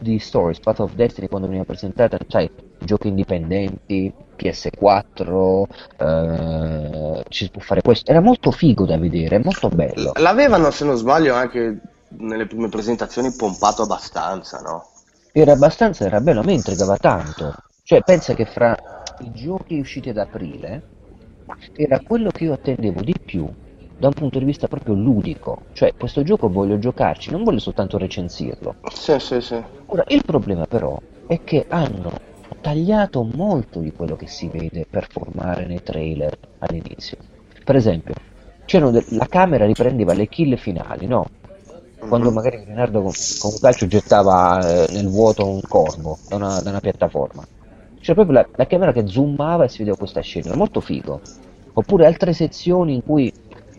di, 0.00 0.18
Stories, 0.18 0.60
Path 0.60 0.80
of 0.80 0.94
Destiny 0.94 1.28
quando 1.28 1.46
veniva 1.46 1.64
presentata, 1.64 2.18
sai, 2.28 2.50
giochi 2.78 3.08
indipendenti, 3.08 4.12
PS4, 4.36 5.62
eh, 5.98 7.24
ci 7.28 7.50
può 7.50 7.60
fare 7.60 7.82
questo, 7.82 8.10
era 8.10 8.20
molto 8.20 8.50
figo 8.50 8.86
da 8.86 8.98
vedere, 8.98 9.38
molto 9.38 9.68
bello. 9.68 10.12
L'avevano, 10.16 10.70
se 10.70 10.84
non 10.84 10.96
sbaglio, 10.96 11.34
anche 11.34 11.78
nelle 12.18 12.46
prime 12.46 12.68
presentazioni 12.68 13.32
pompato 13.32 13.82
abbastanza, 13.82 14.60
no? 14.60 14.86
Era 15.32 15.52
abbastanza, 15.52 16.04
era 16.04 16.20
bello, 16.20 16.40
a 16.40 16.44
me 16.44 16.54
intrigava 16.54 16.96
tanto. 16.96 17.54
Cioè, 17.82 18.02
pensa 18.02 18.34
che 18.34 18.46
fra 18.46 18.76
i 19.20 19.30
giochi 19.32 19.78
usciti 19.78 20.08
ad 20.08 20.16
aprile 20.16 20.82
era 21.74 22.00
quello 22.00 22.30
che 22.30 22.44
io 22.44 22.52
attendevo 22.52 23.02
di 23.02 23.14
più 23.24 23.48
da 24.00 24.06
un 24.06 24.14
punto 24.14 24.38
di 24.38 24.46
vista 24.46 24.66
proprio 24.66 24.94
ludico. 24.94 25.64
Cioè, 25.74 25.92
questo 25.94 26.22
gioco 26.22 26.48
voglio 26.48 26.78
giocarci, 26.78 27.30
non 27.30 27.44
voglio 27.44 27.58
soltanto 27.58 27.98
recensirlo. 27.98 28.76
Sì, 28.94 29.18
sì, 29.18 29.42
sì. 29.42 29.62
Ora, 29.86 30.04
il 30.08 30.24
problema 30.24 30.64
però 30.64 30.98
è 31.26 31.44
che 31.44 31.66
hanno 31.68 32.10
tagliato 32.62 33.22
molto 33.22 33.80
di 33.80 33.92
quello 33.92 34.16
che 34.16 34.26
si 34.26 34.48
vede 34.48 34.86
per 34.88 35.06
formare 35.10 35.66
nei 35.66 35.82
trailer 35.82 36.36
all'inizio. 36.60 37.18
Per 37.62 37.76
esempio, 37.76 38.14
de- 38.64 39.04
la 39.10 39.26
camera 39.26 39.66
riprendeva 39.66 40.14
le 40.14 40.28
kill 40.28 40.56
finali, 40.56 41.06
no? 41.06 41.26
Quando 41.98 42.28
mhm. 42.28 42.34
magari 42.34 42.64
Leonardo 42.64 43.02
con, 43.02 43.12
con 43.38 43.50
un 43.52 43.58
calcio 43.60 43.86
gettava 43.86 44.86
eh, 44.86 44.92
nel 44.92 45.08
vuoto 45.08 45.46
un 45.46 45.60
corvo 45.60 46.16
da 46.26 46.36
una, 46.36 46.60
da 46.62 46.70
una 46.70 46.80
piattaforma. 46.80 47.46
C'era 48.00 48.14
proprio 48.14 48.38
la, 48.38 48.48
la, 48.56 48.66
camera 48.66 48.92
che 48.92 49.06
zoomava 49.06 49.64
e 49.64 49.68
si 49.68 49.78
vedeva 49.78 49.98
questa 49.98 50.22
scena, 50.22 50.46
era 50.46 50.56
molto 50.56 50.80
figo. 50.80 51.20
Oppure 51.74 52.06
altre 52.06 52.32
sezioni 52.32 52.94
in 52.94 53.04
cui 53.04 53.30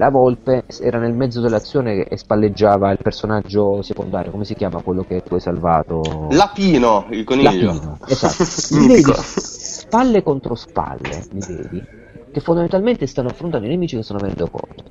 la 0.01 0.09
volpe 0.09 0.63
era 0.79 0.97
nel 0.97 1.13
mezzo 1.13 1.41
dell'azione 1.41 2.05
e 2.05 2.17
spalleggiava 2.17 2.89
il 2.89 2.97
personaggio 2.97 3.83
secondario, 3.83 4.31
come 4.31 4.45
si 4.45 4.55
chiama 4.55 4.81
quello 4.81 5.03
che 5.03 5.21
tu 5.21 5.35
hai 5.35 5.39
salvato? 5.39 6.27
Lapino, 6.31 7.05
il 7.11 7.23
coniglio. 7.23 7.71
Lapino, 7.71 7.97
esatto. 8.07 8.43
vedi 8.87 9.13
spalle 9.13 10.23
contro 10.23 10.55
spalle, 10.55 11.23
li 11.29 11.39
vedi, 11.47 11.83
che 12.31 12.39
fondamentalmente 12.39 13.05
stanno 13.05 13.27
affrontando 13.27 13.67
i 13.67 13.69
nemici 13.69 13.95
che 13.95 14.01
stanno 14.01 14.21
venendo 14.21 14.49
conto. 14.49 14.83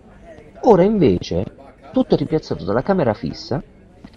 Ora 0.60 0.84
invece, 0.84 1.44
tutto 1.92 2.14
è 2.14 2.18
ripiazzato 2.18 2.62
dalla 2.62 2.82
camera 2.82 3.12
fissa, 3.12 3.60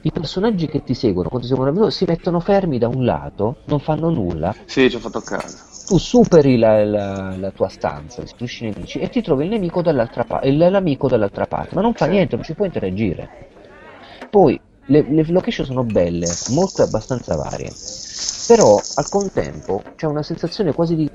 i 0.02 0.12
personaggi 0.12 0.68
che 0.68 0.84
ti 0.84 0.94
seguono, 0.94 1.30
quando 1.30 1.48
ti 1.48 1.54
seguono 1.56 1.90
si 1.90 2.06
mettono 2.08 2.40
fermi 2.40 2.78
da 2.78 2.88
un 2.88 3.04
lato, 3.04 3.56
non 3.66 3.80
fanno 3.80 4.12
nulla. 4.12 4.54
Sì, 4.66 4.92
ci 4.92 4.98
ho 4.98 5.00
fatto 5.00 5.22
caso 5.22 5.73
tu 5.86 5.98
superi 5.98 6.58
la, 6.58 6.84
la, 6.86 7.36
la 7.38 7.52
tua 7.52 7.68
stanza, 7.70 8.22
destruisci 8.22 8.66
i 8.66 8.70
nemici 8.72 9.00
e 9.00 9.10
ti 9.10 9.22
trovi 9.22 9.44
il 9.44 9.50
nemico 9.50 9.82
dall'altra 9.82 10.24
parte, 10.24 10.52
l'amico 10.52 11.08
dall'altra 11.08 11.46
parte, 11.46 11.76
ma 11.76 11.82
non 11.82 11.94
fa 11.94 12.06
niente, 12.06 12.36
non 12.36 12.46
ci 12.46 12.54
puoi 12.54 12.68
interagire. 12.68 13.30
Poi 14.30 14.60
le, 14.86 15.06
le 15.08 15.26
location 15.28 15.66
sono 15.66 15.84
belle, 15.84 16.28
molte 16.50 16.82
abbastanza 16.82 17.36
varie, 17.36 17.72
però 18.48 18.80
al 18.96 19.10
contempo 19.10 19.82
c'è 19.96 20.06
una 20.06 20.24
sensazione 20.24 20.74
quasi 20.74 20.96
di 20.96 21.10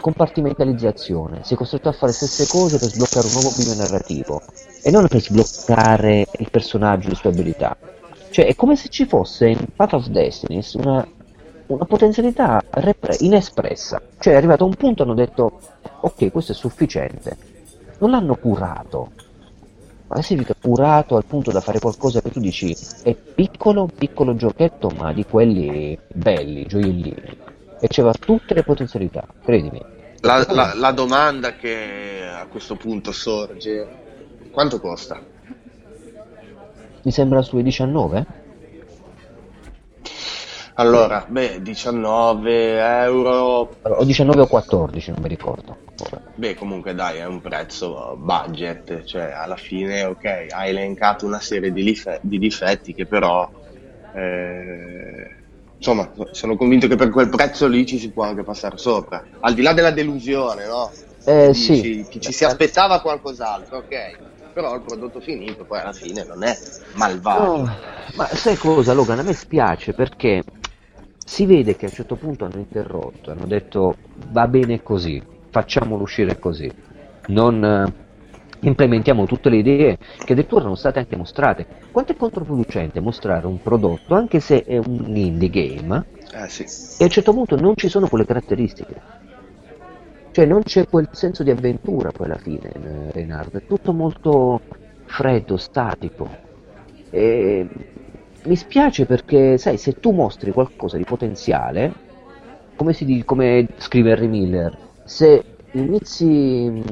compartimentalizzazione, 0.00 1.40
sei 1.42 1.56
costretto 1.56 1.88
a 1.88 1.92
fare 1.92 2.12
le 2.12 2.12
stesse 2.12 2.46
cose 2.46 2.78
per 2.78 2.88
sbloccare 2.88 3.26
un 3.26 3.32
nuovo 3.32 3.52
bivio 3.56 3.74
narrativo 3.74 4.42
e 4.82 4.90
non 4.90 5.06
per 5.08 5.20
sbloccare 5.20 6.26
il 6.38 6.50
personaggio 6.50 7.08
le 7.08 7.14
sue 7.14 7.30
abilità. 7.30 7.76
Cioè 8.30 8.46
è 8.46 8.54
come 8.54 8.76
se 8.76 8.88
ci 8.88 9.06
fosse 9.06 9.48
in 9.48 9.64
Path 9.74 9.94
of 9.94 10.06
Destiny 10.08 10.60
una 10.74 11.06
una 11.66 11.84
potenzialità 11.84 12.62
repre- 12.70 13.16
inespressa. 13.20 14.00
Cioè 14.18 14.34
è 14.34 14.36
arrivato 14.36 14.64
a 14.64 14.66
un 14.66 14.74
punto 14.74 15.02
hanno 15.02 15.14
detto 15.14 15.60
ok 16.00 16.30
questo 16.30 16.52
è 16.52 16.54
sufficiente. 16.54 17.36
Non 17.98 18.10
l'hanno 18.10 18.36
curato. 18.36 19.12
Ma 20.08 20.22
significa 20.22 20.54
curato 20.60 21.16
al 21.16 21.24
punto 21.24 21.50
da 21.50 21.60
fare 21.60 21.80
qualcosa 21.80 22.20
che 22.20 22.30
tu 22.30 22.38
dici 22.38 22.76
è 23.02 23.14
piccolo, 23.14 23.88
piccolo 23.92 24.36
giochetto 24.36 24.88
ma 24.90 25.12
di 25.12 25.24
quelli 25.24 25.98
belli, 26.06 26.66
gioiellini. 26.66 27.38
E 27.80 27.88
c'era 27.88 28.12
tutte 28.12 28.54
le 28.54 28.62
potenzialità, 28.62 29.26
credimi. 29.42 29.82
La, 30.20 30.46
la, 30.48 30.72
la 30.74 30.92
domanda 30.92 31.56
che 31.56 32.22
a 32.32 32.46
questo 32.46 32.76
punto 32.76 33.12
sorge, 33.12 33.86
quanto 34.50 34.80
costa? 34.80 35.20
mi 37.06 37.12
sembra 37.12 37.40
sui 37.40 37.62
19? 37.62 38.26
Allora, 40.78 41.24
beh, 41.26 41.62
19 41.62 42.78
euro. 42.78 43.76
O 43.82 44.04
19 44.04 44.42
o 44.42 44.46
14, 44.46 45.10
non 45.10 45.20
mi 45.22 45.28
ricordo. 45.28 45.78
Beh, 46.34 46.54
comunque 46.54 46.94
dai, 46.94 47.18
è 47.18 47.24
un 47.24 47.40
prezzo 47.40 48.14
budget, 48.18 49.04
cioè 49.04 49.32
alla 49.32 49.56
fine, 49.56 50.04
ok, 50.04 50.24
hai 50.50 50.68
elencato 50.68 51.24
una 51.24 51.40
serie 51.40 51.72
di, 51.72 51.82
life- 51.82 52.18
di 52.22 52.38
difetti 52.38 52.92
che 52.92 53.06
però, 53.06 53.50
eh, 54.12 55.26
insomma, 55.78 56.12
sono 56.32 56.56
convinto 56.56 56.88
che 56.88 56.96
per 56.96 57.08
quel 57.08 57.30
prezzo 57.30 57.66
lì 57.66 57.86
ci 57.86 57.98
si 57.98 58.12
può 58.12 58.24
anche 58.24 58.42
passare 58.44 58.76
sopra. 58.76 59.24
Al 59.40 59.54
di 59.54 59.62
là 59.62 59.72
della 59.72 59.92
delusione, 59.92 60.66
no? 60.66 60.92
Eh, 61.24 61.52
Dici, 61.52 61.76
sì. 61.82 62.06
Che 62.06 62.20
ci 62.20 62.32
si 62.32 62.44
aspettava 62.44 63.00
qualcos'altro, 63.00 63.78
ok 63.78 64.34
però 64.56 64.74
il 64.74 64.82
prodotto 64.82 65.20
finito 65.20 65.66
poi 65.66 65.80
alla 65.80 65.92
fine 65.92 66.24
non 66.24 66.42
è 66.42 66.56
malvagio. 66.94 67.42
Oh, 67.42 67.68
ma 68.14 68.24
sai 68.28 68.56
cosa 68.56 68.94
Logan? 68.94 69.18
A 69.18 69.22
me 69.22 69.34
spiace 69.34 69.92
perché 69.92 70.42
si 71.28 71.44
vede 71.44 71.74
che 71.74 71.86
a 71.86 71.88
un 71.88 71.94
certo 71.94 72.14
punto 72.14 72.44
hanno 72.44 72.58
interrotto, 72.58 73.32
hanno 73.32 73.46
detto 73.46 73.96
va 74.30 74.46
bene 74.46 74.80
così, 74.84 75.20
facciamolo 75.50 76.02
uscire 76.02 76.38
così, 76.38 76.70
non 77.26 77.64
eh, 77.64 77.92
implementiamo 78.60 79.26
tutte 79.26 79.50
le 79.50 79.56
idee 79.56 79.98
che 79.98 80.32
addirittura 80.32 80.60
erano 80.60 80.76
state 80.76 81.00
anche 81.00 81.16
mostrate. 81.16 81.66
Quanto 81.90 82.12
è 82.12 82.16
controproducente 82.16 83.00
mostrare 83.00 83.48
un 83.48 83.60
prodotto, 83.60 84.14
anche 84.14 84.38
se 84.38 84.62
è 84.62 84.78
un 84.78 85.16
indie 85.16 85.50
game, 85.50 86.04
eh, 86.32 86.48
sì. 86.48 86.62
e 86.62 87.02
a 87.02 87.06
un 87.06 87.10
certo 87.10 87.32
punto 87.32 87.56
non 87.56 87.74
ci 87.74 87.88
sono 87.88 88.06
quelle 88.06 88.24
caratteristiche? 88.24 88.94
Cioè 90.30 90.46
non 90.46 90.62
c'è 90.62 90.86
quel 90.86 91.08
senso 91.10 91.42
di 91.42 91.50
avventura 91.50 92.12
poi 92.12 92.26
alla 92.26 92.38
fine, 92.38 92.70
eh, 92.70 93.10
Reinhardt, 93.10 93.56
è 93.56 93.66
tutto 93.66 93.92
molto 93.92 94.60
freddo, 95.06 95.56
statico. 95.56 96.44
E 97.10 97.68
mi 98.46 98.56
spiace 98.56 99.06
perché, 99.06 99.58
sai, 99.58 99.76
se 99.76 100.00
tu 100.00 100.12
mostri 100.12 100.52
qualcosa 100.52 100.96
di 100.96 101.04
potenziale, 101.04 101.92
come, 102.76 102.92
si 102.92 103.22
come 103.24 103.66
scrive 103.78 104.12
Harry 104.12 104.26
Miller, 104.26 104.76
se 105.04 105.42
inizi 105.72 106.82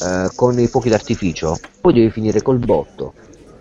uh, 0.00 0.34
con 0.34 0.58
i 0.58 0.66
fuochi 0.66 0.88
d'artificio, 0.88 1.56
poi 1.80 1.92
devi 1.92 2.10
finire 2.10 2.42
col 2.42 2.58
botto. 2.58 3.14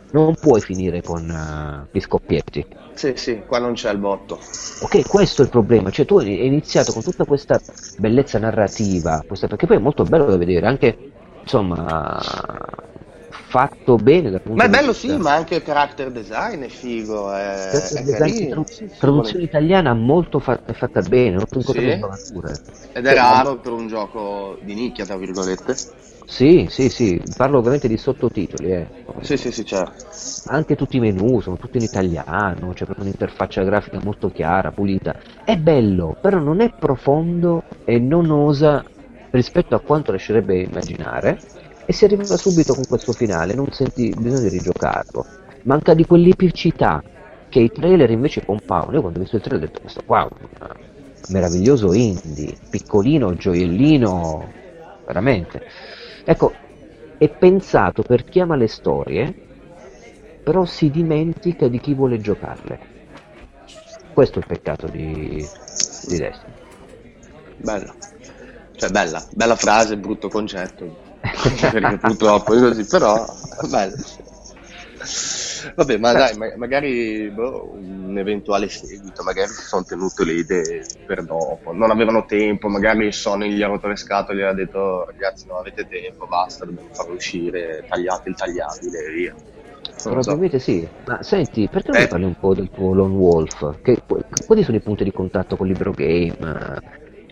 Non 0.10 0.36
puoi 0.36 0.62
finire 0.62 1.02
con 1.02 1.30
uh, 1.30 1.88
gli 1.92 2.00
scoppietti. 2.00 2.66
Sì, 2.94 3.14
sì, 3.16 3.44
qua 3.46 3.60
non 3.60 3.74
c'è 3.74 3.92
il 3.92 3.98
botto. 3.98 4.40
Ok, 4.82 5.08
questo 5.08 5.42
è 5.42 5.46
il 5.46 5.52
problema. 5.52 5.90
Cioè, 5.90 6.06
tu 6.06 6.18
hai 6.18 6.46
iniziato 6.46 6.94
con 6.94 7.04
tutta 7.04 7.26
questa 7.26 7.60
bellezza 7.98 8.40
narrativa, 8.40 9.24
questa, 9.28 9.48
perché 9.48 9.68
poi 9.68 9.78
è 9.78 9.80
molto 9.80 10.04
bello 10.04 10.26
da 10.26 10.38
vedere, 10.38 10.66
anche 10.66 10.98
insomma 11.42 12.20
fatto 13.48 13.96
bene 13.96 14.30
dal 14.30 14.42
punto 14.42 14.62
ma 14.62 14.66
è 14.66 14.70
bello 14.70 14.92
sì 14.92 15.16
ma 15.18 15.34
anche 15.34 15.56
il 15.56 15.64
character 15.64 16.12
design 16.12 16.64
è 16.64 16.68
figo 16.68 17.34
è, 17.34 17.70
è 17.70 18.04
design, 18.04 18.50
traduzione, 18.50 18.92
traduzione 18.98 19.46
italiana 19.46 19.94
molto 19.94 20.40
fatta, 20.40 20.74
fatta 20.74 21.02
bene 21.02 21.38
molto 21.38 21.62
sì. 21.62 21.78
ed 21.80 23.06
è 23.06 23.14
raro 23.14 23.58
per 23.58 23.72
un 23.72 23.88
gioco 23.88 24.58
di 24.62 24.74
nicchia 24.74 25.06
tra 25.06 25.16
virgolette 25.16 25.76
sì, 26.30 26.68
sì, 26.70 26.90
sì, 26.90 27.20
parlo 27.38 27.60
ovviamente 27.60 27.88
di 27.88 27.96
sottotitoli. 27.96 28.74
Eh. 28.74 28.88
Sì, 29.22 29.38
sì, 29.38 29.50
sì, 29.50 29.66
certo. 29.66 30.06
Anche 30.48 30.76
tutti 30.76 30.98
i 30.98 31.00
menu 31.00 31.40
sono 31.40 31.56
tutti 31.56 31.78
in 31.78 31.84
italiano, 31.84 32.74
c'è 32.74 32.84
proprio 32.84 33.06
un'interfaccia 33.06 33.64
grafica 33.64 34.02
molto 34.04 34.30
chiara, 34.30 34.72
pulita. 34.72 35.16
È 35.46 35.56
bello, 35.56 36.16
però 36.20 36.40
non 36.40 36.60
è 36.60 36.70
profondo 36.78 37.64
e 37.86 37.98
non 37.98 38.30
osa 38.30 38.84
rispetto 39.32 39.76
a 39.76 39.80
quanto 39.80 40.12
lascerebbe 40.12 40.60
immaginare 40.60 41.40
e 41.90 41.94
si 41.94 42.04
arriva 42.04 42.36
subito 42.36 42.74
con 42.74 42.86
questo 42.86 43.14
finale, 43.14 43.54
non 43.54 43.72
senti 43.72 44.14
bisogno 44.18 44.42
di 44.42 44.50
rigiocarlo. 44.50 45.26
Manca 45.62 45.94
di 45.94 46.06
quell'epicità 46.06 47.02
che 47.48 47.62
i 47.62 47.72
trailer 47.72 48.10
invece 48.10 48.42
pompavano. 48.42 48.92
Io 48.92 49.00
quando 49.00 49.20
ho 49.20 49.22
visto 49.22 49.38
il 49.38 49.42
trailer 49.42 49.64
ho 49.64 49.72
detto 49.72 49.80
questo 49.80 50.02
wow, 50.06 50.28
meraviglioso 51.30 51.94
indie, 51.94 52.58
piccolino, 52.70 53.34
gioiellino, 53.36 54.52
veramente. 55.06 55.66
Ecco, 56.26 56.54
è 57.18 57.30
pensato 57.30 58.04
per 58.04 58.26
chi 58.26 58.42
ama 58.42 58.58
le 58.58 58.68
storie, 58.68 59.34
però 60.44 60.66
si 60.66 60.92
dimentica 60.92 61.70
di 61.70 61.80
chi 61.80 61.94
vuole 61.94 62.20
giocarle. 62.20 62.80
Questo 64.12 64.40
è 64.40 64.42
il 64.42 64.48
peccato 64.48 64.88
di, 64.88 65.48
di 66.08 66.18
Destiny. 66.18 66.54
Bella. 67.56 67.96
Cioè, 68.76 68.90
bella, 68.90 69.26
bella 69.34 69.56
frase, 69.56 69.96
brutto 69.96 70.28
concetto 70.28 71.07
perché 71.72 71.98
purtroppo 71.98 72.54
è 72.54 72.60
così, 72.60 72.86
però 72.86 73.26
bello. 73.70 73.96
Vabbè, 75.76 75.98
ma 75.98 76.12
dai, 76.14 76.36
ma- 76.36 76.56
magari 76.56 77.30
boh, 77.30 77.72
un 77.74 78.18
eventuale 78.18 78.70
seguito, 78.70 79.24
magari 79.24 79.50
si 79.50 79.64
sono 79.64 79.84
tenute 79.84 80.24
le 80.24 80.34
idee 80.34 80.86
per 81.06 81.24
dopo, 81.24 81.72
non 81.72 81.92
avevano 81.92 82.26
tempo, 82.26 82.68
magari 82.68 83.12
Sony 83.12 83.52
gli 83.52 83.62
ha 83.62 83.68
rotto 83.68 83.88
le 83.88 83.96
scatole 83.96 84.40
e 84.40 84.44
gli 84.44 84.48
ha 84.48 84.54
detto 84.54 85.06
ragazzi 85.06 85.48
non 85.48 85.58
avete 85.60 85.88
tempo, 85.88 86.26
basta, 86.28 86.66
dobbiamo 86.66 86.90
farlo 86.92 87.14
uscire, 87.14 87.86
tagliate 87.88 88.30
il 88.30 88.36
tagliabile 88.36 89.06
e 89.06 89.12
via. 89.12 89.36
Probabilmente 90.04 90.60
so. 90.60 90.72
sì, 90.72 90.88
ma 91.06 91.24
senti, 91.24 91.68
perché 91.68 91.92
non 91.92 92.02
eh. 92.02 92.08
parli 92.08 92.26
un 92.26 92.36
po' 92.40 92.54
del 92.54 92.70
tuo 92.70 92.94
Lone 92.94 93.16
Wolf? 93.16 93.82
Che, 93.82 94.02
quali 94.46 94.64
sono 94.64 94.78
i 94.78 94.82
punti 94.82 95.04
di 95.04 95.12
contatto 95.12 95.56
con 95.56 95.68
Libro 95.68 95.92
Game? 95.92 96.36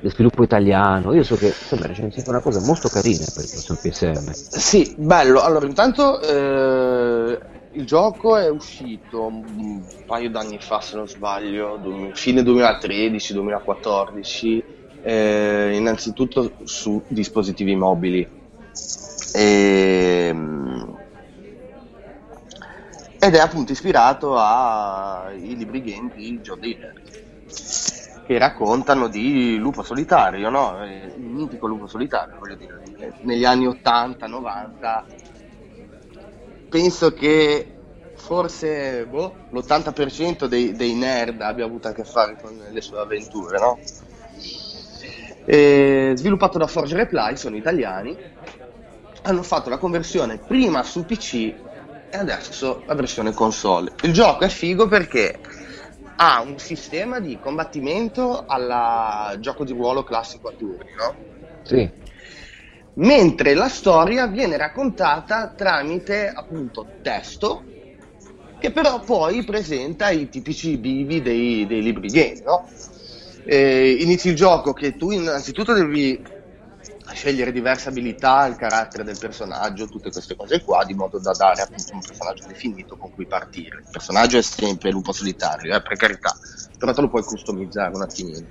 Lo 0.05 0.11
sviluppo 0.11 0.43
italiano. 0.43 1.13
Io 1.13 1.23
so 1.23 1.35
che 1.35 1.47
insomma 1.47 1.87
recensito 1.87 2.29
una 2.29 2.39
cosa 2.39 2.59
molto 2.59 2.89
carina 2.89 3.25
per 3.33 3.49
prossimo 3.49 3.79
PSM. 3.81 4.29
Sì, 4.31 4.93
bello. 4.97 5.41
Allora, 5.41 5.65
intanto 5.65 6.21
eh, 6.21 7.39
il 7.71 7.85
gioco 7.85 8.37
è 8.37 8.47
uscito 8.47 9.25
un 9.25 9.81
paio 10.05 10.29
d'anni 10.29 10.59
fa, 10.59 10.79
se 10.79 10.95
non 10.95 11.07
sbaglio, 11.07 12.11
fine 12.13 12.43
2013-2014, 12.43 14.63
eh, 15.01 15.71
innanzitutto 15.73 16.51
su 16.65 17.01
dispositivi 17.07 17.75
mobili. 17.75 18.29
E, 19.33 20.27
ehm, 20.29 20.97
ed 23.17 23.33
è 23.33 23.39
appunto 23.39 23.71
ispirato 23.71 24.37
ai 24.37 25.55
libri 25.55 25.81
game 25.81 26.11
di 26.13 26.39
Joe 26.41 26.59
Diller 26.59 26.93
che 28.25 28.37
raccontano 28.37 29.07
di 29.07 29.57
lupo 29.57 29.83
solitario, 29.83 30.49
no? 30.49 30.83
il 30.83 31.21
mitico 31.21 31.67
lupo 31.67 31.87
solitario, 31.87 32.37
voglio 32.39 32.55
dire, 32.55 32.81
negli 33.21 33.45
anni 33.45 33.67
80-90 33.67 35.03
penso 36.69 37.13
che 37.13 37.75
forse 38.15 39.05
boh, 39.05 39.33
l'80% 39.51 40.45
dei, 40.45 40.73
dei, 40.73 40.93
nerd 40.93 41.41
abbia 41.41 41.65
avuto 41.65 41.87
a 41.87 41.93
che 41.93 42.03
fare 42.03 42.37
con 42.41 42.59
le 42.69 42.81
sue 42.81 42.99
avventure, 42.99 43.59
no? 43.59 43.79
E, 45.45 46.13
sviluppato 46.15 46.57
da 46.57 46.67
Forge 46.67 46.95
Reply, 46.95 47.37
sono 47.37 47.55
italiani, 47.55 48.17
hanno 49.21 49.43
fatto 49.43 49.69
la 49.69 49.77
conversione 49.77 50.37
prima 50.37 50.83
su 50.83 51.05
PC 51.05 51.33
e 51.35 52.17
adesso 52.17 52.83
la 52.85 52.95
versione 52.95 53.31
console. 53.31 53.91
Il 54.01 54.13
gioco 54.13 54.43
è 54.43 54.49
figo 54.49 54.87
perché 54.87 55.39
ha 56.17 56.41
un 56.41 56.57
sistema 56.57 57.19
di 57.19 57.37
combattimento 57.39 58.45
alla 58.45 59.35
gioco 59.39 59.63
di 59.63 59.73
ruolo 59.73 60.03
classico 60.03 60.49
a 60.49 60.53
turni, 60.57 60.91
no? 60.97 61.15
Sì. 61.63 61.89
Mentre 62.97 63.53
la 63.53 63.67
storia 63.67 64.27
viene 64.27 64.55
raccontata 64.55 65.53
tramite 65.55 66.29
appunto 66.29 66.87
testo, 67.01 67.63
che 68.57 68.71
però 68.71 69.01
poi 69.01 69.43
presenta 69.43 70.09
i 70.09 70.29
tipici 70.29 70.77
bivi 70.77 71.21
dei, 71.21 71.65
dei 71.67 71.81
libri 71.81 72.07
game, 72.07 72.41
no? 72.43 72.65
Eh, 73.43 73.97
inizi 73.99 74.29
il 74.29 74.35
gioco 74.35 74.73
che 74.73 74.95
tu 74.95 75.11
innanzitutto 75.11 75.73
devi 75.73 76.19
scegliere 77.13 77.51
diverse 77.51 77.89
abilità, 77.89 78.45
il 78.45 78.55
carattere 78.55 79.03
del 79.03 79.17
personaggio, 79.19 79.87
tutte 79.87 80.11
queste 80.11 80.35
cose 80.35 80.63
qua, 80.63 80.83
di 80.83 80.93
modo 80.93 81.19
da 81.19 81.31
dare 81.31 81.61
appunto 81.61 81.93
un 81.93 82.01
personaggio 82.01 82.45
definito 82.47 82.95
con 82.97 83.11
cui 83.11 83.27
partire. 83.27 83.77
Il 83.77 83.89
personaggio 83.91 84.37
è 84.37 84.41
sempre 84.41 84.91
lupo 84.91 85.11
solitario, 85.11 85.75
eh, 85.75 85.81
per 85.81 85.97
carità, 85.97 86.35
però 86.77 86.93
te 86.93 87.01
lo 87.01 87.09
puoi 87.09 87.23
customizzare 87.23 87.93
un 87.93 88.01
attimino. 88.01 88.47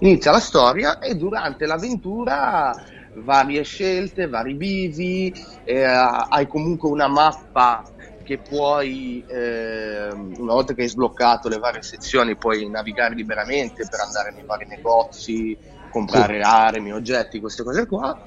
Inizia 0.00 0.30
la 0.30 0.40
storia 0.40 0.98
e 0.98 1.14
durante 1.14 1.66
l'avventura 1.66 2.74
varie 3.14 3.62
scelte, 3.62 4.28
vari 4.28 4.54
bivi, 4.54 5.32
eh, 5.64 5.84
hai 5.84 6.46
comunque 6.46 6.88
una 6.88 7.08
mappa 7.08 7.82
che 8.22 8.38
puoi, 8.38 9.24
eh, 9.26 10.10
una 10.10 10.52
volta 10.52 10.74
che 10.74 10.82
hai 10.82 10.88
sbloccato 10.88 11.48
le 11.48 11.58
varie 11.58 11.82
sezioni, 11.82 12.36
puoi 12.36 12.68
navigare 12.68 13.14
liberamente 13.14 13.86
per 13.88 14.00
andare 14.00 14.32
nei 14.32 14.44
vari 14.44 14.66
negozi, 14.66 15.58
comprare 15.88 16.42
sì. 16.42 16.42
armi, 16.42 16.92
oggetti, 16.92 17.40
queste 17.40 17.62
cose 17.62 17.86
qua. 17.86 18.18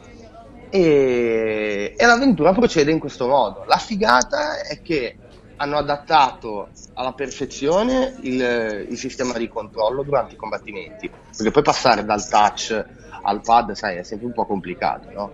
E, 0.69 1.95
e, 1.97 2.05
l'avventura 2.05 2.53
procede 2.53 2.91
in 2.91 2.99
questo 2.99 3.27
modo. 3.27 3.65
La 3.67 3.77
figata 3.77 4.61
è 4.61 4.81
che 4.81 5.17
hanno 5.57 5.77
adattato 5.77 6.69
alla 6.93 7.13
perfezione 7.13 8.15
il, 8.21 8.87
il, 8.89 8.97
sistema 8.97 9.37
di 9.37 9.47
controllo 9.47 10.01
durante 10.01 10.33
i 10.33 10.37
combattimenti, 10.37 11.09
perché 11.35 11.51
poi 11.51 11.61
passare 11.61 12.03
dal 12.03 12.27
touch 12.27 12.85
al 13.23 13.41
pad, 13.41 13.73
sai, 13.73 13.97
è 13.97 14.03
sempre 14.03 14.27
un 14.27 14.33
po' 14.33 14.45
complicato, 14.45 15.11
no? 15.11 15.31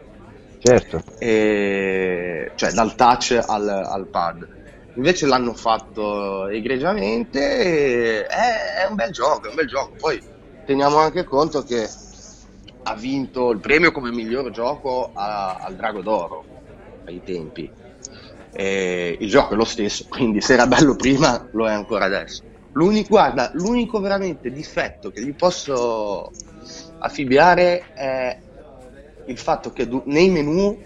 Certo. 0.60 1.02
E, 1.20 2.52
cioè 2.56 2.72
dal 2.72 2.96
touch 2.96 3.42
al, 3.46 3.70
al 3.70 4.08
pad. 4.08 4.48
invece 4.96 5.28
l'hanno 5.28 5.54
fatto 5.54 6.48
egregiamente, 6.48 8.26
è, 8.26 8.84
è 8.84 8.88
un 8.90 8.96
bel 8.96 9.12
gioco, 9.12 9.46
è 9.46 9.50
un 9.50 9.56
bel 9.56 9.68
gioco. 9.68 9.94
Poi 9.98 10.22
teniamo 10.66 10.98
anche 10.98 11.24
conto 11.24 11.64
che 11.64 11.88
ha 12.88 12.96
vinto 12.96 13.52
il 13.52 13.60
premio 13.60 13.92
come 13.92 14.12
miglior 14.12 14.50
gioco 14.52 15.12
a, 15.14 15.56
al 15.56 15.76
Drago 15.76 16.02
d'Oro 16.02 16.46
ai 17.06 17.22
tempi. 17.24 17.70
E 18.54 19.18
il 19.20 19.30
gioco 19.30 19.54
è 19.54 19.58
lo 19.58 19.66
stesso, 19.66 20.06
quindi 20.10 20.40
se 20.40 20.54
era 20.54 20.68
bello 20.68 20.96
prima 20.96 21.48
lo 21.52 21.68
è 21.68 21.72
ancora 21.72 22.06
adesso. 22.06 22.44
L'unico, 22.72 23.10
guarda, 23.10 23.52
l'unico 23.54 24.00
veramente 24.00 24.52
difetto 24.52 25.10
che 25.12 25.22
gli 25.22 25.34
posso 25.34 26.32
affibbiare 27.00 27.94
è 27.94 28.40
il 29.26 29.38
fatto 29.38 29.72
che 29.74 29.88
nei 30.06 30.30
menu 30.30 30.80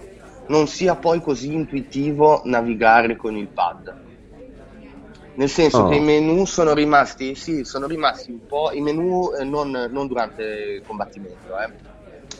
non 0.48 0.68
sia 0.68 0.96
poi 0.96 1.22
così 1.22 1.54
intuitivo 1.54 2.42
navigare 2.46 3.16
con 3.16 3.38
il 3.38 3.48
pad. 3.48 4.10
Nel 5.34 5.50
senso 5.50 5.84
oh. 5.84 5.88
che 5.88 5.96
i 5.96 6.02
menu 6.02 6.46
sono 6.46 6.74
rimasti, 6.74 7.36
sì, 7.36 7.64
sono 7.64 7.88
rimasti 7.88 8.32
un 8.32 8.46
po', 8.46 8.72
i 8.74 8.82
menu 8.82 9.32
eh, 9.38 9.44
non, 9.44 9.70
non, 9.90 10.08
durante 10.08 10.44
il 10.44 10.84
combattimento, 10.86 11.58
eh, 11.58 11.91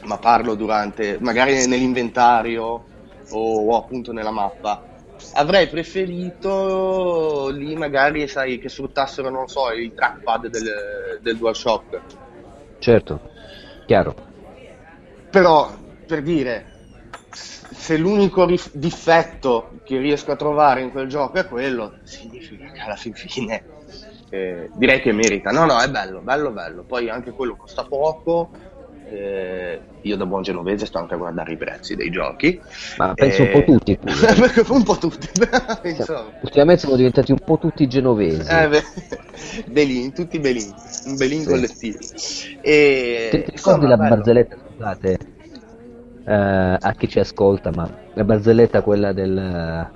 ma 0.04 0.18
parlo 0.18 0.56
durante, 0.56 1.18
magari 1.20 1.66
nell'inventario 1.68 2.84
o, 3.30 3.56
o 3.70 3.78
appunto 3.78 4.12
nella 4.12 4.32
mappa. 4.32 4.84
Avrei 5.34 5.68
preferito 5.68 7.50
lì 7.52 7.76
magari, 7.76 8.28
sai, 8.28 8.58
che 8.60 8.70
sfruttassero, 8.70 9.30
non 9.30 9.48
so, 9.48 9.72
il 9.72 9.94
trackpad 9.94 10.48
del, 10.48 11.20
del 11.22 11.38
DualShock. 11.38 12.02
Certo, 12.80 13.20
chiaro. 13.86 14.16
Però, 15.30 15.72
per 16.06 16.22
dire, 16.24 16.66
se 17.32 17.98
l'unico 17.98 18.46
rif- 18.46 18.72
difetto 18.74 19.70
che 19.84 19.98
riesco 19.98 20.32
a 20.32 20.36
trovare 20.36 20.82
in 20.82 20.92
quel 20.92 21.08
gioco 21.08 21.38
è 21.38 21.48
quello, 21.48 21.94
significa 22.04 22.70
che 22.72 22.80
alla 22.82 22.96
fin 22.96 23.14
fine 23.14 23.64
eh, 24.30 24.70
direi 24.74 25.02
che 25.02 25.12
merita. 25.12 25.52
No, 25.52 25.66
no, 25.66 25.80
è 25.80 25.90
bello, 25.90 26.22
bello, 26.22 26.52
bello. 26.52 26.84
Poi 26.84 27.10
anche 27.10 27.32
quello 27.32 27.56
costa 27.56 27.84
poco. 27.84 28.52
Eh, 29.12 29.82
io 30.04 30.15
da 30.15 30.26
buon 30.26 30.41
genovese 30.41 30.86
sto 30.86 31.00
anche 31.00 31.15
a 31.15 31.17
guardare 31.17 31.52
i 31.52 31.58
prezzi 31.58 31.95
dei 31.95 32.10
giochi. 32.10 32.62
Ma 32.97 33.13
penso 33.13 33.43
eh, 33.43 33.52
un 33.52 33.52
po' 33.52 33.71
tutti. 33.74 34.00
un 34.69 34.84
po' 34.84 34.97
tutti. 34.97 35.28
Ultimamente 36.41 36.82
siamo 36.82 36.95
diventati 36.95 37.32
un 37.32 37.39
po' 37.43 37.58
tutti 37.58 37.88
genovesi. 37.88 38.50
Eh, 38.50 38.82
belin, 39.67 40.13
tutti 40.13 40.39
belin, 40.39 40.74
un 41.08 41.17
belin 41.17 41.41
sì. 41.41 41.47
collettivo. 41.47 41.97
E, 42.62 43.28
Ti 43.32 43.52
ricordi 43.54 43.86
la 43.86 43.97
bello. 43.97 44.15
barzelletta, 44.15 44.58
scusate, 44.71 45.17
uh, 46.24 46.78
a 46.80 46.95
chi 46.97 47.10
ci 47.10 47.19
ascolta, 47.19 47.71
ma 47.71 47.89
la 48.13 48.24
barzelletta 48.24 48.82
quella 48.82 49.12
del, 49.12 49.89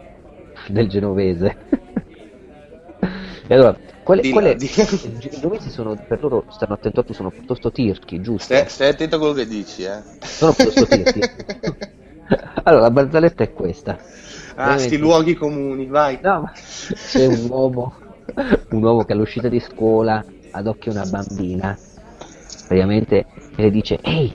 del 0.68 0.88
genovese. 0.90 1.56
e 3.48 3.54
allora, 3.54 3.78
quelle, 4.06 4.22
di 4.22 4.30
quelle 4.30 4.56
di... 4.56 4.66
i 4.66 5.30
genovesi 5.32 5.72
sono, 5.72 5.96
per 5.96 6.22
loro 6.22 6.46
stanno 6.50 6.76
attenti, 6.76 7.12
sono 7.16 7.32
piuttosto 7.32 7.72
tirchi, 7.72 8.22
giusto? 8.22 8.54
Stai, 8.54 8.70
stai 8.70 8.90
attento 8.90 9.16
a 9.16 9.18
quello 9.18 9.34
che 9.34 9.48
dici, 9.48 9.82
eh. 9.82 10.00
Sono 10.22 10.54
piuttosto 10.54 10.86
tirchi. 10.86 11.20
allora, 12.64 12.84
la 12.84 12.92
barzelletta 12.92 13.44
è 13.44 13.52
questa. 13.52 13.98
Ah, 14.58 14.78
sti 14.78 14.98
luoghi 14.98 15.34
comuni, 15.34 15.88
vai. 15.88 16.20
No, 16.22 16.42
ma 16.42 16.52
c'è 16.54 17.26
un 17.26 17.48
uomo, 17.50 17.96
un 18.70 18.84
uomo 18.84 19.04
che 19.06 19.14
all'uscita 19.14 19.50
di 19.50 19.60
scuola 19.60 20.24
adocchia 20.52 20.92
una 20.92 21.06
bambina, 21.06 21.76
praticamente 22.68 23.26
le 23.56 23.72
dice, 23.72 23.98
ehi, 24.04 24.32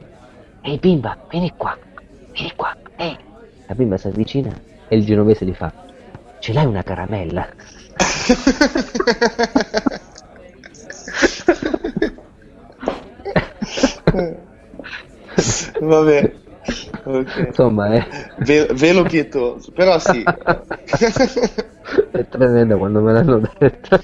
ehi 0.63 0.79
bimba, 0.79 1.17
vieni 1.31 1.53
qua, 1.57 1.79
vieni 2.33 2.53
qua, 2.57 2.77
ehi. 2.97 3.17
La 3.69 3.75
bimba 3.77 3.97
si 3.97 4.09
avvicina 4.09 4.53
e 4.89 4.97
il 4.97 5.05
genovese 5.05 5.45
gli 5.45 5.55
fa, 5.55 5.73
ce 6.41 6.53
l'hai 6.53 6.67
una 6.67 6.83
caramella? 6.83 7.49
Vabbè. 15.81 16.33
Okay. 17.03 17.47
Insomma, 17.47 17.95
è... 17.95 18.07
Ve- 18.39 18.69
velo 18.75 19.03
pietoso, 19.03 19.73
però 19.73 19.99
sì. 19.99 20.23
è 22.13 22.29
tremendo 22.29 22.79
quando 22.79 23.01
me 23.01 23.13
l'hanno 23.13 23.41
detto. 23.59 23.99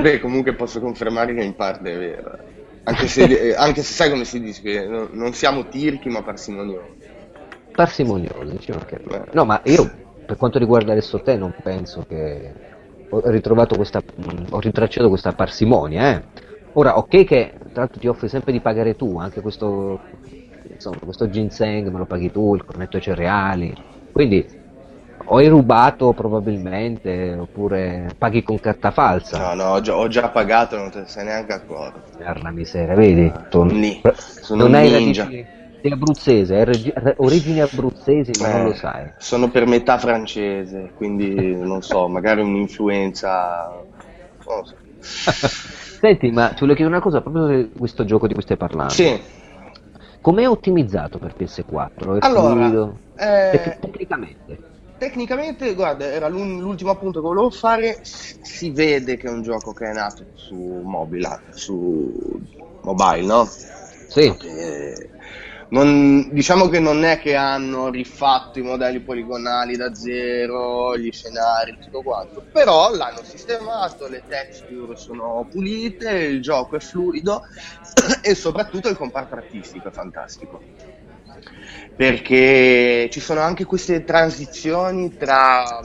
Beh, 0.00 0.20
comunque 0.20 0.54
posso 0.54 0.80
confermare 0.80 1.34
che 1.34 1.42
in 1.42 1.54
parte 1.54 1.92
è 1.92 1.98
vero. 1.98 2.38
Anche 2.84 3.06
se, 3.06 3.24
eh, 3.24 3.54
anche 3.54 3.82
se 3.82 3.92
sai 3.92 4.10
come 4.10 4.24
si 4.24 4.40
dice, 4.40 4.86
non 4.86 5.34
siamo 5.34 5.68
tirchi 5.68 6.08
ma 6.08 6.22
parsimoniosi. 6.22 7.10
Parsimoniosi, 7.72 8.56
diciamo 8.56 8.80
che... 8.86 9.00
No, 9.32 9.44
ma 9.44 9.60
io, 9.64 9.90
per 10.24 10.36
quanto 10.36 10.58
riguarda 10.58 10.92
adesso 10.92 11.20
te, 11.20 11.36
non 11.36 11.54
penso 11.62 12.04
che... 12.08 12.70
Ho 13.14 13.20
ritrovato 13.28 13.76
questa... 13.76 14.02
ho 14.50 14.60
rintracciato 14.60 15.08
questa 15.08 15.32
parsimonia, 15.32 16.10
eh. 16.12 16.22
Ora, 16.74 16.96
ok 16.96 17.24
che 17.24 17.52
tra 17.72 17.82
l'altro 17.82 18.00
ti 18.00 18.08
offri 18.08 18.28
sempre 18.28 18.52
di 18.52 18.60
pagare 18.60 18.96
tu, 18.96 19.18
anche 19.18 19.40
questo... 19.40 20.00
Insomma, 20.72 20.96
questo 21.04 21.28
ginseng 21.28 21.90
me 21.90 21.98
lo 21.98 22.06
paghi 22.06 22.32
tu, 22.32 22.54
il 22.54 22.64
cornetto 22.64 22.96
ai 22.96 23.02
cereali. 23.02 23.74
Quindi 24.10 24.60
o 25.24 25.36
hai 25.36 25.48
rubato 25.48 26.12
probabilmente, 26.12 27.34
oppure 27.38 28.10
paghi 28.18 28.42
con 28.42 28.58
carta 28.58 28.90
falsa. 28.90 29.54
No, 29.54 29.62
no, 29.62 29.70
ho 29.70 29.80
già, 29.80 29.96
ho 29.96 30.08
già 30.08 30.28
pagato, 30.28 30.76
non 30.76 30.90
te 30.90 31.00
ne 31.00 31.06
sei 31.06 31.24
neanche 31.24 31.52
accorto. 31.52 32.00
Per 32.16 32.42
la 32.42 32.50
miseria, 32.50 32.94
vedi? 32.94 33.30
Ah, 33.32 33.46
tu. 33.48 33.68
Sono 34.14 34.64
non 34.64 34.74
hai 34.74 34.90
ninja. 34.90 35.28
Sei 35.82 35.90
abruzzese, 35.90 36.54
hai 36.54 36.64
regi- 36.64 36.92
origini 37.16 37.60
abruzzesi, 37.60 38.30
ma 38.40 38.50
eh, 38.50 38.52
non 38.52 38.64
lo 38.66 38.74
sai. 38.74 39.12
Sono 39.18 39.50
per 39.50 39.66
metà 39.66 39.98
francese, 39.98 40.92
quindi 40.94 41.34
non 41.58 41.82
so, 41.82 42.06
magari 42.06 42.40
un'influenza. 42.40 43.84
Non 44.46 44.64
so. 44.64 44.76
Senti, 45.98 46.30
ma 46.30 46.50
ti 46.50 46.60
volevo 46.60 46.76
chiedere 46.76 46.96
una 46.96 47.00
cosa 47.00 47.20
proprio 47.20 47.46
di 47.48 47.72
questo 47.76 48.04
gioco 48.04 48.28
di 48.28 48.34
cui 48.34 48.42
stai 48.44 48.56
parlando. 48.56 48.92
Sì. 48.92 49.20
Com'è 50.20 50.48
ottimizzato 50.48 51.18
per 51.18 51.34
PS4? 51.36 52.14
È 52.14 52.26
allora, 52.26 52.92
eh... 53.16 53.76
tecnicamente 53.80 54.70
tecnicamente, 55.02 55.74
guarda, 55.74 56.04
era 56.04 56.28
l'ultimo 56.28 56.92
appunto 56.92 57.20
che 57.20 57.26
volevo 57.26 57.50
fare. 57.50 57.98
Si 58.02 58.70
vede 58.70 59.16
che 59.16 59.26
è 59.26 59.30
un 59.30 59.42
gioco 59.42 59.72
che 59.72 59.86
è 59.86 59.92
nato 59.92 60.26
su 60.34 60.54
mobile, 60.84 61.40
su 61.50 62.14
mobile, 62.82 63.26
no? 63.26 63.44
Sì. 64.06 64.26
E 64.26 65.10
non, 65.72 66.28
diciamo 66.30 66.68
che 66.68 66.78
non 66.78 67.04
è 67.04 67.18
che 67.18 67.34
hanno 67.34 67.90
rifatto 67.90 68.58
i 68.58 68.62
modelli 68.62 69.00
poligonali 69.00 69.76
da 69.76 69.94
zero, 69.94 70.96
gli 70.96 71.10
scenari, 71.10 71.78
tutto 71.80 72.02
quanto, 72.02 72.44
però 72.52 72.94
l'hanno 72.94 73.22
sistemato, 73.22 74.06
le 74.06 74.22
texture 74.26 74.96
sono 74.96 75.46
pulite, 75.50 76.10
il 76.10 76.42
gioco 76.42 76.76
è 76.76 76.80
fluido 76.80 77.42
e 78.22 78.34
soprattutto 78.34 78.88
il 78.88 78.96
comparto 78.96 79.34
artistico 79.34 79.88
è 79.88 79.92
fantastico 79.92 80.60
perché 81.96 83.08
ci 83.10 83.20
sono 83.20 83.40
anche 83.40 83.64
queste 83.64 84.04
transizioni 84.04 85.16
tra 85.16 85.80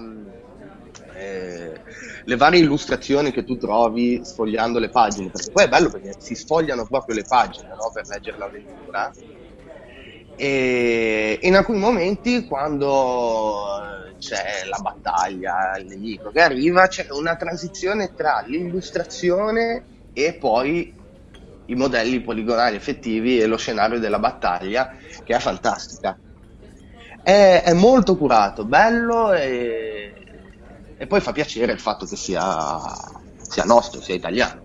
eh, 1.15 1.81
le 2.23 2.35
varie 2.35 2.59
illustrazioni 2.59 3.31
che 3.31 3.43
tu 3.43 3.57
trovi 3.57 4.23
sfogliando 4.23 4.79
le 4.79 4.89
pagine, 4.89 5.29
perché 5.29 5.51
poi 5.51 5.63
è 5.65 5.69
bello 5.69 5.89
perché 5.89 6.15
si 6.19 6.35
sfogliano 6.35 6.85
proprio 6.85 7.15
le 7.15 7.23
pagine 7.27 7.69
no? 7.69 7.89
per 7.91 8.05
leggere 8.07 8.37
l'avventura. 8.37 9.11
E 10.39 11.39
in 11.41 11.55
alcuni 11.55 11.79
momenti, 11.79 12.45
quando 12.45 13.65
c'è 14.19 14.65
la 14.69 14.77
battaglia, 14.77 15.77
il 15.77 15.87
nemico 15.87 16.29
che 16.29 16.41
arriva, 16.41 16.85
c'è 16.87 17.07
una 17.09 17.35
transizione 17.35 18.13
tra 18.15 18.43
l'illustrazione 18.45 19.83
e 20.13 20.33
poi 20.33 20.93
i 21.65 21.75
modelli 21.75 22.21
poligonali 22.21 22.75
effettivi 22.75 23.39
e 23.39 23.47
lo 23.47 23.57
scenario 23.57 23.99
della 23.99 24.19
battaglia, 24.19 24.93
che 25.23 25.35
è 25.35 25.39
fantastica. 25.39 26.17
È, 27.23 27.63
è 27.65 27.73
molto 27.73 28.15
curato, 28.15 28.63
bello 28.63 29.33
e, 29.33 30.13
e, 30.97 31.07
poi 31.07 31.19
fa 31.19 31.31
piacere 31.31 31.73
il 31.73 31.79
fatto 31.79 32.05
che 32.05 32.15
sia, 32.15 32.79
sia 33.41 33.63
nostro, 33.63 34.01
sia 34.01 34.13
italiano. 34.13 34.61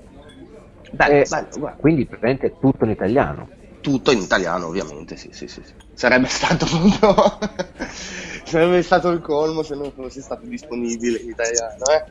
Bello, 0.91 1.15
eh, 1.15 1.27
bello, 1.27 1.75
quindi 1.79 2.05
praticamente 2.05 2.59
tutto 2.61 2.85
in 2.85 2.91
italiano. 2.91 3.49
Tutto 3.83 4.13
in 4.13 4.21
italiano, 4.21 4.69
ovviamente, 4.69 5.17
sì, 5.17 5.29
sì, 5.33 5.47
sì. 5.47 5.61
sì. 5.63 5.75
Sarebbe 5.93 6.29
stato 6.29 6.65
proprio. 6.65 7.39
sarebbe 8.47 8.83
stato 8.83 9.11
il 9.11 9.21
colmo 9.21 9.63
se 9.63 9.75
non 9.75 9.93
fosse 9.93 10.23
stato 10.23 10.47
disponibile 10.47 11.19
in 11.19 11.29
italiano, 11.29 11.85
eh? 11.91 12.05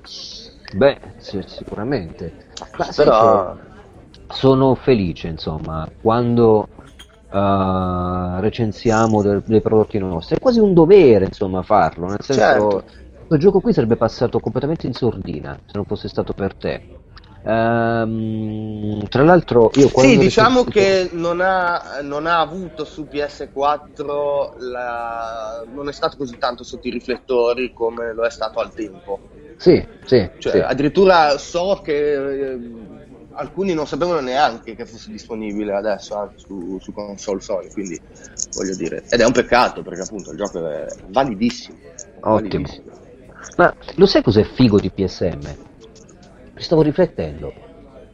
Beh, 0.75 0.99
sì, 1.17 1.41
sicuramente. 1.47 2.33
Ma 2.77 2.87
Però 2.93 3.55
sono 4.27 4.75
felice, 4.75 5.27
insomma, 5.27 5.87
quando 6.01 6.67
uh, 7.31 8.39
recensiamo 8.39 9.21
de- 9.21 9.41
dei 9.45 9.61
prodotti 9.61 9.97
nostri. 9.97 10.35
È 10.35 10.39
quasi 10.39 10.59
un 10.59 10.73
dovere, 10.73 11.25
insomma, 11.25 11.61
farlo. 11.61 12.07
Nel 12.07 12.21
senso, 12.21 12.41
certo. 12.41 12.83
questo 13.13 13.37
gioco 13.37 13.61
qui 13.61 13.73
sarebbe 13.73 13.95
passato 13.95 14.39
completamente 14.39 14.87
in 14.87 14.93
sordina 14.93 15.57
se 15.65 15.71
non 15.73 15.85
fosse 15.85 16.07
stato 16.07 16.33
per 16.33 16.55
te. 16.55 16.83
Um, 17.43 19.07
tra 19.07 19.23
l'altro, 19.23 19.71
io 19.73 19.89
quando. 19.89 20.11
Sì, 20.11 20.17
diciamo 20.19 20.63
che 20.63 21.09
non 21.11 21.41
ha, 21.41 21.99
non 22.01 22.27
ha, 22.27 22.39
avuto 22.39 22.85
su 22.85 23.07
PS4 23.11 24.59
la... 24.59 25.63
non 25.73 25.89
è 25.89 25.91
stato 25.91 26.17
così 26.17 26.37
tanto 26.37 26.63
sotto 26.63 26.87
i 26.87 26.91
riflettori 26.91 27.73
come 27.73 28.13
lo 28.13 28.23
è 28.23 28.29
stato 28.29 28.59
al 28.59 28.71
tempo. 28.71 29.19
Sì, 29.57 29.83
sì. 30.05 30.29
Cioè, 30.37 30.51
sì. 30.51 30.57
Addirittura 30.59 31.37
so 31.37 31.81
che. 31.83 32.13
Eh, 32.13 32.59
alcuni 33.33 33.73
non 33.73 33.87
sapevano 33.87 34.19
neanche 34.19 34.75
che 34.75 34.85
fosse 34.85 35.09
disponibile 35.09 35.73
adesso 35.73 36.17
anche 36.17 36.37
su, 36.37 36.77
su, 36.81 36.91
console 36.91 37.39
Sony, 37.39 37.71
quindi 37.71 37.97
voglio 38.53 38.75
dire, 38.75 39.03
ed 39.09 39.21
è 39.21 39.25
un 39.25 39.31
peccato 39.31 39.81
perché 39.83 40.01
appunto 40.01 40.31
il 40.31 40.37
gioco 40.37 40.67
è 40.67 40.85
validissimo. 41.07 41.77
Ottimo. 42.19 42.65
Validissimo. 42.65 42.91
Ma 43.55 43.73
lo 43.95 44.05
sai 44.05 44.21
cos'è 44.21 44.43
figo 44.43 44.79
di 44.79 44.91
PSM? 44.91 45.70
Stavo 46.61 46.81
riflettendo. 46.81 47.53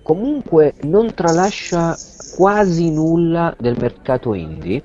Comunque 0.01 0.73
non 0.83 1.13
tralascia 1.13 1.95
quasi 2.36 2.91
nulla 2.91 3.53
del 3.60 3.75
mercato 3.77 4.33
indie 4.33 4.81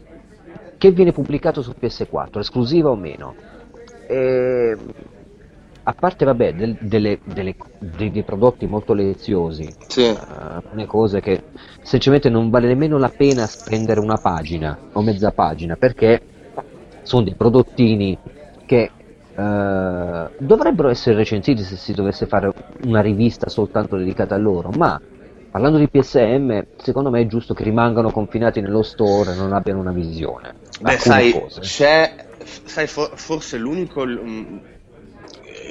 che 0.78 0.90
viene 0.90 1.12
pubblicato 1.12 1.62
su 1.62 1.74
PS4, 1.80 2.40
esclusiva 2.40 2.90
o 2.90 2.96
meno. 2.96 3.34
E 4.08 4.76
a 5.84 5.94
parte 5.94 6.24
vabbè, 6.24 6.54
del, 6.54 6.76
delle, 6.80 7.18
delle, 7.24 7.54
dei, 7.78 8.10
dei, 8.10 8.22
prodotti 8.22 8.66
molto 8.66 8.94
leziosi, 8.94 9.72
sì. 9.88 10.02
uh, 10.02 10.16
alcune 10.28 10.86
cose 10.86 11.20
che 11.20 11.42
semplicemente 11.82 12.28
non 12.28 12.50
vale 12.50 12.68
nemmeno 12.68 12.98
la 12.98 13.08
pena 13.08 13.46
spendere 13.46 14.00
una 14.00 14.16
pagina 14.16 14.78
o 14.92 15.02
mezza 15.02 15.32
pagina 15.32 15.76
perché 15.76 16.20
sono 17.02 17.24
dei 17.24 17.34
prodottini 17.34 18.16
che 18.64 18.90
uh, 19.34 20.30
dovrebbero 20.38 20.88
essere 20.88 21.16
recensiti 21.16 21.62
se 21.62 21.76
si 21.76 21.92
dovesse 21.92 22.26
fare 22.26 22.52
una 22.84 23.00
rivista 23.00 23.48
soltanto 23.48 23.96
dedicata 23.96 24.34
a 24.34 24.38
loro, 24.38 24.70
ma 24.76 25.00
parlando 25.50 25.78
di 25.78 25.88
PSM, 25.88 26.60
secondo 26.76 27.10
me 27.10 27.20
è 27.20 27.26
giusto 27.26 27.54
che 27.54 27.62
rimangano 27.62 28.10
confinati 28.10 28.60
nello 28.60 28.82
store 28.82 29.32
e 29.32 29.36
non 29.36 29.52
abbiano 29.52 29.80
una 29.80 29.92
visione. 29.92 30.54
Beh, 30.80 30.98
sai, 30.98 31.44
sai, 32.64 32.86
for- 32.86 33.12
forse 33.14 33.58
l'unico 33.58 34.04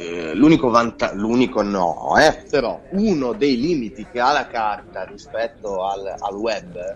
eh, 0.02 0.34
l'unico 0.34 0.70
vantaggio, 0.70 1.16
l'unico 1.16 1.62
no, 1.62 2.16
eh, 2.18 2.44
però 2.50 2.82
uno 2.92 3.34
dei 3.34 3.60
limiti 3.60 4.08
che 4.12 4.20
ha 4.20 4.32
la 4.32 4.48
carta 4.48 5.04
rispetto 5.04 5.86
al, 5.86 6.16
al 6.18 6.36
web 6.36 6.96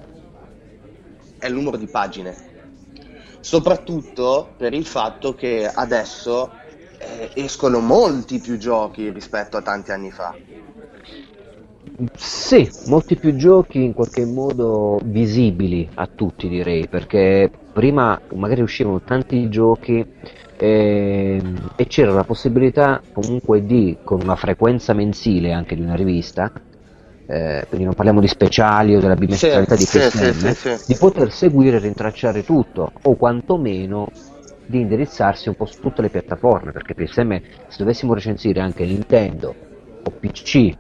è 1.38 1.48
il 1.48 1.54
numero 1.54 1.78
di 1.78 1.88
pagine, 1.88 2.36
soprattutto 3.46 4.54
per 4.58 4.74
il 4.74 4.88
fatto 4.88 5.36
che 5.36 5.70
adesso 5.72 6.50
eh, 6.98 7.30
escono 7.36 7.80
molti 7.80 8.40
più 8.40 8.58
giochi 8.58 9.12
rispetto 9.12 9.56
a 9.56 9.62
tanti 9.62 9.92
anni 9.92 10.10
fa. 10.10 10.36
Sì, 12.16 12.68
molti 12.88 13.16
più 13.18 13.36
giochi 13.36 13.84
in 13.84 13.94
qualche 13.94 14.26
modo 14.26 15.00
visibili 15.04 15.88
a 15.94 16.08
tutti 16.08 16.50
direi, 16.50 16.88
perché 16.88 17.52
prima 17.72 18.20
magari 18.34 18.62
uscivano 18.62 19.00
tanti 19.02 19.48
giochi 19.50 20.04
e, 20.58 21.38
ehm, 21.40 21.70
e 21.76 21.86
c'era 21.86 22.14
la 22.14 22.24
possibilità 22.24 23.00
comunque 23.14 23.64
di, 23.64 23.96
con 24.04 24.22
una 24.24 24.36
frequenza 24.36 24.94
mensile 24.94 25.52
anche 25.52 25.76
di 25.76 25.82
una 25.82 25.96
rivista, 25.96 26.52
eh, 27.28 27.66
quindi 27.68 27.86
non 27.86 27.96
parliamo 27.96 28.22
di 28.22 28.28
speciali 28.28 28.96
o 28.96 29.00
della 29.00 29.16
bimestralità 29.16 29.76
sì, 29.76 29.98
di 29.98 30.08
PSM, 30.08 30.52
sì, 30.52 30.54
sì, 30.54 30.84
di 30.86 30.96
poter 30.96 31.32
seguire 31.32 31.78
e 31.78 31.80
rintracciare 31.80 32.44
tutto, 32.44 32.92
o 33.02 33.16
quantomeno 33.16 34.08
di 34.66 34.82
indirizzarsi 34.82 35.50
un 35.50 35.56
po' 35.56 35.66
su 35.66 35.80
tutte 35.80 36.02
le 36.02 36.10
piattaforme, 36.10 36.72
perché 36.72 36.94
PSM 36.94 37.40
se 37.68 37.78
dovessimo 37.78 38.14
recensire 38.14 38.60
anche 38.60 38.86
Nintendo 38.86 39.54
o 40.04 40.12
PC 40.12 40.76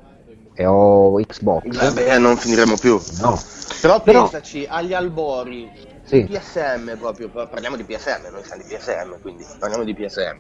e 0.53 0.65
o 0.65 1.15
Xbox, 1.15 1.93
beh, 1.93 2.17
non 2.19 2.37
finiremo 2.37 2.77
più. 2.77 2.99
No. 3.19 3.39
Però, 3.81 4.01
Però 4.01 4.21
pensaci 4.29 4.65
agli 4.69 4.93
albori 4.93 5.69
sì. 6.03 6.23
PSM 6.23 6.97
proprio, 6.97 7.29
parliamo 7.29 7.75
di 7.75 7.83
PSM, 7.83 8.31
noi 8.31 8.43
siamo 8.43 8.63
di 8.63 8.75
PSM, 8.75 9.21
quindi 9.21 9.43
parliamo 9.57 9.83
di 9.83 9.93
PSM. 9.93 10.37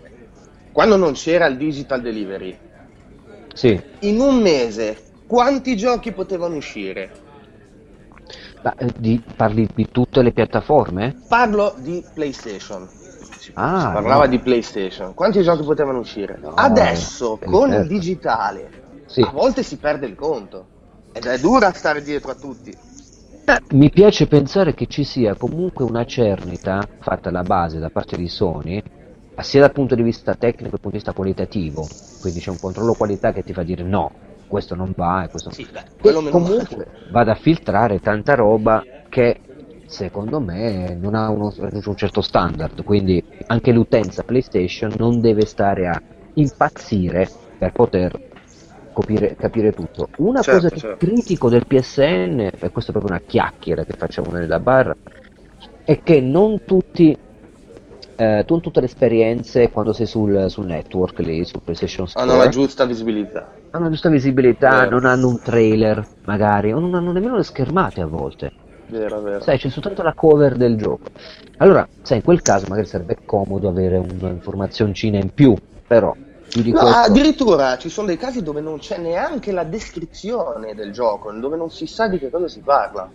Quando 0.71 0.95
non 0.97 1.13
c'era 1.13 1.47
il 1.47 1.57
digital 1.57 2.01
delivery, 2.01 2.57
sì. 3.53 3.81
in 3.99 4.19
un 4.19 4.41
mese 4.41 5.04
quanti 5.27 5.75
giochi 5.75 6.11
potevano 6.11 6.55
uscire? 6.55 7.23
Ma, 8.63 8.75
eh, 8.77 8.91
di, 8.97 9.21
parli 9.35 9.67
di 9.73 9.87
tutte 9.91 10.21
le 10.21 10.31
piattaforme? 10.31 11.15
Parlo 11.27 11.75
di 11.77 12.03
PlayStation. 12.13 12.87
Ah, 13.53 13.79
si 13.79 13.87
parlava 13.93 14.23
no. 14.23 14.29
di 14.29 14.39
PlayStation. 14.39 15.13
Quanti 15.13 15.43
giochi 15.43 15.63
potevano 15.63 15.99
uscire? 15.99 16.37
No, 16.41 16.53
Adesso, 16.55 17.39
con 17.43 17.69
certo. 17.69 17.83
il 17.83 17.87
digitale, 17.87 18.69
sì. 19.05 19.21
a 19.21 19.29
volte 19.29 19.61
si 19.61 19.77
perde 19.77 20.07
il 20.07 20.15
conto. 20.15 20.73
Ed 21.11 21.25
è 21.25 21.37
dura 21.39 21.71
stare 21.73 22.01
dietro 22.01 22.31
a 22.31 22.35
tutti. 22.35 22.75
Mi 23.71 23.91
piace 23.91 24.25
pensare 24.25 24.73
che 24.73 24.87
ci 24.87 25.03
sia 25.03 25.35
comunque 25.35 25.85
una 25.85 26.03
cernita 26.03 26.85
fatta 26.99 27.29
alla 27.29 27.43
base 27.43 27.77
da 27.77 27.89
parte 27.89 28.17
di 28.17 28.27
Sony, 28.27 28.81
sia 29.41 29.59
dal 29.59 29.71
punto 29.71 29.93
di 29.93 30.01
vista 30.01 30.33
tecnico 30.33 30.63
che 30.63 30.69
dal 30.71 30.79
punto 30.79 30.89
di 30.89 30.95
vista 30.97 31.13
qualitativo, 31.13 31.87
quindi 32.21 32.39
c'è 32.39 32.49
un 32.49 32.59
controllo 32.59 32.93
qualità 32.93 33.31
che 33.31 33.43
ti 33.43 33.53
fa 33.53 33.61
dire 33.61 33.83
no, 33.83 34.11
questo 34.55 34.73
non 34.73 34.93
va 34.95 35.25
e 35.25 35.27
questo 35.27 35.51
sì, 35.51 35.67
beh, 35.69 36.09
e 36.09 36.29
comunque 36.29 36.87
vada 37.11 37.33
a 37.33 37.35
filtrare 37.35 37.99
tanta 37.99 38.35
roba 38.35 38.81
che 39.09 39.41
secondo 39.85 40.39
me 40.39 40.95
non 40.97 41.13
ha 41.13 41.29
uno, 41.29 41.53
un 41.57 41.95
certo 41.97 42.21
standard, 42.21 42.81
quindi 42.85 43.21
anche 43.47 43.73
l'utenza 43.73 44.23
PlayStation 44.23 44.93
non 44.97 45.19
deve 45.19 45.45
stare 45.45 45.87
a 45.87 46.01
impazzire 46.35 47.29
per 47.57 47.73
poter 47.73 48.17
capire, 48.93 49.35
capire 49.35 49.73
tutto. 49.73 50.07
Una 50.19 50.41
certo, 50.41 50.61
cosa 50.61 50.73
che 50.73 50.79
certo. 50.79 51.05
critico 51.05 51.49
del 51.49 51.67
PSN, 51.67 52.39
e 52.57 52.71
questa 52.71 52.91
è 52.91 52.93
proprio 52.93 53.11
una 53.11 53.21
chiacchiera 53.25 53.83
che 53.83 53.93
facciamo 53.97 54.31
nella 54.31 54.59
barra, 54.61 54.95
è 55.83 56.01
che 56.01 56.21
non 56.21 56.63
tutti 56.63 57.15
eh, 58.15 58.45
non 58.47 58.61
tutte 58.61 58.79
le 58.79 58.85
esperienze 58.85 59.69
quando 59.69 59.93
sei 59.93 60.05
sul, 60.05 60.49
sul, 60.49 60.65
network 60.65 61.19
lì, 61.19 61.43
sul 61.45 61.61
PlayStation 61.63 62.07
Store 62.07 62.25
hanno 62.25 62.37
la 62.37 62.49
giusta 62.49 62.85
visibilità. 62.85 63.51
Hanno 63.71 63.85
la 63.85 63.89
giusta 63.89 64.09
visibilità, 64.09 64.69
vero. 64.69 64.89
non 64.91 65.05
hanno 65.05 65.27
un 65.27 65.39
trailer 65.39 66.05
magari, 66.25 66.71
o 66.71 66.79
non 66.79 66.93
hanno 66.93 67.11
nemmeno 67.11 67.35
le 67.35 67.43
schermate 67.43 68.01
a 68.01 68.05
volte. 68.05 68.51
Vero, 68.87 69.21
vero. 69.21 69.41
Sai, 69.41 69.57
c'è 69.57 69.69
soltanto 69.69 70.03
la 70.03 70.13
cover 70.13 70.55
del 70.55 70.77
gioco. 70.77 71.09
Allora, 71.57 71.87
sai, 72.01 72.17
in 72.17 72.23
quel 72.23 72.41
caso 72.41 72.65
magari 72.67 72.87
sarebbe 72.87 73.17
comodo 73.25 73.67
avere 73.67 73.97
un'informazioncina 73.97 75.17
in 75.17 75.33
più, 75.33 75.55
però 75.87 76.13
No, 76.63 76.79
addirittura 76.79 77.77
ci 77.77 77.89
sono 77.89 78.07
dei 78.07 78.17
casi 78.17 78.41
dove 78.41 78.61
non 78.61 78.77
c'è 78.77 78.97
neanche 78.97 79.51
la 79.51 79.63
descrizione 79.63 80.73
del 80.73 80.93
gioco, 80.93 81.31
dove 81.33 81.57
non 81.57 81.69
si 81.69 81.85
sa 81.85 82.07
di 82.07 82.17
che 82.17 82.29
cosa 82.29 82.47
si 82.47 82.61
parla. 82.61 83.09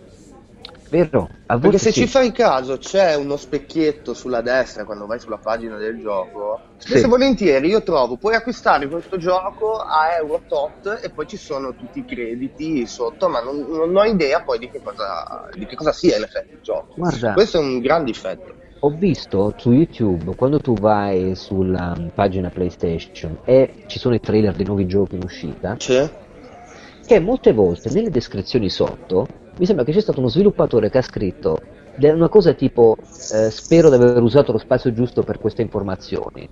Vero? 0.91 1.29
Perché 1.47 1.79
se 1.79 1.93
sì. 1.93 2.01
ci 2.01 2.07
fai 2.09 2.33
caso 2.33 2.77
c'è 2.77 3.15
uno 3.15 3.37
specchietto 3.37 4.13
sulla 4.13 4.41
destra 4.41 4.85
quando 4.85 5.07
vai 5.07 5.21
sulla 5.21 5.39
pagina 5.39 5.77
del 5.77 6.01
gioco. 6.01 6.61
Spesso 6.79 7.07
e 7.07 7.09
volentieri 7.09 7.69
io 7.69 7.83
trovo, 7.83 8.17
puoi 8.17 8.35
acquistare 8.35 8.89
questo 8.89 9.17
gioco 9.17 9.79
a 9.79 10.17
euro 10.17 10.43
tot 10.49 10.99
e 11.03 11.11
poi 11.11 11.29
ci 11.29 11.37
sono 11.37 11.75
tutti 11.75 12.01
i 12.01 12.05
crediti 12.05 12.87
sotto, 12.87 13.29
ma 13.29 13.41
non, 13.41 13.67
non 13.69 13.97
ho 13.97 14.05
idea 14.05 14.43
poi 14.43 14.59
di 14.59 14.69
che, 14.69 14.83
cosa, 14.83 15.49
di 15.55 15.65
che 15.65 15.77
cosa 15.77 15.93
sia 15.93 16.17
in 16.17 16.25
effetti 16.25 16.55
il 16.55 16.61
gioco. 16.61 16.95
Guarda, 16.97 17.35
Questo 17.35 17.59
è 17.59 17.61
un 17.61 17.79
grande 17.79 18.11
difetto 18.11 18.69
ho 18.83 18.89
visto 18.89 19.53
su 19.59 19.73
YouTube 19.73 20.35
quando 20.37 20.59
tu 20.59 20.73
vai 20.73 21.35
sulla 21.35 21.95
pagina 22.15 22.49
PlayStation 22.49 23.41
e 23.45 23.85
ci 23.87 23.99
sono 23.99 24.15
i 24.15 24.21
trailer 24.21 24.55
dei 24.55 24.65
nuovi 24.65 24.87
giochi 24.87 25.17
in 25.17 25.23
uscita, 25.23 25.77
c'è? 25.77 26.09
che 27.07 27.21
molte 27.21 27.53
volte 27.53 27.91
nelle 27.91 28.09
descrizioni 28.09 28.71
sotto 28.71 29.27
mi 29.61 29.67
sembra 29.67 29.85
che 29.85 29.93
c'è 29.93 30.01
stato 30.01 30.21
uno 30.21 30.29
sviluppatore 30.29 30.89
che 30.89 30.97
ha 30.97 31.03
scritto 31.03 31.61
una 31.99 32.31
cosa 32.31 32.55
tipo 32.55 32.97
eh, 32.97 33.51
spero 33.51 33.91
di 33.91 33.97
aver 33.97 34.23
usato 34.23 34.53
lo 34.53 34.59
spazio 34.59 34.91
giusto 34.95 35.23
per 35.23 35.39
queste 35.39 35.61
informazioni. 35.61 36.49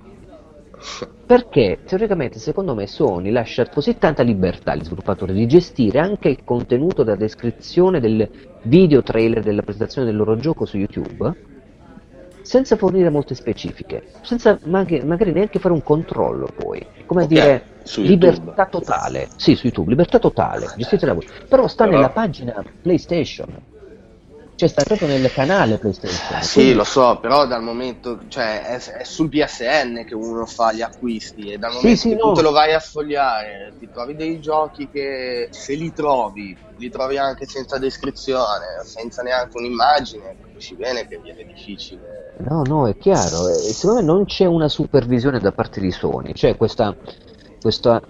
Perché 1.24 1.78
teoricamente 1.86 2.38
secondo 2.38 2.74
me 2.74 2.86
Sony 2.86 3.30
lascia 3.30 3.66
così 3.70 3.96
tanta 3.96 4.22
libertà 4.22 4.72
agli 4.72 4.84
sviluppatori 4.84 5.32
di 5.32 5.46
gestire 5.46 6.00
anche 6.00 6.28
il 6.28 6.44
contenuto 6.44 7.02
della 7.02 7.16
descrizione 7.16 7.98
del 7.98 8.28
video 8.64 9.02
trailer 9.02 9.42
della 9.42 9.62
presentazione 9.62 10.06
del 10.06 10.16
loro 10.16 10.36
gioco 10.36 10.66
su 10.66 10.76
YouTube 10.76 11.34
senza 12.48 12.76
fornire 12.76 13.10
molte 13.10 13.34
specifiche, 13.34 14.04
senza 14.22 14.58
magari, 14.64 15.04
magari 15.04 15.32
neanche 15.32 15.58
fare 15.58 15.74
un 15.74 15.82
controllo 15.82 16.48
poi, 16.56 16.82
come 17.04 17.24
okay. 17.24 17.34
dire 17.34 17.64
libertà 17.96 18.64
totale, 18.64 19.28
sì 19.36 19.54
su 19.54 19.66
YouTube, 19.66 19.90
libertà 19.90 20.18
totale, 20.18 20.72
gestite 20.74 21.04
la 21.04 21.12
voce, 21.12 21.28
però 21.46 21.68
sta 21.68 21.84
però... 21.84 21.96
nella 21.96 22.08
pagina 22.08 22.64
PlayStation, 22.80 23.54
cioè 24.58 24.68
sta 24.68 24.82
proprio 24.82 25.06
nel 25.06 25.30
canale 25.30 25.78
PlayStation. 25.78 26.42
Sì, 26.42 26.54
quindi... 26.54 26.74
lo 26.74 26.82
so, 26.82 27.18
però 27.20 27.46
dal 27.46 27.62
momento, 27.62 28.18
cioè 28.26 28.64
è, 28.64 28.80
è, 28.80 29.04
sul 29.04 29.28
PSN 29.28 30.04
che 30.04 30.16
uno 30.16 30.46
fa 30.46 30.72
gli 30.72 30.82
acquisti 30.82 31.52
e 31.52 31.58
dal 31.58 31.70
momento 31.74 31.96
sì, 31.96 31.96
sì, 31.96 32.08
che 32.08 32.14
no. 32.16 32.32
tu 32.32 32.32
te 32.32 32.42
lo 32.42 32.50
vai 32.50 32.74
a 32.74 32.80
sfogliare, 32.80 33.74
ti 33.78 33.88
trovi 33.88 34.16
dei 34.16 34.40
giochi 34.40 34.88
che 34.90 35.46
se 35.52 35.74
li 35.74 35.92
trovi, 35.92 36.56
li 36.76 36.90
trovi 36.90 37.18
anche 37.18 37.46
senza 37.46 37.78
descrizione, 37.78 38.82
senza 38.82 39.22
neanche 39.22 39.56
un'immagine, 39.56 40.38
capisci 40.42 40.74
bene 40.74 41.06
che 41.06 41.20
viene 41.22 41.44
difficile 41.44 42.28
No, 42.38 42.62
no, 42.64 42.88
è 42.88 42.96
chiaro. 42.96 43.48
E 43.48 43.72
secondo 43.72 44.00
me 44.00 44.06
non 44.06 44.24
c'è 44.24 44.44
una 44.44 44.68
supervisione 44.68 45.38
da 45.38 45.52
parte 45.52 45.80
di 45.80 45.90
Sony. 45.90 46.32
C'è 46.32 46.56
questa, 46.56 46.96
questa 47.60 48.00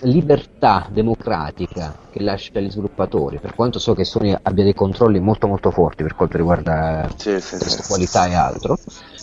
libertà 0.00 0.88
democratica 0.90 1.96
che 2.10 2.22
lascia 2.22 2.58
agli 2.58 2.70
sviluppatori, 2.70 3.38
per 3.38 3.54
quanto 3.54 3.78
so 3.78 3.94
che 3.94 4.04
Sony 4.04 4.36
abbia 4.40 4.64
dei 4.64 4.74
controlli 4.74 5.18
molto 5.20 5.46
molto 5.46 5.70
forti 5.70 6.02
per 6.02 6.14
quanto 6.14 6.36
riguarda 6.36 7.08
sì, 7.16 7.40
sì, 7.40 7.58
sì. 7.58 7.82
qualità 7.86 8.26
e 8.26 8.34
altro, 8.34 8.78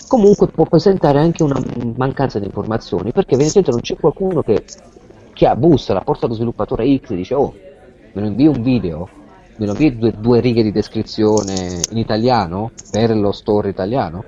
comunque 0.07 0.47
può 0.47 0.65
presentare 0.65 1.19
anche 1.19 1.43
una 1.43 1.61
mancanza 1.95 2.39
di 2.39 2.45
informazioni, 2.45 3.11
perché 3.11 3.35
evidentemente 3.35 3.71
non 3.71 3.81
c'è 3.81 3.95
qualcuno 3.95 4.41
che, 4.41 4.63
che 5.33 5.47
ha 5.47 5.55
bussa, 5.55 5.93
la 5.93 6.01
porta 6.01 6.25
allo 6.25 6.35
sviluppatore 6.35 6.97
X 6.97 7.11
e 7.11 7.15
dice 7.15 7.33
oh, 7.35 7.53
me 8.13 8.21
lo 8.21 8.27
invio 8.27 8.51
un 8.51 8.61
video, 8.61 9.09
me 9.57 9.65
lo 9.65 9.71
invio 9.73 9.91
due, 9.91 10.13
due 10.17 10.39
righe 10.39 10.63
di 10.63 10.71
descrizione 10.71 11.81
in 11.89 11.97
italiano 11.97 12.71
per 12.91 13.15
lo 13.15 13.31
store 13.31 13.69
italiano? 13.69 14.23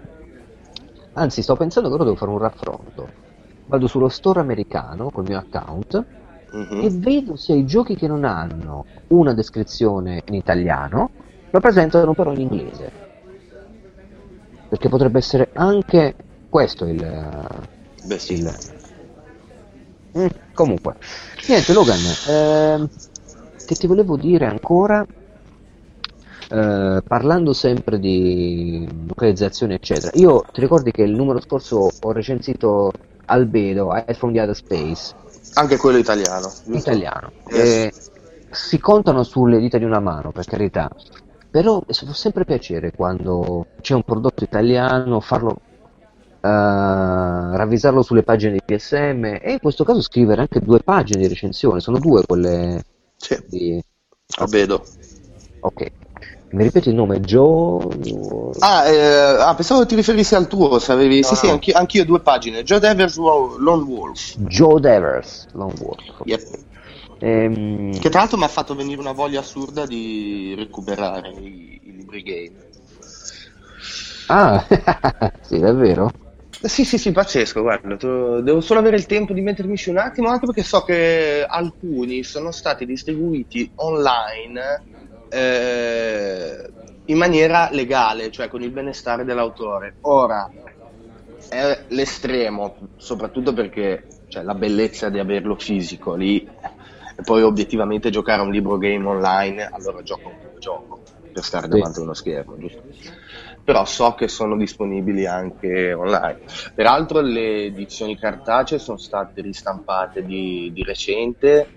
Anzi, 1.13 1.41
sto 1.41 1.55
pensando 1.55 1.87
che 1.87 1.95
ora 1.95 2.03
devo 2.03 2.17
fare 2.17 2.31
un 2.31 2.39
raffronto. 2.39 3.07
Vado 3.67 3.87
sullo 3.87 4.09
store 4.09 4.41
americano 4.41 5.09
col 5.09 5.23
mio 5.25 5.37
account 5.37 6.05
uh-huh. 6.55 6.85
e 6.85 6.89
vedo 6.89 7.35
se 7.35 7.53
i 7.53 7.65
giochi 7.65 7.95
che 7.95 8.07
non 8.07 8.23
hanno 8.23 8.85
una 9.07 9.33
descrizione 9.33 10.23
in 10.25 10.35
italiano 10.35 11.09
lo 11.49 11.59
presentano 11.59 12.13
però 12.13 12.33
in 12.33 12.41
inglese. 12.41 12.91
Perché 14.67 14.89
potrebbe 14.89 15.19
essere 15.19 15.49
anche 15.53 16.15
questo 16.49 16.85
il... 16.85 16.97
Beh, 18.03 18.19
sì. 18.19 18.33
il... 18.33 18.53
Mm, 20.17 20.27
comunque, 20.53 20.95
niente 21.47 21.73
Logan, 21.73 21.99
eh, 22.27 22.89
che 23.65 23.75
ti 23.75 23.85
volevo 23.85 24.15
dire 24.15 24.45
ancora? 24.45 25.05
Eh, 26.47 27.01
parlando 27.05 27.53
sempre 27.53 27.99
di 27.99 28.87
localizzazione 29.07 29.75
eccetera, 29.75 30.11
io 30.13 30.43
ti 30.53 30.61
ricordi 30.61 30.91
che 30.91 31.01
il 31.01 31.11
numero 31.11 31.41
scorso 31.41 31.89
ho 31.99 32.11
recensito 32.11 32.91
Albedo, 33.25 33.93
Eyes 33.93 34.17
from 34.17 34.31
the 34.31 34.41
Other 34.41 34.55
Space, 34.55 35.13
anche 35.55 35.77
quello 35.77 35.97
italiano. 35.97 36.47
Giusto? 36.47 36.77
Italiano. 36.77 37.31
Eh, 37.47 37.91
si 38.51 38.79
contano 38.79 39.23
sulle 39.23 39.59
dita 39.59 39.77
di 39.77 39.83
una 39.83 39.99
mano, 39.99 40.31
per 40.31 40.45
carità, 40.45 40.89
però 41.49 41.83
fa 41.87 42.13
sempre 42.13 42.45
piacere 42.45 42.91
quando 42.91 43.67
c'è 43.81 43.93
un 43.93 44.03
prodotto 44.03 44.43
italiano, 44.43 45.19
farlo 45.19 45.57
Uh, 46.45 47.55
ravvisarlo 47.55 48.03
sulle 48.03 48.21
pagine 48.21 48.51
di 48.51 48.61
PSM 48.63 49.39
e 49.41 49.53
in 49.53 49.59
questo 49.59 49.83
caso 49.83 49.99
scrivere 49.99 50.41
anche 50.41 50.59
due 50.59 50.79
pagine 50.79 51.21
di 51.21 51.27
recensione, 51.27 51.79
sono 51.79 51.97
due 51.97 52.23
quelle 52.23 52.83
sì. 53.15 53.35
di... 53.47 53.83
Ah, 54.37 54.45
vedo. 54.45 54.85
Ok. 55.61 55.91
Mi 56.55 56.63
ripeti 56.63 56.87
il 56.87 56.95
nome? 56.95 57.19
Joe? 57.19 57.85
Ah, 58.59 58.87
eh, 58.87 59.41
ah, 59.41 59.53
pensavo 59.55 59.81
che 59.81 59.87
ti 59.87 59.95
riferissi 59.95 60.35
al 60.35 60.47
tuo, 60.47 60.79
se 60.79 60.93
avevi... 60.93 61.19
No, 61.19 61.27
sì, 61.27 61.33
no. 61.33 61.39
sì, 61.39 61.49
anch'io, 61.49 61.73
anch'io, 61.75 62.05
due 62.05 62.21
pagine. 62.21 62.63
Joe 62.63 62.79
Devers 62.79 63.17
Lone 63.17 63.83
Wolf. 63.83 64.35
Joe 64.37 64.79
Devers 64.79 65.47
Lone 65.51 65.73
Wolf. 65.81 66.21
Yep. 66.23 66.59
Ehm... 67.19 67.99
Che 67.99 68.09
tra 68.09 68.19
l'altro 68.19 68.37
mi 68.37 68.45
ha 68.45 68.47
fatto 68.47 68.73
venire 68.73 69.01
una 69.01 69.11
voglia 69.11 69.41
assurda 69.41 69.85
di 69.85 70.53
recuperare 70.55 71.27
i, 71.27 71.77
i 71.83 71.91
libri 71.91 72.23
game. 72.23 72.53
Ah, 74.27 74.65
sì, 75.43 75.59
davvero? 75.59 76.09
Sì, 76.61 76.85
sì, 76.85 76.97
sì, 76.97 77.11
pazzesco, 77.11 77.61
guarda, 77.63 77.95
devo 78.41 78.61
solo 78.61 78.79
avere 78.79 78.95
il 78.95 79.05
tempo 79.07 79.33
di 79.33 79.41
mettermici 79.41 79.89
un 79.89 79.97
attimo, 79.97 80.29
anche 80.29 80.45
perché 80.45 80.63
so 80.63 80.83
che 80.83 81.45
alcuni 81.45 82.23
sono 82.23 82.51
stati 82.51 82.85
distribuiti 82.85 83.69
online 83.75 84.83
eh, 85.35 86.69
in 87.05 87.17
maniera 87.17 87.67
legale, 87.71 88.31
cioè 88.31 88.47
con 88.47 88.61
il 88.61 88.71
benestare 88.71 89.25
dell'autore. 89.25 89.97
Ora 90.01 90.49
è 91.49 91.83
l'estremo, 91.89 92.77
soprattutto 92.95 93.53
perché 93.53 94.07
cioè, 94.29 94.43
la 94.43 94.55
bellezza 94.55 95.09
di 95.09 95.19
averlo 95.19 95.55
fisico 95.55 96.15
lì 96.15 96.47
e 97.17 97.21
poi 97.23 97.43
obiettivamente 97.43 98.09
giocare 98.09 98.41
a 98.41 98.45
un 98.45 98.51
libro 98.51 98.77
game 98.77 99.05
online, 99.05 99.69
allora 99.69 100.01
gioco 100.01 100.29
un 100.29 100.59
gioco 100.59 101.01
per 101.33 101.43
stare 101.43 101.67
davanti 101.67 101.99
a 101.99 102.03
uno 102.03 102.13
schermo, 102.13 102.57
giusto? 102.57 102.83
Però 103.61 103.83
so 103.83 104.13
che 104.13 104.29
sono 104.29 104.55
disponibili 104.55 105.25
anche 105.25 105.91
online. 105.91 106.39
Peraltro 106.73 107.19
le 107.19 107.65
edizioni 107.65 108.17
cartacee 108.17 108.79
sono 108.79 108.97
state 108.97 109.41
ristampate 109.41 110.23
di, 110.23 110.71
di 110.73 110.83
recente 110.83 111.71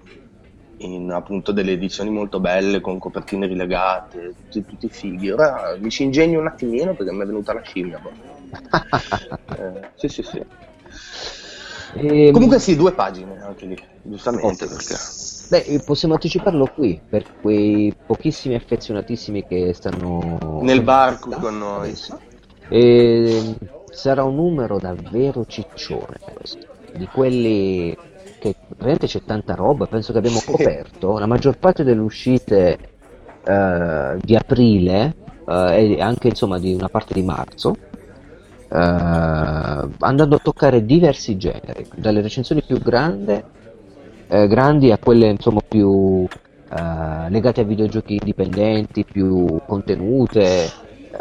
in 0.79 1.11
appunto 1.11 1.53
delle 1.53 1.72
edizioni 1.72 2.11
molto 2.11 2.41
belle 2.41 2.81
con 2.81 2.99
copertine 2.99 3.47
rilegate, 3.47 4.35
tutti, 4.37 4.64
tutti 4.64 4.89
fighi. 4.89 5.31
Ora 5.31 5.76
mi 5.79 5.91
ci 5.91 6.03
ingegno 6.03 6.41
un 6.41 6.47
attimino 6.47 6.95
perché 6.95 7.12
mi 7.12 7.22
è 7.22 7.26
venuta 7.26 7.53
la 7.53 7.62
scimmia. 7.62 7.99
Boh. 7.99 8.11
eh, 9.57 9.89
sì, 9.97 10.09
sì, 10.09 10.22
sì. 10.22 10.43
E... 11.95 12.26
Ehm, 12.26 12.33
Comunque 12.33 12.59
sì, 12.59 12.76
due 12.76 12.93
pagine 12.93 13.41
anche 13.43 13.66
lì, 13.66 13.79
giustamente 14.03 14.66
perché... 14.66 14.95
Beh, 15.49 15.83
possiamo 15.85 16.14
anticiparlo 16.14 16.66
qui 16.66 17.01
per 17.09 17.24
quei 17.41 17.95
pochissimi 18.07 18.55
affezionatissimi 18.55 19.47
che 19.47 19.72
stanno 19.72 20.61
nel 20.61 20.83
bar 20.83 21.18
con 21.18 21.57
noi. 21.57 21.95
E 22.68 23.35
ehm, 23.35 23.57
sarà 23.91 24.24
un 24.24 24.35
numero 24.35 24.79
davvero 24.79 25.47
ciccione 25.47 26.18
di 26.95 27.07
quelli 27.07 27.97
che 28.39 28.55
veramente 28.76 29.07
c'è 29.07 29.22
tanta 29.24 29.55
roba, 29.55 29.86
penso 29.86 30.12
che 30.12 30.18
abbiamo 30.18 30.41
coperto 30.45 31.18
la 31.18 31.26
maggior 31.26 31.59
parte 31.59 31.84
delle 31.84 32.01
uscite 32.01 32.78
uh, 33.45 34.18
di 34.20 34.36
aprile 34.36 35.14
uh, 35.45 35.70
e 35.70 36.01
anche 36.01 36.28
insomma 36.28 36.59
di 36.59 36.74
una 36.74 36.89
parte 36.89 37.14
di 37.14 37.22
marzo, 37.22 37.70
uh, 37.70 38.76
andando 39.99 40.36
a 40.36 40.41
toccare 40.43 40.84
diversi 40.84 41.36
generi, 41.36 41.86
dalle 41.95 42.20
recensioni 42.20 42.62
più 42.62 42.78
grandi, 42.78 43.43
grandi 44.28 44.93
a 44.93 44.99
quelle 44.99 45.28
insomma 45.28 45.61
più 45.66 46.26
legate 46.68 47.62
a 47.62 47.64
videogiochi 47.64 48.16
indipendenti, 48.16 49.05
più 49.05 49.59
contenute, 49.66 50.70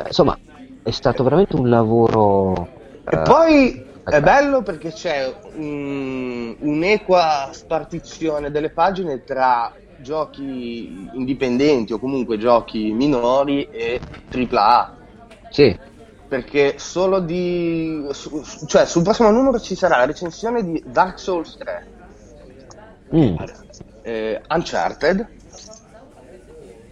insomma 0.05 0.37
è 0.83 0.91
stato 0.91 1.23
veramente 1.23 1.55
un 1.55 1.69
lavoro... 1.69 2.67
E 3.09 3.17
poi 3.23 3.85
è 4.09 4.21
bello 4.21 4.61
perché 4.61 4.93
c'è 4.93 5.33
un, 5.55 6.55
un'equa 6.59 7.49
spartizione 7.51 8.51
delle 8.51 8.69
pagine 8.69 9.23
tra 9.25 9.73
giochi 9.97 11.09
indipendenti 11.11 11.91
o 11.91 11.99
comunque 11.99 12.37
giochi 12.37 12.93
minori 12.93 13.67
e 13.69 13.99
AAA. 14.31 14.95
Sì. 15.49 15.77
Perché 16.27 16.75
solo 16.77 17.19
di... 17.19 18.07
Su, 18.11 18.43
cioè 18.65 18.85
sul 18.85 19.03
prossimo 19.03 19.29
numero 19.29 19.59
ci 19.59 19.75
sarà 19.75 19.97
la 19.97 20.05
recensione 20.05 20.63
di 20.63 20.81
Dark 20.85 21.19
Souls 21.19 21.57
3, 21.57 21.87
mm. 23.13 23.35
eh, 24.03 24.41
Uncharted, 24.47 25.27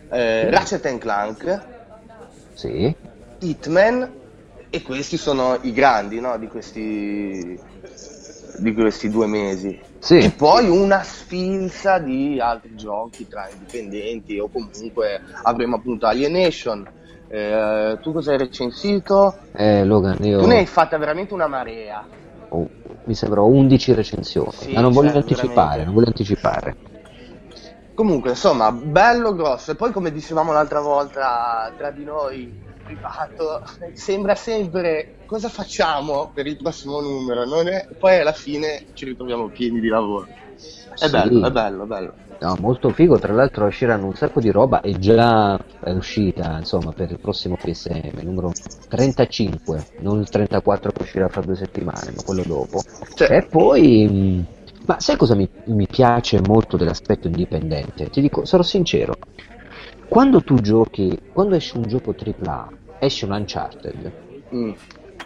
eh, 0.10 0.50
Ratchet 0.50 0.98
Clank, 0.98 1.62
sì. 2.54 2.96
Hitman 3.40 4.24
e 4.76 4.82
questi 4.82 5.16
sono 5.16 5.58
i 5.62 5.72
grandi 5.72 6.20
no? 6.20 6.38
di, 6.38 6.48
questi, 6.48 7.58
di 8.58 8.74
questi 8.74 9.10
due 9.10 9.26
mesi. 9.26 9.80
Sì. 10.00 10.18
E 10.18 10.32
poi 10.32 10.68
una 10.68 11.02
sfilza 11.02 11.98
di 11.98 12.40
altri 12.42 12.76
giochi 12.76 13.26
tra 13.26 13.48
indipendenti 13.50 14.38
o 14.38 14.50
comunque 14.50 15.22
avremo 15.44 15.78
appunto 15.78 16.08
Alienation. 16.08 16.86
Eh, 17.30 17.98
tu 18.02 18.12
cosa 18.12 18.32
hai 18.32 18.38
recensito? 18.38 19.38
Eh, 19.54 19.86
Logan, 19.86 20.18
io... 20.26 20.42
Tu 20.42 20.48
ne 20.48 20.58
hai 20.58 20.66
fatta 20.66 20.98
veramente 20.98 21.34
una 21.34 21.48
marea. 21.48 22.06
Oh, 22.50 22.68
mi 23.06 23.16
sembra 23.16 23.42
11 23.42 23.94
recensioni, 23.94 24.52
sì, 24.52 24.74
ma 24.74 24.82
non 24.82 24.92
voglio 24.92 25.12
cioè, 25.12 25.18
anticipare, 25.20 25.54
veramente. 25.54 25.86
non 25.86 25.94
voglio 25.94 26.08
anticipare. 26.08 26.76
Comunque, 27.94 28.32
insomma, 28.32 28.74
bello 28.74 29.34
grosso. 29.34 29.72
E 29.72 29.76
poi, 29.76 29.92
come 29.94 30.12
dicevamo 30.12 30.52
l'altra 30.52 30.82
volta 30.82 31.72
tra 31.78 31.92
di 31.92 32.04
noi, 32.04 32.65
privato 32.86 33.64
sembra 33.94 34.36
sempre 34.36 35.16
cosa 35.26 35.50
facciamo 35.50 36.32
per 36.34 36.46
il 36.46 36.58
prossimo 36.58 37.02
numero, 37.02 37.44
è... 37.64 37.88
poi 37.98 38.20
alla 38.20 38.32
fine 38.32 38.86
ci 38.94 39.06
ritroviamo 39.06 39.48
pieni 39.48 39.80
di 39.80 39.88
lavoro. 39.88 40.28
È 40.28 41.06
sì. 41.06 41.10
bello, 41.10 41.48
è 41.48 41.52
bello, 41.52 41.86
bello. 41.86 42.14
No, 42.40 42.56
molto 42.60 42.90
figo, 42.90 43.18
tra 43.18 43.34
l'altro 43.34 43.66
usciranno 43.66 44.06
un 44.06 44.14
sacco 44.14 44.40
di 44.40 44.52
roba, 44.52 44.82
è 44.82 44.92
già 44.98 45.58
è 45.80 45.92
uscita 45.92 46.58
insomma 46.60 46.92
per 46.92 47.12
il 47.12 47.20
prossimo 47.20 47.56
PSM, 47.56 48.20
numero 48.22 48.52
35, 48.88 49.88
non 50.00 50.20
il 50.20 50.30
34 50.30 50.92
che 50.92 51.02
uscirà 51.02 51.28
fra 51.28 51.42
due 51.42 51.56
settimane, 51.56 52.12
ma 52.16 52.24
quello 52.24 52.44
dopo. 52.46 52.82
Cioè. 53.16 53.38
E 53.38 53.46
poi, 53.46 54.46
ma 54.86 55.00
sai 55.00 55.16
cosa 55.16 55.36
mi, 55.36 55.50
mi 55.66 55.88
piace 55.88 56.40
molto 56.46 56.78
dell'aspetto 56.78 57.28
indipendente? 57.28 58.10
Ti 58.10 58.22
dico, 58.22 58.46
sarò 58.46 58.64
sincero, 58.64 59.16
quando 60.08 60.42
tu 60.42 60.56
giochi, 60.56 61.18
quando 61.34 61.56
esce 61.56 61.78
un 61.78 61.84
gioco 61.88 62.14
AAA, 62.16 62.70
esce 63.00 63.26
un 63.26 63.32
Uncharted, 63.32 64.12
mm. 64.54 64.72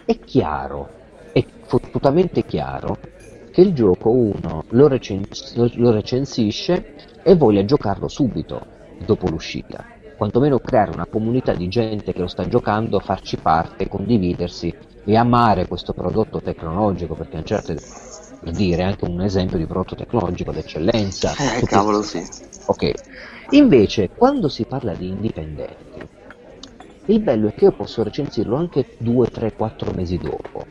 è 0.04 0.18
chiaro, 0.24 0.88
è 1.32 1.44
fottutamente 1.66 2.44
chiaro 2.44 2.98
che 3.50 3.60
il 3.60 3.72
gioco 3.72 4.10
uno 4.10 4.64
lo, 4.70 4.88
recens- 4.88 5.54
lo 5.54 5.90
recensisce 5.90 6.94
e 7.22 7.36
voglia 7.36 7.64
giocarlo 7.64 8.08
subito 8.08 8.60
dopo 9.04 9.28
l'uscita. 9.28 9.84
Quantomeno 10.16 10.58
creare 10.58 10.90
una 10.92 11.06
comunità 11.06 11.54
di 11.54 11.68
gente 11.68 12.12
che 12.12 12.20
lo 12.20 12.26
sta 12.26 12.46
giocando, 12.46 13.00
farci 13.00 13.36
parte, 13.36 13.88
condividersi 13.88 14.72
e 15.04 15.16
amare 15.16 15.66
questo 15.66 15.92
prodotto 15.92 16.40
tecnologico, 16.40 17.14
perché 17.14 17.36
Uncharted 17.36 17.80
per 18.40 18.52
dire 18.52 18.82
anche 18.82 19.04
un 19.04 19.20
esempio 19.20 19.58
di 19.58 19.66
prodotto 19.66 19.94
tecnologico 19.94 20.50
d'eccellenza. 20.52 21.32
Eh, 21.56 21.62
cavolo, 21.66 22.02
sì. 22.02 22.22
Ok. 22.66 22.92
Invece, 23.52 24.10
quando 24.10 24.48
si 24.48 24.64
parla 24.64 24.94
di 24.94 25.08
indipendenti, 25.08 26.08
il 27.06 27.20
bello 27.20 27.48
è 27.48 27.54
che 27.54 27.64
io 27.64 27.72
posso 27.72 28.04
recensirlo 28.04 28.54
anche 28.54 28.86
2, 28.98 29.26
3, 29.26 29.54
4 29.54 29.92
mesi 29.92 30.18
dopo, 30.18 30.64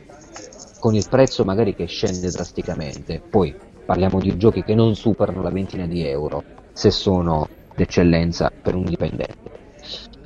con 0.78 0.94
il 0.94 1.06
prezzo 1.06 1.44
magari 1.44 1.74
che 1.74 1.84
scende 1.84 2.30
drasticamente. 2.30 3.20
Poi 3.28 3.54
parliamo 3.84 4.18
di 4.18 4.34
giochi 4.38 4.62
che 4.62 4.74
non 4.74 4.94
superano 4.94 5.42
la 5.42 5.50
ventina 5.50 5.86
di 5.86 6.06
euro, 6.06 6.42
se 6.72 6.90
sono 6.90 7.46
d'eccellenza 7.74 8.50
per 8.62 8.74
un 8.74 8.84
dipendente. 8.84 9.50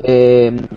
E, 0.01 0.45
ehm, 0.45 0.69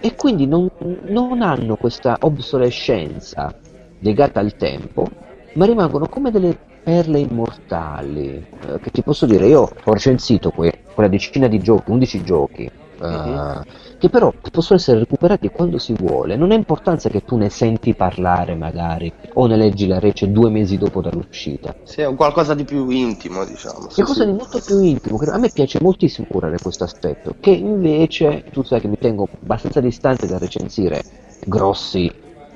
e 0.00 0.14
quindi 0.16 0.46
non, 0.46 0.68
non 1.02 1.40
hanno 1.40 1.76
questa 1.76 2.16
obsolescenza 2.18 3.54
legata 4.00 4.40
al 4.40 4.56
tempo, 4.56 5.06
ma 5.52 5.66
rimangono 5.66 6.08
come 6.08 6.32
delle 6.32 6.56
perle 6.82 7.20
immortali. 7.20 8.44
Eh, 8.66 8.80
che 8.80 8.90
ti 8.90 9.02
posso 9.02 9.26
dire, 9.26 9.46
io 9.46 9.60
ho 9.60 9.92
recensito 9.92 10.50
que- 10.50 10.80
quella 10.94 11.08
decina 11.08 11.46
di 11.46 11.60
giochi, 11.60 11.90
11 11.90 12.22
giochi, 12.22 12.70
uh, 13.00 13.60
che 13.98 14.08
però 14.08 14.32
possono 14.50 14.78
essere 14.78 14.98
recuperati 14.98 15.48
quando 15.48 15.78
si 15.78 15.94
vuole. 15.94 16.36
Non 16.36 16.50
ha 16.50 16.54
importanza 16.54 17.08
che 17.08 17.24
tu 17.24 17.36
ne 17.36 17.48
senti 17.48 17.94
parlare 17.94 18.54
magari 18.54 19.12
o 19.34 19.46
ne 19.46 19.56
leggi 19.56 19.86
la 19.86 19.98
rece 19.98 20.30
due 20.30 20.50
mesi 20.50 20.76
dopo 20.78 21.00
dall'uscita. 21.00 21.74
Sì, 21.84 22.02
è 22.02 22.06
un 22.06 22.16
qualcosa 22.16 22.54
di 22.54 22.64
più 22.64 22.88
intimo, 22.88 23.44
diciamo. 23.44 23.88
È 23.88 23.94
qualcosa 23.94 24.24
sì. 24.24 24.30
di 24.30 24.32
molto 24.32 24.60
più 24.64 24.80
intimo. 24.80 25.18
a 25.18 25.38
me 25.38 25.50
piace 25.50 25.78
moltissimo 25.80 26.26
curare 26.30 26.58
questo 26.60 26.84
aspetto, 26.84 27.34
che 27.40 27.50
invece 27.50 28.44
tu 28.50 28.62
sai 28.62 28.80
che 28.80 28.88
mi 28.88 28.98
tengo 28.98 29.28
abbastanza 29.42 29.80
distante 29.80 30.26
da 30.26 30.38
recensire 30.38 31.02
grossi 31.46 32.10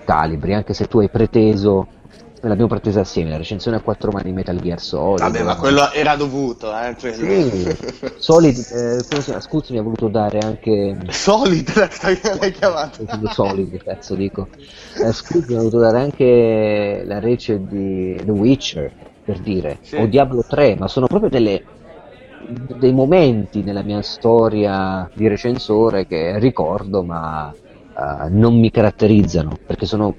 calibri, 0.04 0.54
anche 0.54 0.74
se 0.74 0.86
tu 0.86 0.98
hai 0.98 1.08
preteso 1.08 1.86
l'abbiamo 2.48 2.68
pretesa 2.68 3.00
assieme, 3.00 3.30
la 3.30 3.36
recensione 3.36 3.76
a 3.76 3.80
quattro 3.80 4.10
mani 4.10 4.32
Metal 4.32 4.58
Gear 4.60 4.80
Solid. 4.80 5.20
Vabbè, 5.20 5.42
ma 5.42 5.56
quello 5.56 5.90
era 5.92 6.16
dovuto, 6.16 6.72
eh. 6.76 6.94
Sì. 6.96 7.76
Solid, 8.18 8.56
eh? 8.56 9.40
Scusi, 9.40 9.72
mi 9.72 9.78
ha 9.78 9.82
voluto 9.82 10.08
dare 10.08 10.38
anche. 10.38 10.96
Solid, 11.08 11.72
l'hai 12.40 12.52
chiamato. 12.52 13.06
Solid, 13.32 13.82
cazzo 13.82 14.14
dico. 14.14 14.48
Eh, 15.02 15.12
Scusi, 15.12 15.46
mi 15.48 15.54
ha 15.54 15.58
voluto 15.58 15.78
dare 15.78 16.00
anche 16.00 17.02
la 17.04 17.18
rece 17.18 17.64
di 17.66 18.20
The 18.22 18.30
Witcher, 18.30 18.92
per 19.24 19.38
dire, 19.40 19.78
sì. 19.80 19.96
o 19.96 20.06
Diablo 20.06 20.44
3, 20.46 20.76
ma 20.78 20.88
sono 20.88 21.06
proprio 21.06 21.30
delle 21.30 21.62
dei 22.78 22.92
momenti 22.92 23.62
nella 23.62 23.82
mia 23.82 24.02
storia 24.02 25.08
di 25.14 25.28
recensore 25.28 26.06
che 26.06 26.38
ricordo 26.38 27.02
ma 27.02 27.50
uh, 27.50 28.26
non 28.28 28.58
mi 28.58 28.70
caratterizzano 28.70 29.56
perché 29.66 29.86
sono 29.86 30.14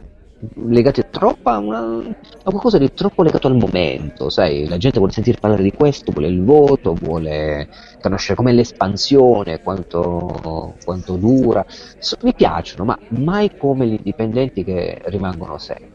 legati 0.68 1.04
troppo 1.10 1.50
a, 1.50 1.58
una, 1.58 1.80
a, 1.80 2.50
qualcosa 2.50 2.78
di 2.78 2.94
troppo 2.94 3.24
legato 3.24 3.48
al 3.48 3.56
momento, 3.56 4.30
sai, 4.30 4.68
la 4.68 4.78
gente 4.78 4.98
vuole 4.98 5.14
sentire 5.14 5.40
parlare 5.40 5.64
di 5.64 5.72
questo, 5.72 6.12
vuole 6.12 6.28
il 6.28 6.44
voto, 6.44 6.94
vuole 6.94 7.70
conoscere 8.02 8.36
com'è 8.36 8.52
l'espansione, 8.52 9.62
quanto, 9.62 10.76
quanto 10.84 11.16
dura, 11.16 11.66
so, 11.68 12.18
mi 12.22 12.34
piacciono, 12.34 12.86
ma 12.86 13.00
mai 13.10 13.56
come 13.58 13.88
gli 13.88 13.94
indipendenti 13.94 14.64
che 14.64 15.02
rimangono 15.06 15.58
sempre. 15.58 15.94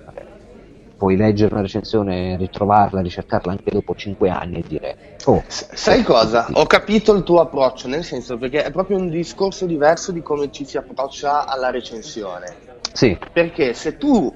Puoi 0.97 1.17
leggere 1.17 1.55
una 1.55 1.63
recensione, 1.63 2.37
ritrovarla, 2.37 3.01
ricercarla 3.01 3.53
anche 3.53 3.71
dopo 3.71 3.95
5 3.95 4.29
anni 4.29 4.59
e 4.59 4.65
dire: 4.69 4.97
Oh, 5.25 5.43
sai 5.47 6.03
cosa? 6.03 6.47
Ho 6.53 6.67
capito 6.67 7.15
il 7.15 7.23
tuo 7.23 7.41
approccio, 7.41 7.89
nel 7.89 8.05
senso 8.05 8.37
perché 8.37 8.65
è 8.65 8.71
proprio 8.71 8.99
un 8.99 9.09
discorso 9.09 9.65
diverso 9.65 10.13
di 10.13 10.21
come 10.21 10.53
ci 10.53 10.67
si 10.67 10.77
approccia 10.77 11.47
alla 11.47 11.71
recensione 11.71 12.70
sì. 12.93 13.19
Perché 13.33 13.75
se 13.75 13.97
tu 13.97 14.33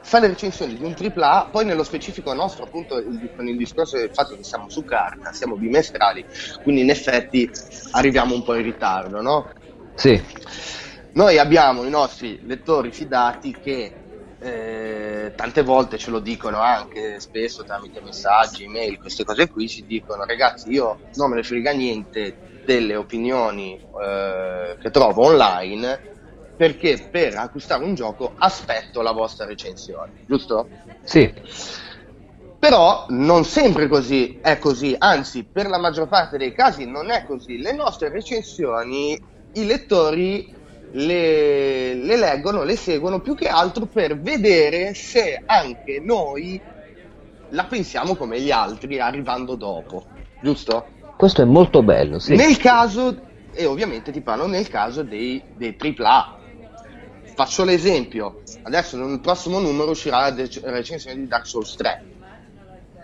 fai 0.00 0.20
le 0.22 0.28
recensioni 0.28 0.74
di 0.74 0.84
un 0.84 0.94
AAA, 0.98 1.48
poi 1.50 1.64
nello 1.64 1.82
specifico 1.82 2.32
nostro, 2.32 2.64
appunto, 2.64 2.96
il, 2.96 3.30
con 3.36 3.46
il 3.46 3.56
discorso 3.56 3.96
del 3.96 4.10
fatto 4.12 4.36
che 4.36 4.42
siamo 4.42 4.68
su 4.70 4.84
carta, 4.84 5.32
siamo 5.32 5.56
bimestrali, 5.56 6.24
quindi 6.62 6.82
in 6.82 6.90
effetti 6.90 7.50
arriviamo 7.92 8.34
un 8.34 8.42
po' 8.42 8.54
in 8.54 8.62
ritardo, 8.62 9.20
no? 9.20 9.50
Sì. 9.94 10.20
Noi 11.12 11.38
abbiamo 11.38 11.84
i 11.84 11.90
nostri 11.90 12.40
lettori 12.46 12.90
fidati 12.90 13.56
che 13.60 13.92
eh, 14.40 15.32
tante 15.34 15.62
volte 15.62 15.98
ce 15.98 16.10
lo 16.10 16.20
dicono 16.20 16.60
anche 16.60 17.18
spesso 17.18 17.64
tramite 17.64 18.00
messaggi, 18.00 18.64
email, 18.64 18.98
queste 18.98 19.24
cose 19.24 19.50
qui, 19.50 19.68
ci 19.68 19.84
dicono 19.84 20.24
ragazzi 20.24 20.70
io 20.70 21.00
non 21.14 21.30
me 21.30 21.36
ne 21.36 21.42
frega 21.42 21.72
niente 21.72 22.62
delle 22.64 22.94
opinioni 22.94 23.74
eh, 24.00 24.76
che 24.80 24.90
trovo 24.90 25.24
online 25.24 26.17
perché 26.58 27.08
per 27.08 27.36
acquistare 27.36 27.84
un 27.84 27.94
gioco 27.94 28.32
aspetto 28.36 29.00
la 29.00 29.12
vostra 29.12 29.46
recensione, 29.46 30.10
giusto? 30.26 30.68
Sì. 31.04 31.32
Però 32.58 33.06
non 33.10 33.44
sempre 33.44 33.86
così 33.86 34.40
è 34.42 34.58
così, 34.58 34.96
anzi 34.98 35.44
per 35.44 35.68
la 35.68 35.78
maggior 35.78 36.08
parte 36.08 36.36
dei 36.36 36.52
casi 36.52 36.84
non 36.84 37.12
è 37.12 37.24
così. 37.24 37.58
Le 37.58 37.72
nostre 37.72 38.08
recensioni 38.08 39.16
i 39.52 39.64
lettori 39.66 40.52
le, 40.90 41.94
le 41.94 42.16
leggono, 42.16 42.64
le 42.64 42.74
seguono 42.74 43.20
più 43.20 43.36
che 43.36 43.46
altro 43.46 43.86
per 43.86 44.18
vedere 44.18 44.94
se 44.94 45.40
anche 45.46 46.00
noi 46.00 46.60
la 47.50 47.66
pensiamo 47.66 48.16
come 48.16 48.40
gli 48.40 48.50
altri 48.50 48.98
arrivando 48.98 49.54
dopo, 49.54 50.06
giusto? 50.42 50.88
Questo 51.16 51.42
è 51.42 51.44
molto 51.44 51.84
bello, 51.84 52.18
sì. 52.18 52.34
Nel 52.34 52.56
caso, 52.56 53.16
e 53.52 53.64
ovviamente 53.64 54.10
ti 54.10 54.20
parlo 54.20 54.48
nel 54.48 54.68
caso 54.68 55.04
dei, 55.04 55.40
dei 55.54 55.76
AAA, 55.78 56.37
Faccio 57.38 57.62
l'esempio, 57.62 58.42
adesso 58.64 58.96
nel 58.96 59.20
prossimo 59.20 59.60
numero 59.60 59.92
uscirà 59.92 60.22
la 60.22 60.30
de- 60.32 60.50
recensione 60.64 61.20
di 61.20 61.28
Dark 61.28 61.46
Souls 61.46 61.76
3. 61.76 62.02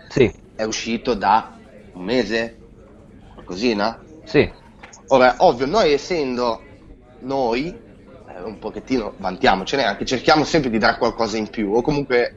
Sì. 0.09 0.29
È 0.53 0.63
uscito 0.63 1.13
da 1.13 1.57
un 1.93 2.03
mese, 2.03 2.57
qualcosina? 3.33 4.03
Sì. 4.25 4.51
Ora, 5.07 5.35
ovvio, 5.37 5.67
noi 5.67 5.93
essendo 5.93 6.61
noi, 7.19 7.67
eh, 7.67 8.41
un 8.41 8.59
pochettino 8.59 9.13
vantiamocene 9.19 9.85
anche, 9.85 10.03
cerchiamo 10.03 10.43
sempre 10.43 10.69
di 10.69 10.79
dare 10.79 10.97
qualcosa 10.97 11.37
in 11.37 11.49
più, 11.49 11.71
o 11.71 11.81
comunque 11.81 12.35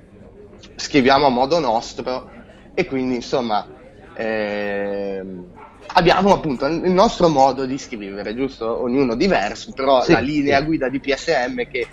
scriviamo 0.76 1.26
a 1.26 1.30
modo 1.30 1.58
nostro, 1.58 2.30
e 2.74 2.86
quindi 2.86 3.16
insomma... 3.16 3.66
Ehm, 4.14 5.57
abbiamo 5.98 6.32
appunto 6.32 6.66
il 6.66 6.90
nostro 6.90 7.28
modo 7.28 7.66
di 7.66 7.76
scrivere, 7.76 8.34
giusto? 8.34 8.82
Ognuno 8.82 9.14
diverso, 9.16 9.72
però 9.72 10.02
sì, 10.02 10.12
la 10.12 10.20
linea 10.20 10.60
sì. 10.60 10.64
guida 10.64 10.88
di 10.88 11.00
PSM 11.00 11.68
che, 11.68 11.88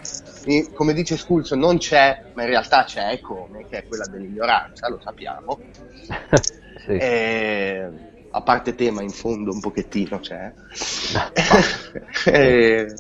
come 0.73 0.93
dice 0.93 1.17
Schulz, 1.17 1.51
non 1.51 1.77
c'è, 1.77 2.31
ma 2.33 2.43
in 2.43 2.49
realtà 2.49 2.83
c'è 2.83 3.19
come, 3.19 3.65
che 3.67 3.79
è 3.79 3.87
quella 3.87 4.05
dell'ignoranza, 4.05 4.89
lo 4.89 4.99
sappiamo. 5.03 5.59
sì. 6.85 6.91
e, 6.91 7.89
a 8.29 8.41
parte 8.41 8.75
tema 8.75 9.01
in 9.01 9.09
fondo 9.09 9.51
un 9.51 9.59
pochettino 9.59 10.19
c'è. 10.19 10.53
e, 12.25 12.93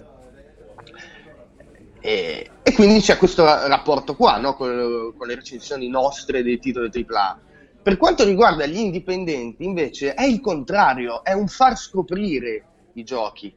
e, 1.99 2.49
e, 2.63 2.73
quindi 2.73 2.99
c'è 2.99 3.17
questo 3.17 3.45
rapporto 3.45 4.15
qua, 4.15 4.37
no? 4.37 4.55
con, 4.55 5.13
con 5.15 5.27
le 5.27 5.35
recensioni 5.35 5.87
nostre 5.87 6.41
dei 6.41 6.57
titoli 6.57 6.89
AAA 6.89 7.39
per 7.85 7.97
quanto 7.97 8.23
riguarda 8.23 8.65
gli 8.65 8.79
indipendenti, 8.79 9.63
invece, 9.63 10.15
è 10.15 10.23
il 10.23 10.41
contrario, 10.41 11.23
è 11.23 11.33
un 11.33 11.47
far 11.47 11.77
scoprire 11.77 12.63
i 12.93 13.03
giochi, 13.03 13.53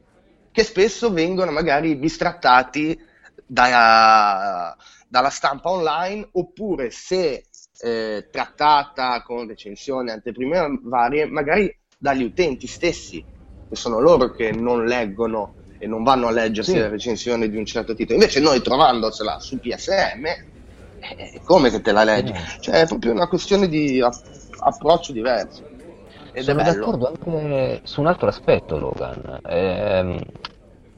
che 0.51 0.63
spesso 0.63 1.11
vengono 1.11 1.49
magari 1.49 1.95
bistrattati 1.95 2.95
da, 3.43 4.77
dalla 5.07 5.29
stampa 5.31 5.71
online, 5.71 6.29
oppure 6.33 6.91
se 6.91 7.45
eh, 7.79 8.27
trattata 8.29 9.23
con 9.23 9.47
recensioni, 9.47 10.11
anteprime 10.11 10.77
varie, 10.83 11.25
magari 11.25 11.75
dagli 11.97 12.21
utenti 12.21 12.67
stessi, 12.67 13.25
che 13.67 13.75
sono 13.75 13.99
loro 13.99 14.29
che 14.29 14.51
non 14.51 14.85
leggono 14.85 15.55
e 15.79 15.87
non 15.87 16.03
vanno 16.03 16.27
a 16.27 16.31
leggersi 16.31 16.73
sì. 16.73 16.77
la 16.77 16.89
recensione 16.89 17.49
di 17.49 17.57
un 17.57 17.65
certo 17.65 17.95
titolo. 17.95 18.19
Invece 18.19 18.41
noi 18.41 18.61
trovandocela 18.61 19.39
su 19.39 19.57
PSM 19.57 20.27
eh, 20.99 21.41
come 21.43 21.69
che 21.69 21.81
te 21.81 21.91
la 21.91 22.03
leggi? 22.03 22.31
Eh. 22.31 22.59
Cioè, 22.59 22.81
è 22.81 22.87
proprio 22.87 23.11
una 23.11 23.27
questione 23.27 23.67
di 23.67 24.01
approccio 24.59 25.11
diverso. 25.11 25.63
Ed 26.31 26.43
sono 26.43 26.61
d'accordo 26.61 27.07
anche 27.07 27.81
su 27.83 28.01
un 28.01 28.07
altro 28.07 28.27
aspetto, 28.27 28.77
Logan. 28.77 29.39
Eh, 29.45 30.19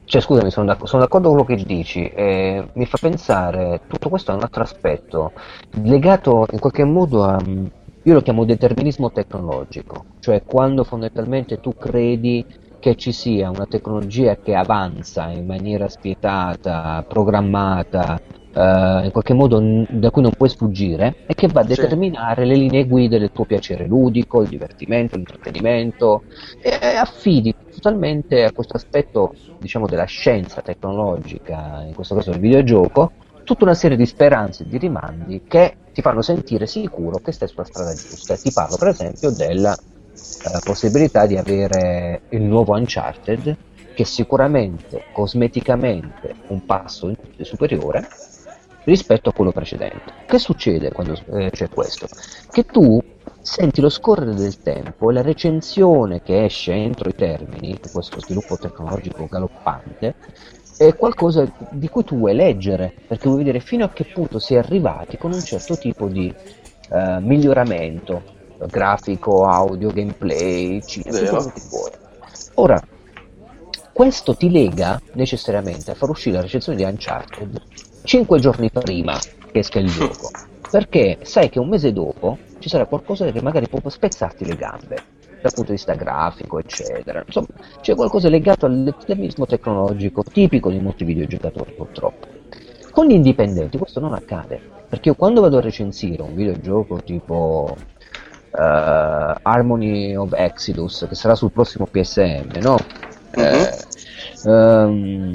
cioè, 0.04 0.20
scusami, 0.20 0.50
sono, 0.50 0.66
d'ac- 0.66 0.86
sono, 0.86 1.02
d'accordo 1.02 1.28
con 1.28 1.44
quello 1.44 1.58
che 1.58 1.66
dici. 1.66 2.06
Eh, 2.06 2.68
mi 2.74 2.86
fa 2.86 2.98
pensare 3.00 3.82
tutto 3.86 4.08
questo 4.08 4.32
a 4.32 4.34
un 4.34 4.42
altro 4.42 4.62
aspetto 4.62 5.32
legato 5.82 6.46
in 6.50 6.58
qualche 6.58 6.84
modo 6.84 7.24
a. 7.24 7.38
Io 8.04 8.14
lo 8.14 8.20
chiamo 8.20 8.44
determinismo 8.44 9.12
tecnologico, 9.12 10.06
cioè 10.18 10.42
quando 10.42 10.82
fondamentalmente 10.82 11.60
tu 11.60 11.72
credi 11.78 12.44
che 12.80 12.96
ci 12.96 13.12
sia 13.12 13.48
una 13.48 13.66
tecnologia 13.66 14.36
che 14.36 14.56
avanza 14.56 15.30
in 15.30 15.46
maniera 15.46 15.88
spietata, 15.88 17.04
programmata, 17.06 18.20
in 18.54 19.08
qualche 19.12 19.32
modo 19.32 19.60
n- 19.60 19.86
da 19.88 20.10
cui 20.10 20.22
non 20.22 20.32
puoi 20.32 20.48
sfuggire 20.48 21.16
e 21.26 21.34
che 21.34 21.48
va 21.48 21.60
a 21.60 21.64
determinare 21.64 22.42
sì. 22.42 22.48
le 22.48 22.56
linee 22.56 22.86
guida 22.86 23.18
del 23.18 23.32
tuo 23.32 23.44
piacere 23.44 23.86
ludico, 23.86 24.42
il 24.42 24.48
divertimento, 24.48 25.16
l'intrattenimento 25.16 26.24
e, 26.62 26.78
e 26.80 26.96
affidi 26.96 27.54
totalmente 27.72 28.44
a 28.44 28.52
questo 28.52 28.76
aspetto 28.76 29.34
diciamo 29.58 29.86
della 29.86 30.04
scienza 30.04 30.60
tecnologica, 30.60 31.82
in 31.86 31.94
questo 31.94 32.14
caso 32.14 32.30
del 32.30 32.40
videogioco, 32.40 33.12
tutta 33.44 33.64
una 33.64 33.74
serie 33.74 33.96
di 33.96 34.06
speranze 34.06 34.64
e 34.64 34.68
di 34.68 34.78
rimandi 34.78 35.42
che 35.46 35.76
ti 35.92 36.02
fanno 36.02 36.22
sentire 36.22 36.66
sicuro 36.66 37.18
che 37.18 37.32
stai 37.32 37.48
sulla 37.48 37.64
strada 37.64 37.94
giusta. 37.94 38.36
Ti 38.36 38.52
parlo 38.52 38.76
per 38.76 38.88
esempio 38.88 39.30
della 39.30 39.74
eh, 39.74 40.58
possibilità 40.62 41.26
di 41.26 41.36
avere 41.36 42.22
il 42.30 42.42
nuovo 42.42 42.74
Uncharted, 42.74 43.56
che 43.94 44.04
sicuramente 44.04 45.04
cosmeticamente 45.12 46.34
un 46.48 46.64
passo 46.64 47.12
superiore 47.42 48.08
rispetto 48.84 49.30
a 49.30 49.32
quello 49.32 49.52
precedente. 49.52 50.12
Che 50.26 50.38
succede 50.38 50.92
quando 50.92 51.18
eh, 51.32 51.50
c'è 51.50 51.68
questo? 51.68 52.06
Che 52.50 52.64
tu 52.64 53.00
senti 53.40 53.80
lo 53.80 53.88
scorrere 53.88 54.34
del 54.34 54.62
tempo 54.62 55.10
e 55.10 55.12
la 55.12 55.22
recensione 55.22 56.22
che 56.22 56.44
esce 56.44 56.72
entro 56.72 57.08
i 57.08 57.14
termini 57.14 57.78
di 57.80 57.90
questo 57.90 58.20
sviluppo 58.20 58.56
tecnologico 58.56 59.26
galoppante 59.26 60.14
è 60.76 60.96
qualcosa 60.96 61.50
di 61.70 61.88
cui 61.88 62.04
tu 62.04 62.18
vuoi 62.18 62.34
leggere, 62.34 62.92
perché 63.06 63.28
vuoi 63.28 63.38
vedere 63.44 63.60
fino 63.60 63.84
a 63.84 63.90
che 63.90 64.04
punto 64.04 64.38
si 64.38 64.54
è 64.54 64.58
arrivati 64.58 65.16
con 65.16 65.32
un 65.32 65.40
certo 65.40 65.76
tipo 65.76 66.08
di 66.08 66.32
uh, 66.90 67.20
miglioramento 67.20 68.40
grafico, 68.66 69.44
audio, 69.44 69.90
gameplay, 69.90 70.80
cinema, 70.84 71.18
quello 71.18 71.52
che 71.54 71.62
vuoi. 71.68 71.90
Ora, 72.54 72.82
questo 73.92 74.34
ti 74.34 74.50
lega 74.50 75.00
necessariamente 75.12 75.90
a 75.90 75.94
far 75.94 76.08
uscire 76.08 76.36
la 76.36 76.42
recensione 76.42 76.78
di 76.78 76.84
Uncharted 76.84 77.62
5 78.04 78.40
giorni 78.40 78.70
prima 78.70 79.18
che 79.50 79.58
esca 79.58 79.78
il 79.78 79.90
gioco, 79.90 80.30
perché 80.70 81.18
sai 81.22 81.48
che 81.48 81.58
un 81.58 81.68
mese 81.68 81.92
dopo 81.92 82.38
ci 82.58 82.68
sarà 82.68 82.86
qualcosa 82.86 83.30
che 83.30 83.42
magari 83.42 83.68
può 83.68 83.80
spezzarti 83.88 84.44
le 84.44 84.56
gambe 84.56 84.96
dal 85.42 85.52
punto 85.52 85.70
di 85.70 85.76
vista 85.76 85.94
grafico, 85.94 86.58
eccetera. 86.60 87.22
Insomma, 87.26 87.48
c'è 87.80 87.94
qualcosa 87.94 88.28
legato 88.28 88.66
all'estremismo 88.66 89.44
tecnologico 89.44 90.22
tipico 90.22 90.70
di 90.70 90.78
molti 90.78 91.04
videogiocatori, 91.04 91.72
purtroppo. 91.72 92.28
Con 92.92 93.06
gli 93.06 93.12
indipendenti 93.12 93.76
questo 93.76 93.98
non 93.98 94.14
accade, 94.14 94.60
perché 94.88 95.08
io 95.08 95.14
quando 95.16 95.40
vado 95.40 95.58
a 95.58 95.60
recensire 95.60 96.22
un 96.22 96.34
videogioco 96.34 97.02
tipo 97.02 97.76
uh, 97.76 99.34
Harmony 99.42 100.14
of 100.14 100.32
Exodus, 100.32 101.06
che 101.08 101.14
sarà 101.14 101.34
sul 101.34 101.50
prossimo 101.50 101.86
PSM, 101.86 102.58
no? 102.60 102.76
Uh-huh. 103.34 103.42
Eh, 103.42 103.70
um, 104.44 105.34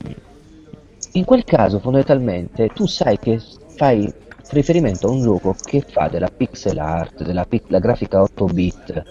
in 1.18 1.26
quel 1.26 1.44
caso, 1.44 1.80
fondamentalmente, 1.80 2.68
tu 2.70 2.86
sai 2.86 3.18
che 3.18 3.42
fai 3.76 4.12
riferimento 4.50 5.08
a 5.08 5.12
un 5.12 5.22
gioco 5.22 5.56
che 5.62 5.82
fa 5.82 6.08
della 6.08 6.30
pixel 6.30 6.78
art, 6.78 7.24
della, 7.24 7.46
della 7.50 7.80
grafica 7.80 8.22
8 8.22 8.46
bit, 8.46 9.04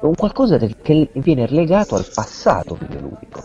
un 0.00 0.14
qualcosa 0.14 0.56
che 0.56 1.08
viene 1.14 1.46
legato 1.48 1.96
al 1.96 2.06
passato 2.12 2.76
videoludico. 2.76 3.42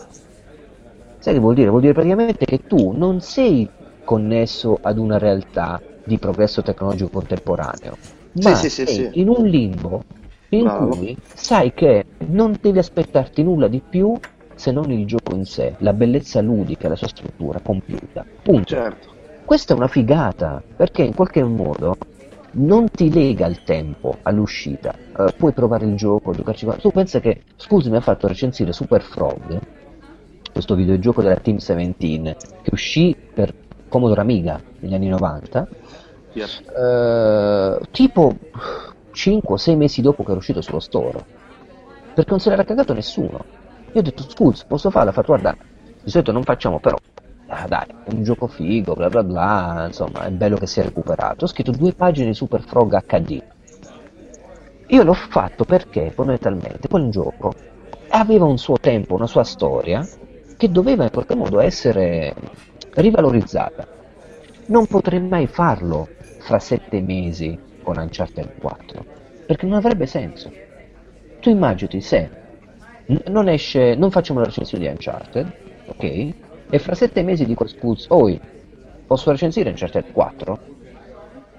Sai 1.18 1.34
che 1.34 1.40
vuol 1.40 1.54
dire? 1.54 1.68
Vuol 1.68 1.80
dire 1.80 1.92
praticamente 1.92 2.44
che 2.44 2.66
tu 2.66 2.92
non 2.92 3.20
sei 3.20 3.68
connesso 4.04 4.78
ad 4.80 4.98
una 4.98 5.18
realtà 5.18 5.80
di 6.04 6.18
progresso 6.18 6.62
tecnologico 6.62 7.10
contemporaneo, 7.10 7.96
ma 8.34 8.54
sì, 8.54 8.70
sì, 8.70 8.86
sei 8.86 8.94
sì, 8.94 9.20
in 9.20 9.28
un 9.28 9.44
limbo 9.44 10.02
in 10.50 10.62
Bravo. 10.62 10.96
cui 10.96 11.16
sai 11.34 11.74
che 11.74 12.04
non 12.28 12.56
devi 12.60 12.78
aspettarti 12.78 13.42
nulla 13.42 13.68
di 13.68 13.82
più 13.86 14.14
se 14.58 14.72
non 14.72 14.90
il 14.90 15.06
gioco 15.06 15.36
in 15.36 15.44
sé, 15.44 15.76
la 15.78 15.92
bellezza 15.92 16.40
ludica, 16.40 16.88
la 16.88 16.96
sua 16.96 17.06
struttura 17.06 17.60
compiuta. 17.60 18.26
Punto. 18.42 18.66
Certo. 18.66 19.08
Questa 19.44 19.72
è 19.72 19.76
una 19.76 19.86
figata, 19.86 20.60
perché 20.76 21.02
in 21.04 21.14
qualche 21.14 21.44
modo 21.44 21.96
non 22.52 22.90
ti 22.90 23.12
lega 23.12 23.46
il 23.46 23.62
tempo 23.62 24.18
all'uscita, 24.22 24.92
uh, 25.16 25.26
puoi 25.36 25.52
provare 25.52 25.86
il 25.86 25.94
gioco, 25.94 26.32
giocarci 26.32 26.64
qua. 26.64 26.74
Tu 26.74 26.90
pensa 26.90 27.20
che, 27.20 27.42
scusi, 27.54 27.88
mi 27.88 27.96
ha 27.96 28.00
fatto 28.00 28.26
recensire 28.26 28.72
Super 28.72 29.00
Frog, 29.00 29.60
questo 30.52 30.74
videogioco 30.74 31.22
della 31.22 31.36
Team 31.36 31.58
17, 31.58 32.36
che 32.62 32.70
uscì 32.72 33.16
per 33.32 33.54
Commodore 33.88 34.22
Amiga 34.22 34.60
negli 34.80 34.92
anni 34.92 35.08
90, 35.08 35.68
yes. 36.32 36.58
uh, 36.58 37.80
tipo 37.92 38.34
5-6 39.14 39.76
mesi 39.76 40.02
dopo 40.02 40.24
che 40.24 40.30
era 40.30 40.38
uscito 40.40 40.60
sullo 40.60 40.80
store, 40.80 41.24
perché 42.12 42.30
non 42.30 42.40
se 42.40 42.50
l'era 42.50 42.64
cagato 42.64 42.92
nessuno. 42.92 43.57
Io 43.92 44.00
ho 44.00 44.02
detto, 44.02 44.22
scusa, 44.28 44.64
posso 44.66 44.90
farla? 44.90 45.10
Ha 45.10 45.12
fatto, 45.12 45.28
guarda, 45.28 45.56
di 46.02 46.10
solito 46.10 46.32
non 46.32 46.42
facciamo, 46.42 46.78
però 46.78 46.96
ah, 47.48 47.66
dai, 47.66 47.86
è 48.04 48.12
un 48.12 48.22
gioco 48.22 48.46
figo, 48.46 48.94
bla 48.94 49.08
bla 49.08 49.22
bla, 49.22 49.84
insomma, 49.86 50.24
è 50.24 50.30
bello 50.30 50.56
che 50.56 50.66
sia 50.66 50.82
recuperato. 50.82 51.44
Ho 51.44 51.48
scritto 51.48 51.70
due 51.70 51.92
pagine 51.92 52.28
di 52.28 52.34
Super 52.34 52.62
Frog 52.62 53.02
HD. 53.04 53.42
Io 54.88 55.02
l'ho 55.02 55.14
fatto 55.14 55.64
perché, 55.64 56.10
fondamentalmente, 56.10 56.88
quel 56.88 57.10
gioco 57.10 57.52
aveva 58.08 58.44
un 58.44 58.58
suo 58.58 58.76
tempo, 58.76 59.14
una 59.14 59.26
sua 59.26 59.44
storia, 59.44 60.06
che 60.56 60.70
doveva 60.70 61.04
in 61.04 61.10
qualche 61.10 61.34
modo 61.34 61.60
essere 61.60 62.34
rivalorizzata. 62.94 63.86
Non 64.66 64.86
potrei 64.86 65.20
mai 65.20 65.46
farlo 65.46 66.08
fra 66.40 66.58
sette 66.58 67.00
mesi 67.00 67.58
con 67.82 67.96
Uncharted 67.96 68.58
4, 68.58 69.04
perché 69.46 69.66
non 69.66 69.76
avrebbe 69.76 70.06
senso. 70.06 70.50
Tu 71.40 71.50
immagini 71.50 72.00
se 72.00 72.37
non 73.26 73.48
esce, 73.48 73.94
non 73.94 74.10
facciamo 74.10 74.40
la 74.40 74.46
recensione 74.46 74.84
di 74.84 74.90
Uncharted, 74.90 75.52
ok? 75.86 76.34
E 76.70 76.78
fra 76.78 76.94
sette 76.94 77.22
mesi 77.22 77.46
dico 77.46 77.64
a 77.64 77.68
Spuz, 77.68 78.06
oi, 78.08 78.38
posso 79.06 79.30
recensire 79.30 79.70
Uncharted 79.70 80.12
4? 80.12 80.58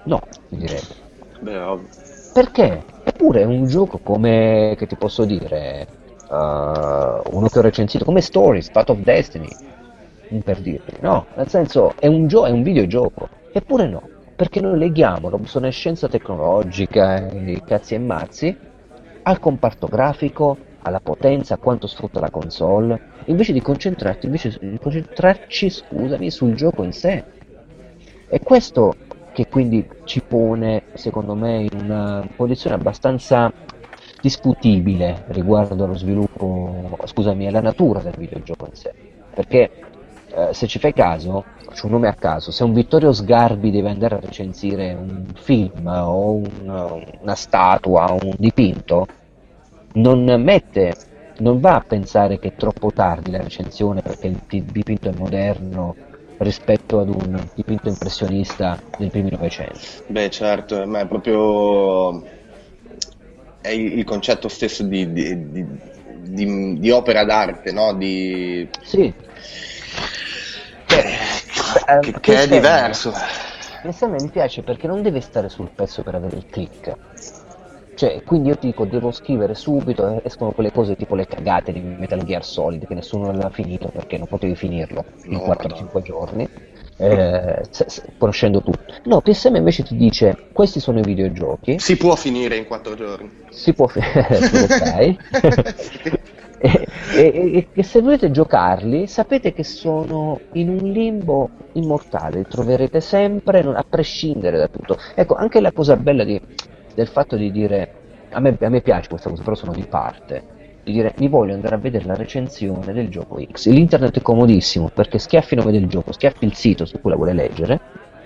No, 0.04 0.20
mi 0.50 0.58
direbbe. 0.60 1.08
Beh, 1.40 1.58
ovvio. 1.58 1.88
Perché? 2.34 2.84
Eppure 3.04 3.42
è 3.42 3.46
un 3.46 3.66
gioco 3.68 3.98
come, 3.98 4.76
che 4.78 4.86
ti 4.86 4.96
posso 4.96 5.26
dire, 5.26 5.88
uh, 6.30 6.34
uno 7.36 7.48
che 7.52 7.60
ho 7.60 7.62
recensito, 7.62 8.06
come 8.06 8.22
Stories, 8.22 8.70
Path 8.70 8.92
of 8.92 9.00
Destiny, 9.00 9.50
per 10.44 10.60
dirti, 10.60 10.98
no? 11.02 11.26
Nel 11.36 11.48
senso, 11.50 11.94
è 11.98 12.06
un, 12.06 12.28
gio- 12.28 12.46
è 12.46 12.52
un 12.52 12.62
videogioco, 12.62 13.28
eppure 13.52 13.88
no, 13.88 14.08
perché 14.36 14.62
noi 14.62 14.78
leghiamo 14.78 15.30
l'obsolescenza 15.30 16.08
tecnologica, 16.08 17.28
i 17.32 17.62
cazzi 17.66 17.96
e 17.96 18.00
mazzi, 18.00 18.56
al 19.24 19.40
comparto 19.40 19.88
grafico, 19.88 20.58
alla 20.82 21.00
potenza, 21.00 21.56
a 21.56 21.58
quanto 21.58 21.88
sfrutta 21.88 22.20
la 22.20 22.30
console, 22.30 23.00
invece 23.26 23.54
di 23.54 23.62
concentrarti, 23.62 24.26
invece 24.26 24.58
di 24.60 24.80
concentrarci, 24.80 25.70
scusami, 25.70 26.30
sul 26.32 26.54
gioco 26.56 26.84
in 26.84 26.94
sé. 26.94 27.24
È 28.28 28.40
questo 28.42 28.96
che 29.34 29.48
quindi 29.48 29.88
ci 30.04 30.22
pone, 30.22 30.84
secondo 30.94 31.36
me, 31.36 31.68
in 31.72 31.80
una 31.82 32.28
posizione 32.36 32.76
abbastanza 32.76 33.52
discutibile 34.22 35.24
riguardo 35.28 35.84
allo 35.84 35.96
sviluppo, 35.96 36.98
scusami, 37.06 37.48
alla 37.48 37.62
natura 37.62 38.02
del 38.02 38.16
videogioco 38.18 38.68
in 38.68 38.76
sé. 38.76 38.94
Perché 39.34 39.72
eh, 40.32 40.54
se 40.54 40.68
ci 40.68 40.80
fai 40.80 40.94
caso, 40.94 41.44
faccio 41.64 41.86
un 41.86 41.94
nome 41.94 42.08
a 42.08 42.14
caso, 42.14 42.52
se 42.52 42.64
un 42.64 42.74
Vittorio 42.74 43.12
Sgarbi 43.14 43.72
deve 43.72 43.90
andare 43.90 44.16
a 44.16 44.20
recensire 44.20 44.94
un 44.94 45.26
film 45.36 45.88
o 45.88 46.34
un, 46.34 47.04
una 47.22 47.36
statua 47.36 48.14
o 48.14 48.18
un 48.22 48.36
dipinto, 48.38 49.08
non 50.02 50.42
mette, 50.42 50.96
non 51.40 51.60
va 51.60 51.76
a 51.76 51.84
pensare 51.86 52.40
che 52.40 52.50
è 52.50 52.56
troppo 52.56 52.92
tardi 52.92 53.32
la 53.32 53.42
recensione 53.42 54.02
perché 54.02 54.28
il 54.28 54.40
dipinto 54.64 55.10
è 55.10 55.14
moderno 55.16 55.96
rispetto 56.38 57.00
ad 57.00 57.10
un 57.10 57.50
dipinto 57.54 57.90
impressionista 57.90 58.80
del 58.98 59.10
primi 59.10 59.30
Novecento. 59.30 59.80
Beh 60.08 60.30
certo, 60.30 60.86
ma 60.86 61.02
è 61.02 61.08
proprio 61.08 62.24
è 63.62 63.70
il 63.70 64.04
concetto 64.06 64.48
stesso 64.48 64.84
di, 64.84 65.12
di, 65.12 65.66
di, 66.22 66.80
di 66.80 66.92
opera 66.92 67.26
d'arte, 67.26 67.72
no? 67.72 67.94
Di... 67.94 68.68
Sì. 68.82 69.14
Che, 70.86 71.04
che, 72.02 72.20
che 72.20 72.42
è 72.44 72.48
diverso. 72.48 73.14
Questo 73.82 74.06
a 74.06 74.08
me 74.08 74.18
mi 74.22 74.30
piace 74.30 74.62
perché 74.62 74.88
non 74.88 75.02
deve 75.02 75.22
stare 75.22 75.50
sul 75.50 75.70
pezzo 75.74 76.04
per 76.04 76.16
avere 76.16 76.38
il 76.38 76.46
click 76.50 76.96
cioè, 78.00 78.24
quindi 78.24 78.48
io 78.48 78.58
ti 78.58 78.68
dico, 78.68 78.86
devo 78.86 79.12
scrivere 79.12 79.54
subito, 79.56 80.22
escono 80.24 80.52
quelle 80.52 80.72
cose 80.72 80.96
tipo 80.96 81.16
le 81.16 81.28
cagate 81.28 81.74
di 81.74 81.82
Metal 81.82 82.24
Gear 82.24 82.46
Solid, 82.46 82.88
che 82.88 82.94
nessuno 82.94 83.28
aveva 83.28 83.50
finito 83.50 83.90
perché 83.90 84.18
non 84.18 84.26
potevi 84.26 84.56
finirlo 84.56 85.04
in 85.26 85.34
no, 85.34 85.40
4-5 85.40 85.88
no. 85.92 86.02
giorni, 86.02 86.50
eh, 86.96 87.62
conoscendo 88.18 88.64
tutto. 88.64 88.94
No, 89.04 89.20
PSM 89.20 89.56
invece 89.56 89.84
ti 89.84 89.98
dice, 89.98 90.48
questi 90.54 90.80
sono 90.80 91.00
i 91.00 91.02
videogiochi. 91.02 91.78
Si 91.78 91.98
può 91.98 92.16
finire 92.16 92.56
in 92.56 92.68
4 92.68 92.96
giorni. 92.96 93.30
Si 93.50 93.74
può 93.74 93.88
finire, 93.88 94.34
sai. 94.70 95.20
e, 96.58 96.88
e, 97.14 97.68
e, 97.74 97.84
se 97.84 98.00
volete 98.00 98.32
giocarli, 98.32 99.08
sapete 99.08 99.52
che 99.52 99.66
sono 99.66 100.40
in 100.54 100.70
un 100.70 100.90
limbo 100.90 101.50
immortale, 101.74 102.38
li 102.38 102.46
troverete 102.48 103.02
sempre, 103.02 103.60
a 103.60 103.84
prescindere 103.84 104.58
da 104.58 104.70
tutto. 104.70 104.98
Ecco, 105.16 105.36
anche 105.36 105.60
la 105.60 105.74
cosa 105.74 105.98
bella 105.98 106.24
di 106.24 106.40
del 106.94 107.08
fatto 107.08 107.36
di 107.36 107.52
dire 107.52 107.94
a 108.32 108.40
me, 108.40 108.58
a 108.60 108.70
me 108.70 108.82
piace 108.82 109.10
questa 109.10 109.30
cosa, 109.30 109.44
però 109.44 109.56
sono 109.56 109.74
di 109.74 109.86
parte. 109.86 110.58
Di 110.84 110.94
dire 110.94 111.14
mi 111.18 111.28
voglio 111.28 111.54
andare 111.54 111.76
a 111.76 111.78
vedere 111.78 112.06
la 112.06 112.16
recensione 112.16 112.94
del 112.94 113.10
gioco 113.10 113.40
X. 113.52 113.68
L'internet 113.70 114.18
è 114.18 114.22
comodissimo 114.22 114.90
perché 114.94 115.20
schiaffi 115.20 115.54
il 115.56 115.60
nome 115.60 115.72
del 115.72 115.88
gioco, 115.88 116.12
schiaffi 116.12 116.46
il 116.46 116.54
sito 116.54 116.86
su 116.86 117.00
cui 117.02 117.10
la 117.10 117.16
vuole 117.16 117.34
leggere 117.34 117.80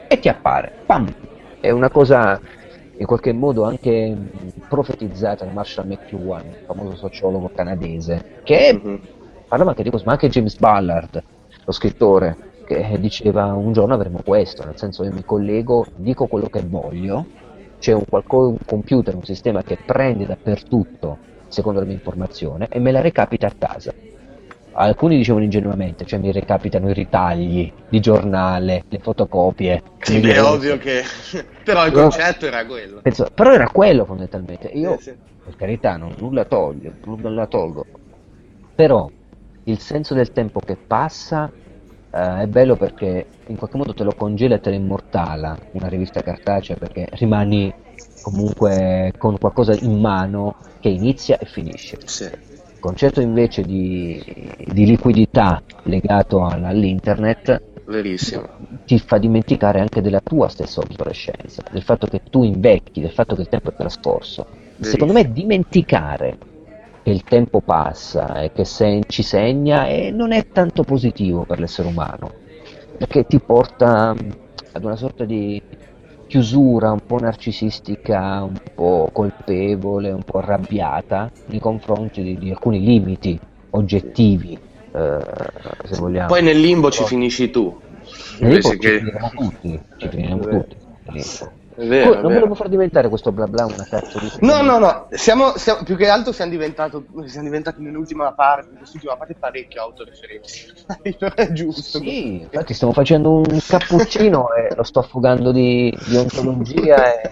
e 0.07 0.20
ti 0.20 0.30
appare. 0.30 0.72
Pam! 0.86 1.14
È 1.59 1.70
una 1.72 1.89
cosa 1.89 2.39
in 2.95 3.05
qualche 3.05 3.34
modo 3.34 3.64
anche 3.64 4.16
profetizzata 4.70 5.45
da 5.45 5.51
Marshall 5.51 5.88
McLuhan, 5.88 6.45
il 6.45 6.66
famoso 6.66 6.95
sociologo 6.95 7.49
canadese, 7.53 8.41
che 8.43 8.74
mm-hmm. 8.74 8.95
parlava 9.47 9.72
anche 9.72 9.84
di 9.84 9.89
questo, 9.89 10.07
ma 10.07 10.14
anche 10.14 10.30
James 10.30 10.57
Ballard, 10.57 11.24
lo 11.66 11.72
scrittore, 11.72 12.51
che 12.66 12.97
diceva 12.99 13.53
un 13.53 13.74
giorno 13.74 13.93
avremo 13.93 14.22
questo, 14.24 14.64
nel 14.64 14.78
senso 14.78 15.03
io 15.03 15.11
mi 15.11 15.24
collego, 15.24 15.86
dico 15.95 16.28
quello 16.28 16.47
che 16.47 16.61
voglio, 16.61 17.26
c'è 17.84 17.92
un, 17.92 18.06
un 18.10 18.58
computer, 18.66 19.14
un 19.14 19.26
sistema 19.26 19.62
che 19.62 19.76
prende 19.76 20.26
dappertutto, 20.26 21.18
secondo 21.50 21.82
la 21.82 21.86
mia 21.86 21.96
informazione, 21.96 22.68
e 22.70 22.80
me 22.80 22.94
la 22.94 23.02
recapita 23.02 23.48
a 23.48 23.54
casa. 23.58 23.94
Alcuni 24.72 25.18
dicevano 25.18 25.44
ingenuamente, 25.44 26.06
cioè 26.06 26.18
mi 26.18 26.32
recapitano 26.32 26.90
i 26.90 26.94
ritagli 26.94 27.70
di 27.90 28.00
giornale, 28.00 28.86
le 28.88 29.00
fotocopie. 29.00 29.84
Sì, 30.00 30.22
è 30.22 30.42
ovvio 30.42 30.78
che... 30.78 31.04
però 31.66 31.86
il 31.86 31.92
concetto 31.92 32.46
era 32.46 32.66
quello. 32.66 33.02
Penso, 33.02 33.28
però 33.36 33.52
era 33.52 33.68
quello 33.68 34.06
fondamentalmente. 34.06 34.70
Io, 34.70 34.94
eh, 34.94 35.02
sì. 35.02 35.14
per 35.44 35.58
carità, 35.58 35.98
non, 35.98 36.16
nulla 36.18 36.46
toglio, 36.46 36.94
nulla 37.04 37.48
tolgo. 37.48 37.86
Però 38.76 39.12
il 39.66 39.80
senso 39.80 40.14
del 40.14 40.32
tempo 40.32 40.62
che 40.62 40.78
passa 40.78 41.52
eh, 42.14 42.41
è 42.41 42.47
bello 42.47 42.76
perché 42.76 43.26
in 43.47 43.55
qualche 43.55 43.78
modo 43.78 43.93
te 43.93 44.03
lo 44.03 44.14
congela 44.16 44.55
e 44.55 44.59
te 44.59 44.70
lo 44.70 44.76
immortala 44.76 45.57
una 45.72 45.88
rivista 45.88 46.22
cartacea 46.22 46.76
perché 46.76 47.07
rimani 47.14 47.74
comunque 48.22 49.14
con 49.18 49.38
qualcosa 49.39 49.74
in 49.74 49.99
mano 49.99 50.55
che 50.80 50.89
inizia 50.89 51.38
e 51.39 51.45
finisce. 51.45 51.97
Sì. 52.05 52.24
Il 52.24 52.80
concetto 52.80 53.20
invece 53.20 53.64
di, 53.64 54.22
di 54.68 54.86
liquidità 54.86 55.61
legato 55.84 56.45
all'internet 56.45 57.61
Verissimo. 57.86 58.47
ti 58.86 58.99
fa 58.99 59.18
dimenticare 59.18 59.80
anche 59.80 60.01
della 60.01 60.22
tua 60.22 60.49
stessa 60.49 60.82
obsolescenza, 60.82 61.64
del 61.72 61.82
fatto 61.82 62.07
che 62.07 62.22
tu 62.30 62.43
invecchi, 62.43 63.01
del 63.01 63.11
fatto 63.11 63.36
che 63.36 63.41
il 63.41 63.49
tempo 63.49 63.72
è 63.72 63.76
trascorso. 63.76 64.45
Verissimo. 64.45 64.89
Secondo 64.91 65.14
me 65.14 65.32
dimenticare 65.32 66.38
che 67.04 67.10
il 67.10 67.24
tempo 67.24 67.60
passa 67.60 68.41
e 68.41 68.51
che 68.54 68.64
se- 68.64 69.04
ci 69.08 69.24
segna 69.24 69.88
e 69.88 70.10
non 70.12 70.32
è 70.32 70.47
tanto 70.47 70.84
positivo 70.84 71.43
per 71.43 71.60
l'essere 71.60 71.89
umano, 71.89 72.32
perché 72.97 73.26
ti 73.26 73.39
porta 73.39 74.16
ad 74.72 74.84
una 74.84 74.95
sorta 74.95 75.26
di 75.26 75.62
chiusura 76.28 76.91
un 76.91 77.01
po' 77.06 77.20
narcisistica, 77.20 78.41
un 78.41 78.58
po' 78.74 79.10
colpevole, 79.12 80.12
un 80.12 80.24
po' 80.24 80.39
arrabbiata 80.39 81.30
nei 81.47 81.60
confronti 81.60 82.24
di, 82.24 82.38
di 82.38 82.49
alcuni 82.49 82.80
limiti 82.80 83.38
oggettivi, 83.72 84.58
eh, 84.93 85.18
se 85.84 85.99
vogliamo. 85.99 86.28
Poi 86.28 86.41
nel 86.41 86.60
limbo 86.60 86.89
ci 86.89 87.04
finisci 87.04 87.51
tu. 87.51 87.80
Nel 88.39 88.51
limbo 88.54 88.70
ci 88.70 88.78
che... 88.78 88.97
finiremo 88.97 89.30
tutti, 89.36 89.80
ci 89.97 90.08
finiremo 90.08 90.47
tutti. 90.47 90.76
Vero, 91.76 92.14
non 92.14 92.22
vero. 92.22 92.34
volevo 92.34 92.56
far 92.56 92.70
diventare 92.70 93.10
questo 93.10 93.32
bla 93.32 93.48
bla 93.48 93.66
una 93.66 93.86
cazzo 93.90 94.20
di 94.20 94.32
No, 94.42 94.62
no, 94.62 94.78
no, 94.78 95.08
siamo, 95.12 95.58
siamo, 95.58 95.84
più 95.84 95.96
che 95.96 96.08
altro 96.08 96.32
siamo, 96.32 96.52
siamo 96.52 97.46
diventati 97.46 97.82
nell'ultima 97.82 98.32
parte, 98.34 98.70
in 98.72 98.78
quest'ultima 98.78 99.16
parte 99.16 99.36
parecchio 99.36 99.82
autoreferenziali, 99.82 101.18
è 101.36 101.52
giusto. 101.52 102.00
Sì, 102.00 102.42
infatti 102.42 102.74
stiamo 102.74 102.94
facendo 102.94 103.32
un 103.38 103.60
cappuccino 103.66 104.54
e 104.54 104.76
lo 104.76 104.84
sto 104.84 105.00
affogando 105.00 105.52
di, 105.52 105.96
di 106.08 106.16
ontologia 106.16 107.22
e 107.22 107.32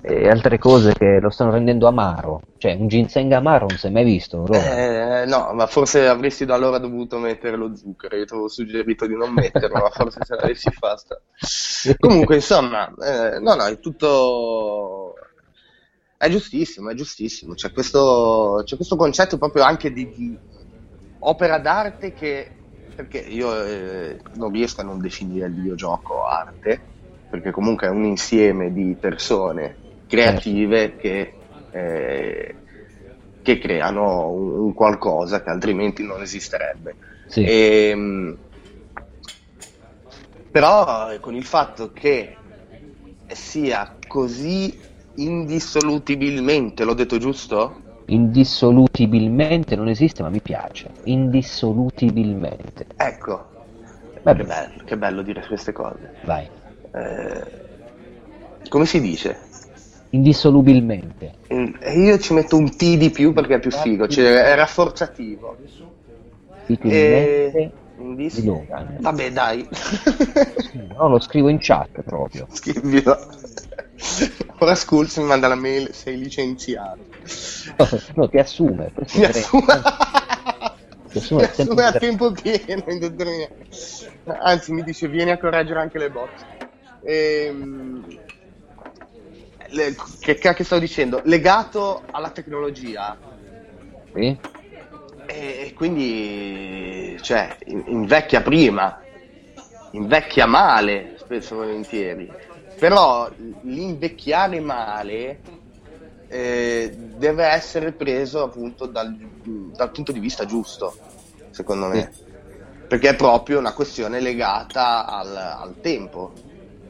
e 0.00 0.28
altre 0.28 0.58
cose 0.58 0.94
che 0.94 1.18
lo 1.20 1.30
stanno 1.30 1.50
rendendo 1.50 1.88
amaro. 1.88 2.40
Cioè, 2.56 2.74
un 2.74 2.88
ginseng 2.88 3.30
amaro 3.32 3.66
non 3.68 3.76
si 3.76 3.88
è 3.88 3.90
mai 3.90 4.04
visto. 4.04 4.46
Eh, 4.46 5.24
no, 5.26 5.52
ma 5.54 5.66
forse 5.66 6.06
avresti 6.06 6.44
da 6.44 6.54
allora 6.54 6.78
dovuto 6.78 7.18
mettere 7.18 7.56
lo 7.56 7.74
zucchero. 7.74 8.16
Io 8.16 8.24
ti 8.24 8.32
avevo 8.32 8.48
suggerito 8.48 9.06
di 9.06 9.16
non 9.16 9.32
metterlo, 9.32 9.80
ma 9.80 9.90
forse 9.90 10.20
se 10.22 10.36
l'avessi 10.36 10.70
fatta. 10.70 11.20
Comunque, 11.98 12.36
insomma, 12.36 12.88
eh, 12.88 13.40
no, 13.40 13.54
no, 13.54 13.64
è 13.64 13.78
tutto. 13.80 15.14
È 16.16 16.28
giustissimo, 16.28 16.90
è 16.90 16.94
giustissimo. 16.94 17.54
C'è 17.54 17.72
questo, 17.72 18.62
c'è 18.64 18.76
questo 18.76 18.96
concetto 18.96 19.36
proprio 19.36 19.64
anche 19.64 19.92
di, 19.92 20.10
di 20.14 20.38
opera 21.20 21.58
d'arte 21.58 22.12
che. 22.12 22.52
Perché 22.94 23.18
io 23.18 23.64
eh, 23.64 24.20
non 24.34 24.50
riesco 24.50 24.80
a 24.80 24.84
non 24.84 24.98
definire 25.00 25.46
il 25.46 25.54
videogioco 25.54 26.24
arte, 26.24 26.80
perché 27.30 27.52
comunque 27.52 27.86
è 27.86 27.90
un 27.90 28.04
insieme 28.04 28.72
di 28.72 28.96
persone 28.98 29.86
creative 30.08 30.96
che, 30.96 31.34
eh, 31.70 32.54
che 33.42 33.58
creano 33.58 34.30
un, 34.30 34.50
un, 34.58 34.74
qualcosa 34.74 35.42
che 35.42 35.50
altrimenti 35.50 36.04
non 36.04 36.22
esisterebbe. 36.22 36.96
Sì. 37.28 37.44
E, 37.44 37.88
ehm, 37.90 38.38
però 40.50 41.16
con 41.20 41.34
il 41.34 41.44
fatto 41.44 41.92
che 41.92 42.36
sia 43.26 43.96
così 44.08 44.76
indissolutibilmente, 45.16 46.84
l'ho 46.84 46.94
detto 46.94 47.18
giusto? 47.18 47.82
Indissolutibilmente 48.06 49.76
non 49.76 49.88
esiste, 49.88 50.22
ma 50.22 50.30
mi 50.30 50.40
piace. 50.40 50.90
Indissolutibilmente. 51.04 52.86
Ecco. 52.96 53.56
Che 54.22 54.34
bello, 54.34 54.84
che 54.84 54.96
bello 54.96 55.22
dire 55.22 55.46
queste 55.46 55.72
cose. 55.72 56.14
Vai. 56.24 56.48
Eh, 56.92 57.66
come 58.68 58.86
si 58.86 59.00
dice? 59.00 59.47
Indissolubilmente. 60.10 61.34
E 61.46 62.00
io 62.00 62.18
ci 62.18 62.32
metto 62.32 62.56
un 62.56 62.74
T 62.76 62.96
di 62.96 63.10
più 63.10 63.32
perché 63.32 63.56
è 63.56 63.60
più 63.60 63.70
figo, 63.70 64.08
cioè 64.08 64.44
è 64.44 64.54
rafforzativo. 64.54 65.56
E... 66.66 67.70
Indiss... 67.98 68.40
Vabbè, 69.00 69.32
dai. 69.32 69.68
no, 70.96 71.08
lo 71.08 71.18
scrivo 71.18 71.48
in 71.48 71.58
chat 71.60 72.02
proprio. 72.02 72.46
Scrivilo. 72.50 73.18
Ora 74.58 74.74
Schools 74.76 75.16
mi 75.16 75.24
manda 75.24 75.48
la 75.48 75.56
mail, 75.56 75.92
sei 75.92 76.16
licenziato. 76.16 76.98
No, 77.76 77.88
no 78.14 78.28
ti 78.28 78.38
assume. 78.38 78.92
Mi 79.14 79.24
assume. 79.24 79.82
ti 81.08 81.18
assume, 81.18 81.42
mi 81.42 81.62
assume 81.62 81.84
a 81.84 81.92
tempo 81.92 82.30
pieno, 82.30 82.84
anzi 84.26 84.72
mi 84.72 84.84
dice 84.84 85.08
vieni 85.08 85.32
a 85.32 85.38
correggere 85.38 85.80
anche 85.80 85.98
le 85.98 86.10
bot. 86.10 86.46
Ehm 87.02 88.26
le, 89.70 89.94
che 90.20 90.36
cacchio 90.36 90.64
stavo 90.64 90.80
dicendo, 90.80 91.20
legato 91.24 92.02
alla 92.10 92.30
tecnologia. 92.30 93.16
Sì. 94.14 94.38
E 95.26 95.72
quindi, 95.76 97.18
cioè, 97.20 97.56
invecchia 97.66 98.40
prima, 98.40 99.00
invecchia 99.92 100.46
male, 100.46 101.16
spesso 101.18 101.54
e 101.54 101.56
volentieri. 101.56 102.32
Però 102.78 103.28
l'invecchiare 103.62 104.60
male 104.60 105.40
eh, 106.28 106.94
deve 106.96 107.44
essere 107.44 107.92
preso 107.92 108.44
appunto 108.44 108.86
dal, 108.86 109.14
dal, 109.14 109.90
punto 109.90 110.12
di 110.12 110.20
vista 110.20 110.46
giusto, 110.46 110.96
secondo 111.50 111.88
me. 111.88 112.10
Sì. 112.12 112.26
Perché 112.88 113.10
è 113.10 113.16
proprio 113.16 113.58
una 113.58 113.74
questione 113.74 114.20
legata 114.20 115.04
al, 115.04 115.36
al 115.36 115.80
tempo 115.82 116.32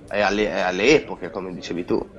e 0.09 0.21
alle, 0.21 0.63
alle 0.63 0.95
epoche, 0.95 1.31
come 1.31 1.53
dicevi 1.53 1.85
tu 1.85 2.18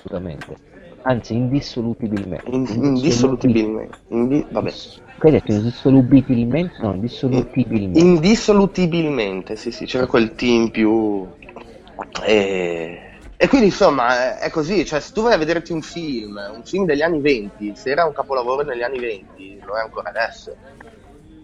assolutamente. 0.00 0.56
Anzi, 1.02 1.34
indissolubilmente. 1.34 2.42
indissolubilmente. 2.46 3.98
Indi- 4.08 4.46
vabbè. 4.50 4.70
Che 4.70 5.26
hai 5.26 5.32
detto 5.32 5.52
indissolubilmente? 5.52 6.74
No, 6.80 6.94
indissolubilmente. 6.94 7.98
Indissolubilmente, 7.98 9.56
sì, 9.56 9.70
sì, 9.70 9.84
c'era 9.86 10.06
quel 10.06 10.34
T 10.34 10.42
in 10.42 10.70
più. 10.70 11.26
E... 12.24 13.00
e 13.36 13.48
quindi 13.48 13.66
insomma 13.66 14.38
è 14.38 14.48
così, 14.50 14.84
cioè 14.86 15.00
se 15.00 15.12
tu 15.12 15.22
vai 15.22 15.34
a 15.34 15.38
vederti 15.38 15.72
un 15.72 15.82
film, 15.82 16.40
un 16.54 16.62
film 16.64 16.86
degli 16.86 17.02
anni 17.02 17.20
20, 17.20 17.72
se 17.74 17.90
era 17.90 18.04
un 18.04 18.12
capolavoro 18.12 18.62
negli 18.62 18.82
anni 18.82 18.98
20, 18.98 19.60
lo 19.64 19.76
è 19.76 19.80
ancora 19.80 20.08
adesso. 20.08 20.54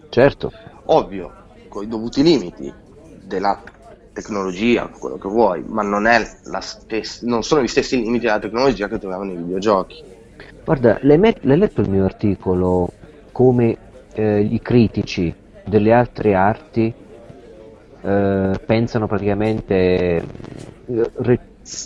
Certo. 0.09 0.51
Ovvio, 0.85 1.33
con 1.67 1.83
i 1.83 1.87
dovuti 1.87 2.23
limiti 2.23 2.73
della 3.23 3.61
tecnologia, 4.17 4.87
quello 4.87 5.17
che 5.17 5.27
vuoi, 5.27 5.63
ma 5.67 5.83
non, 5.83 6.09
stessa, 6.59 7.25
non 7.27 7.43
sono 7.43 7.61
gli 7.61 7.67
stessi 7.67 8.01
limiti 8.01 8.25
della 8.25 8.39
tecnologia 8.39 8.87
che 8.87 8.97
troviamo 8.97 9.23
nei 9.23 9.35
videogiochi. 9.35 10.03
Guarda, 10.65 10.97
l'hai, 11.01 11.19
met- 11.19 11.43
l'hai 11.43 11.57
letto 11.57 11.81
il 11.81 11.89
mio 11.89 12.03
articolo 12.03 12.89
come 13.31 13.77
eh, 14.13 14.41
i 14.41 14.59
critici 14.59 15.33
delle 15.63 15.93
altre 15.93 16.33
arti 16.33 16.91
eh, 18.01 18.59
pensano 18.65 19.05
praticamente, 19.05 19.75
eh, 19.75 20.23
re- 21.17 21.39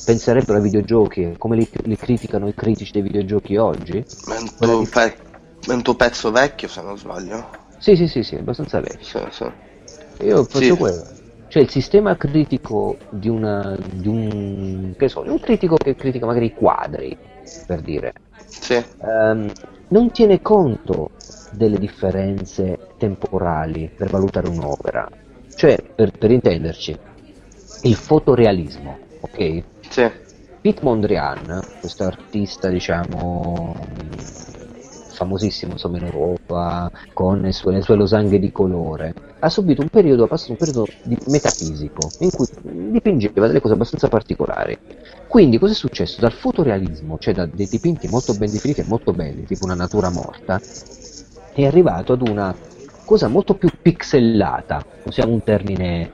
penserebbero 0.05 0.57
ai 0.57 0.63
videogiochi, 0.63 1.35
come 1.37 1.57
li, 1.57 1.67
li, 1.83 1.97
criticano 1.97 2.47
i 2.47 2.53
critici 2.53 2.93
dei 2.93 3.01
videogiochi 3.01 3.57
oggi? 3.57 3.97
È 3.97 4.37
un, 4.37 4.49
tuo, 4.57 4.87
pe- 4.89 5.17
è 5.67 5.71
un 5.73 5.81
tuo 5.81 5.95
pezzo 5.95 6.31
vecchio 6.31 6.69
se 6.69 6.81
non 6.81 6.97
sbaglio. 6.97 7.49
Sì, 7.77 7.97
sì, 7.97 8.07
sì, 8.07 8.23
sì, 8.23 8.35
abbastanza 8.35 8.79
vecchio. 8.79 9.03
Sì, 9.03 9.19
sì. 9.31 10.25
Io 10.25 10.43
faccio 10.43 10.75
sì. 10.75 10.79
quello. 10.79 11.20
Cioè 11.51 11.63
il 11.63 11.69
sistema 11.69 12.15
critico 12.15 12.95
di, 13.09 13.27
una, 13.27 13.77
di 13.91 14.07
un, 14.07 14.93
che 14.97 15.09
so, 15.09 15.19
un 15.19 15.37
critico 15.37 15.75
che 15.75 15.95
critica 15.95 16.25
magari 16.25 16.45
i 16.45 16.53
quadri, 16.53 17.17
per 17.67 17.81
dire, 17.81 18.13
sì. 18.45 18.81
um, 18.99 19.51
non 19.89 20.11
tiene 20.11 20.41
conto 20.41 21.09
delle 21.51 21.77
differenze 21.77 22.93
temporali 22.97 23.91
per 23.93 24.09
valutare 24.09 24.47
un'opera. 24.47 25.09
Cioè, 25.53 25.75
per, 25.93 26.11
per 26.17 26.31
intenderci, 26.31 26.97
il 27.81 27.95
fotorealismo, 27.95 28.97
ok? 29.19 29.63
Sì. 29.89 30.09
Pete 30.61 30.79
Mondrian, 30.83 31.59
questo 31.81 32.05
artista, 32.05 32.69
diciamo, 32.69 33.75
famosissimo 35.21 35.73
insomma 35.73 35.97
in 35.97 36.05
Europa, 36.05 36.91
con 37.13 37.41
le 37.41 37.51
sue, 37.51 37.73
le 37.73 37.81
sue 37.81 37.95
losanghe 37.95 38.39
di 38.39 38.51
colore, 38.51 39.13
ha 39.39 39.49
subito 39.49 39.81
un 39.81 39.89
periodo, 39.89 40.23
ha 40.23 40.27
passato 40.27 40.51
un 40.51 40.57
periodo 40.57 40.87
metafisico, 41.27 42.09
in 42.19 42.31
cui 42.31 42.47
dipingeva 42.91 43.45
delle 43.45 43.61
cose 43.61 43.75
abbastanza 43.75 44.07
particolari. 44.07 44.77
Quindi 45.27 45.59
cosa 45.59 45.73
è 45.73 45.75
successo? 45.75 46.19
Dal 46.19 46.31
fotorealismo, 46.31 47.17
cioè 47.19 47.33
da 47.33 47.45
dei 47.45 47.67
dipinti 47.67 48.07
molto 48.07 48.33
ben 48.33 48.51
definiti 48.51 48.81
e 48.81 48.85
molto 48.87 49.13
belli, 49.13 49.45
tipo 49.45 49.65
una 49.65 49.75
natura 49.75 50.09
morta, 50.09 50.59
è 51.53 51.65
arrivato 51.65 52.13
ad 52.13 52.27
una 52.27 52.55
cosa 53.05 53.27
molto 53.27 53.53
più 53.55 53.69
pixellata, 53.79 54.83
usiamo 55.03 55.33
un 55.33 55.43
termine 55.43 56.11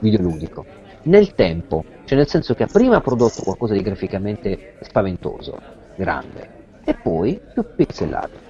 videoludico, 0.00 0.64
nel 1.02 1.34
tempo, 1.34 1.84
cioè 2.04 2.18
nel 2.18 2.28
senso 2.28 2.54
che 2.54 2.66
prima 2.66 2.96
ha 2.96 3.00
prodotto 3.00 3.42
qualcosa 3.42 3.74
di 3.74 3.82
graficamente 3.82 4.74
spaventoso, 4.80 5.58
grande, 5.96 6.56
e 6.84 6.94
poi 6.94 7.38
più 7.52 7.64
pixelato. 7.76 8.47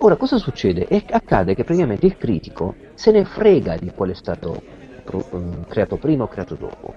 Ora 0.00 0.16
cosa 0.16 0.38
succede? 0.38 0.86
E 0.86 1.02
accade 1.10 1.54
che 1.54 1.64
praticamente 1.64 2.06
il 2.06 2.16
critico 2.16 2.76
se 2.94 3.10
ne 3.10 3.24
frega 3.24 3.76
di 3.76 3.90
quale 3.92 4.12
è 4.12 4.14
stato 4.14 4.62
uh, 5.10 5.64
creato 5.66 5.96
prima 5.96 6.22
o 6.22 6.28
creato 6.28 6.54
dopo, 6.54 6.94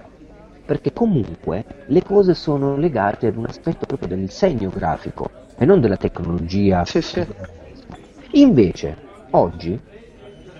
perché 0.64 0.92
comunque 0.92 1.64
le 1.86 2.02
cose 2.02 2.34
sono 2.34 2.76
legate 2.76 3.26
ad 3.26 3.36
un 3.36 3.46
aspetto 3.46 3.86
proprio 3.86 4.08
del 4.08 4.30
segno 4.30 4.70
grafico 4.70 5.28
e 5.58 5.64
non 5.64 5.80
della 5.80 5.96
tecnologia. 5.96 6.84
Sì, 6.84 7.02
sì. 7.02 7.26
Invece, 8.34 8.96
oggi, 9.30 9.78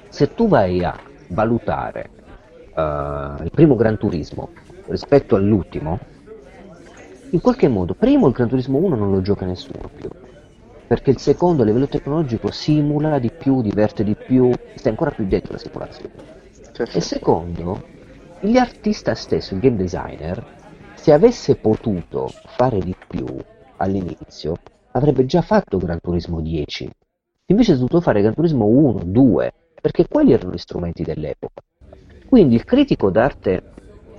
se 0.09 0.35
tu 0.35 0.49
vai 0.49 0.83
a 0.83 0.99
valutare 1.29 2.11
uh, 2.75 3.43
il 3.43 3.51
primo 3.53 3.77
Gran 3.77 3.97
Turismo 3.97 4.51
rispetto 4.89 5.37
all'ultimo, 5.37 5.99
in 7.31 7.41
qualche 7.41 7.69
modo, 7.69 7.95
primo 7.95 8.27
il 8.27 8.33
Gran 8.33 8.49
Turismo 8.49 8.79
1 8.79 8.97
non 8.97 9.13
lo 9.13 9.21
gioca 9.23 9.47
nessuno 9.47 9.89
più, 9.95 10.09
perché 10.87 11.11
il 11.11 11.19
secondo 11.19 11.63
a 11.63 11.65
livello 11.65 11.89
tecnologico 11.89 12.51
simula 12.51 13.19
di 13.19 13.31
più, 13.31 13.63
diverte 13.63 14.05
di 14.05 14.15
più, 14.15 14.51
sta 14.75 14.89
ancora 14.89 15.11
più 15.11 15.27
dentro 15.27 15.53
la 15.53 15.59
simulazione. 15.59 16.13
Certo. 16.73 16.97
E 16.97 17.01
secondo, 17.01 17.83
l'artista 18.41 19.15
stesso, 19.15 19.55
il 19.55 19.61
game 19.61 19.77
designer, 19.77 20.45
se 20.95 21.13
avesse 21.13 21.57
potuto 21.57 22.31
fare 22.57 22.79
di 22.79 22.95
più 23.09 23.27
all'inizio, 23.77 24.57
avrebbe 24.93 25.27
già 25.27 25.43
fatto 25.43 25.79
Gran 25.79 26.01
Turismo 26.01 26.41
10. 26.41 26.91
Invece 27.47 27.73
ha 27.73 27.75
dovuto 27.77 28.01
fare 28.01 28.21
Gran 28.21 28.35
Turismo 28.35 28.67
1, 28.67 29.01
2, 29.05 29.53
perché 29.81 30.07
quelli 30.07 30.33
erano 30.33 30.53
gli 30.53 30.59
strumenti 30.59 31.03
dell'epoca. 31.03 31.63
Quindi 32.29 32.55
il 32.55 32.65
critico 32.65 33.11
d'arte 33.11 33.63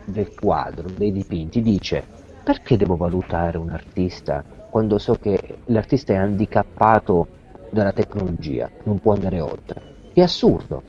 del 0.05 0.33
quadro, 0.35 0.89
dei 0.89 1.11
dipinti, 1.11 1.61
dice 1.61 2.21
perché 2.43 2.75
devo 2.75 2.97
valutare 2.97 3.57
un 3.57 3.69
artista 3.69 4.43
quando 4.73 4.97
so 4.97 5.13
che 5.21 5.57
l'artista 5.65 6.13
è 6.13 6.15
handicappato 6.15 7.27
dalla 7.69 7.91
tecnologia, 7.91 8.67
non 8.85 8.97
può 8.97 9.13
andare 9.13 9.39
oltre? 9.39 9.79
È 10.11 10.19
assurdo. 10.19 10.81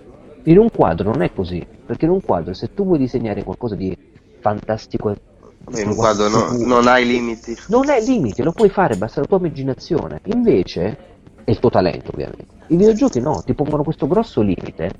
In 0.44 0.56
un 0.56 0.70
quadro 0.70 1.10
non 1.10 1.20
è 1.20 1.30
così, 1.34 1.66
perché 1.84 2.06
in 2.06 2.12
un 2.12 2.22
quadro 2.22 2.54
se 2.54 2.72
tu 2.72 2.86
vuoi 2.86 2.96
disegnare 2.96 3.44
qualcosa 3.44 3.74
di 3.74 3.94
fantastico 4.40 5.14
in 5.76 5.88
un 5.88 5.96
quadro 5.96 6.28
no, 6.30 6.56
non 6.64 6.86
hai 6.86 7.04
limiti. 7.04 7.54
Non 7.68 7.90
hai 7.90 8.02
limiti, 8.02 8.42
lo 8.42 8.52
puoi 8.52 8.70
fare, 8.70 8.96
basta 8.96 9.20
la 9.20 9.26
tua 9.26 9.36
immaginazione. 9.36 10.22
Invece, 10.32 10.98
è 11.44 11.50
il 11.50 11.58
tuo 11.58 11.68
talento 11.68 12.10
ovviamente. 12.10 12.46
I 12.68 12.76
videogiochi 12.76 13.20
no, 13.20 13.42
ti 13.44 13.52
pongono 13.52 13.82
questo 13.82 14.06
grosso 14.06 14.40
limite. 14.40 14.92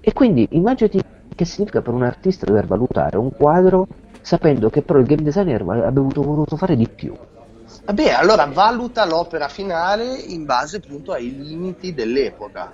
E 0.00 0.12
quindi 0.12 0.48
immaginati 0.50 1.00
che 1.36 1.44
significa 1.44 1.82
per 1.82 1.94
un 1.94 2.02
artista 2.02 2.46
dover 2.46 2.66
valutare 2.66 3.16
un 3.16 3.30
quadro 3.30 3.86
sapendo 4.22 4.70
che 4.70 4.82
però 4.82 4.98
il 4.98 5.06
game 5.06 5.22
designer 5.22 5.60
avrebbe 5.60 6.00
voluto 6.00 6.56
fare 6.56 6.74
di 6.74 6.88
più. 6.88 7.14
Vabbè, 7.84 8.10
allora 8.10 8.46
valuta 8.46 9.04
l'opera 9.04 9.48
finale 9.48 10.14
in 10.14 10.44
base 10.44 10.78
appunto 10.78 11.12
ai 11.12 11.36
limiti 11.36 11.92
dell'epoca. 11.92 12.72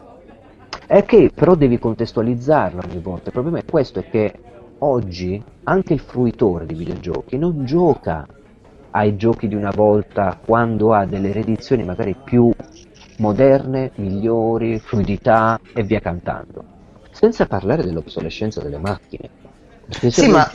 È 0.86 1.04
che 1.04 1.30
però 1.34 1.54
devi 1.54 1.78
contestualizzarla 1.78 2.82
ogni 2.88 3.00
volta. 3.00 3.26
Il 3.26 3.32
problema 3.32 3.58
è 3.58 3.64
questo, 3.64 4.00
è 4.00 4.08
che 4.08 4.32
oggi 4.78 5.42
anche 5.64 5.92
il 5.92 6.00
fruitore 6.00 6.66
di 6.66 6.74
videogiochi 6.74 7.36
non 7.36 7.64
gioca 7.64 8.26
ai 8.92 9.16
giochi 9.16 9.46
di 9.46 9.54
una 9.54 9.70
volta 9.70 10.38
quando 10.44 10.92
ha 10.94 11.04
delle 11.04 11.32
riedizioni 11.32 11.84
magari 11.84 12.16
più 12.22 12.52
moderne, 13.18 13.92
migliori, 13.96 14.78
fluidità 14.78 15.60
e 15.74 15.82
via 15.82 16.00
cantando. 16.00 16.64
Senza 17.10 17.46
parlare 17.46 17.84
dell'obsolescenza 17.84 18.60
delle 18.60 18.78
macchine. 18.78 19.28
Sì, 20.08 20.28
ma 20.28 20.48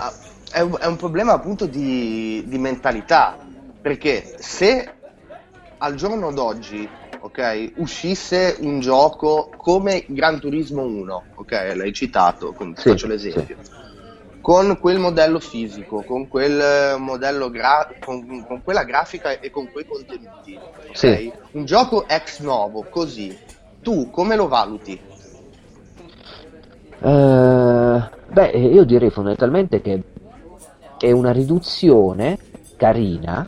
è 0.52 0.62
un, 0.62 0.76
è 0.80 0.86
un, 0.86 0.96
problema 0.96 1.34
appunto 1.34 1.66
di, 1.66 2.44
di, 2.48 2.58
mentalità, 2.58 3.38
perché 3.86 4.38
se 4.40 4.94
al 5.78 5.94
giorno 5.94 6.32
d'oggi 6.32 6.90
okay, 7.20 7.72
uscisse 7.76 8.58
un 8.62 8.80
gioco 8.80 9.52
come 9.56 10.06
Gran 10.08 10.40
Turismo 10.40 10.82
1, 10.82 11.24
ok, 11.36 11.74
l'hai 11.76 11.94
citato, 11.94 12.52
quindi 12.54 12.82
sì, 12.82 12.90
faccio 12.90 13.06
l'esempio, 13.06 13.58
sì. 13.62 13.70
con 14.42 14.80
quel 14.80 14.98
modello 14.98 15.40
fisico, 15.40 16.02
con 16.02 16.28
quel 16.28 16.96
modello 16.98 17.52
gra- 17.52 17.88
con, 18.04 18.44
con, 18.48 18.64
quella 18.64 18.84
grafica 18.86 19.40
e 19.40 19.52
con 19.52 19.72
quei 19.72 19.86
contenuti, 19.86 20.58
okay, 20.58 20.92
sì. 20.94 21.32
un 21.52 21.66
gioco 21.66 22.08
ex 22.08 22.40
novo 22.40 22.88
così, 22.90 23.38
tu 23.84 24.10
come 24.10 24.36
lo 24.36 24.48
valuti? 24.48 25.00
Uh, 27.02 28.02
beh, 28.32 28.48
io 28.50 28.84
direi 28.84 29.12
fondamentalmente 29.12 29.80
che 29.80 30.02
è 30.98 31.12
una 31.12 31.32
riduzione 31.32 32.40
carina 32.78 33.48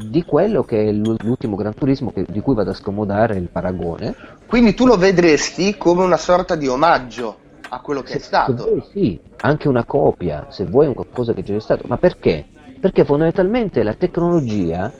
di 0.00 0.24
quello 0.24 0.62
che 0.62 0.88
è 0.88 0.92
l'ultimo 0.92 1.56
Gran 1.56 1.74
Turismo 1.74 2.12
che, 2.12 2.24
di 2.28 2.40
cui 2.40 2.54
vado 2.54 2.70
a 2.70 2.74
scomodare 2.74 3.36
il 3.36 3.48
paragone. 3.50 4.14
Quindi 4.46 4.74
tu 4.74 4.86
lo 4.86 4.96
vedresti 4.96 5.76
come 5.76 6.04
una 6.04 6.16
sorta 6.16 6.54
di 6.54 6.68
omaggio 6.68 7.36
a 7.70 7.80
quello 7.80 8.02
che 8.02 8.12
se, 8.12 8.18
è 8.18 8.20
stato. 8.20 8.64
Vuoi, 8.64 8.84
sì, 8.92 9.20
anche 9.40 9.66
una 9.66 9.84
copia, 9.84 10.46
se 10.50 10.64
vuoi 10.64 10.86
un 10.86 10.94
qualcosa 10.94 11.32
che 11.32 11.42
già 11.42 11.54
è 11.54 11.60
stato. 11.60 11.84
Ma 11.88 11.96
perché? 11.96 12.46
Perché 12.78 13.04
fondamentalmente 13.04 13.82
la 13.82 13.94
tecnologia 13.94 14.92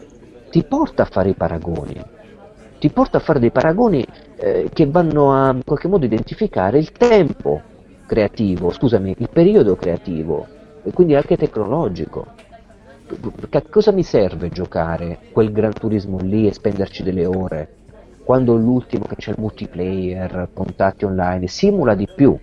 ti 0.50 0.64
porta 0.64 1.02
a 1.02 1.06
fare 1.06 1.28
i 1.28 1.34
paragoni, 1.34 2.02
ti 2.80 2.90
porta 2.90 3.18
a 3.18 3.20
fare 3.20 3.38
dei 3.38 3.52
paragoni 3.52 4.04
eh, 4.36 4.68
che 4.72 4.86
vanno 4.86 5.32
a 5.32 5.52
in 5.52 5.62
qualche 5.64 5.86
modo 5.86 6.04
identificare 6.04 6.78
il 6.78 6.90
tempo 6.90 7.62
creativo, 8.04 8.72
scusami, 8.72 9.14
il 9.16 9.28
periodo 9.32 9.76
creativo 9.76 10.46
e 10.82 10.90
quindi 10.92 11.14
anche 11.14 11.36
tecnologico. 11.36 12.37
A 13.50 13.62
cosa 13.70 13.90
mi 13.90 14.02
serve 14.02 14.50
giocare 14.50 15.18
quel 15.32 15.50
Gran 15.50 15.72
Turismo 15.72 16.18
lì 16.20 16.46
e 16.46 16.52
spenderci 16.52 17.02
delle 17.02 17.24
ore 17.24 17.76
quando 18.22 18.54
l'ultimo 18.56 19.06
che 19.06 19.16
c'è 19.16 19.30
il 19.30 19.36
multiplayer, 19.38 20.50
contatti 20.52 21.06
online, 21.06 21.46
simula 21.46 21.94
di 21.94 22.06
più? 22.14 22.38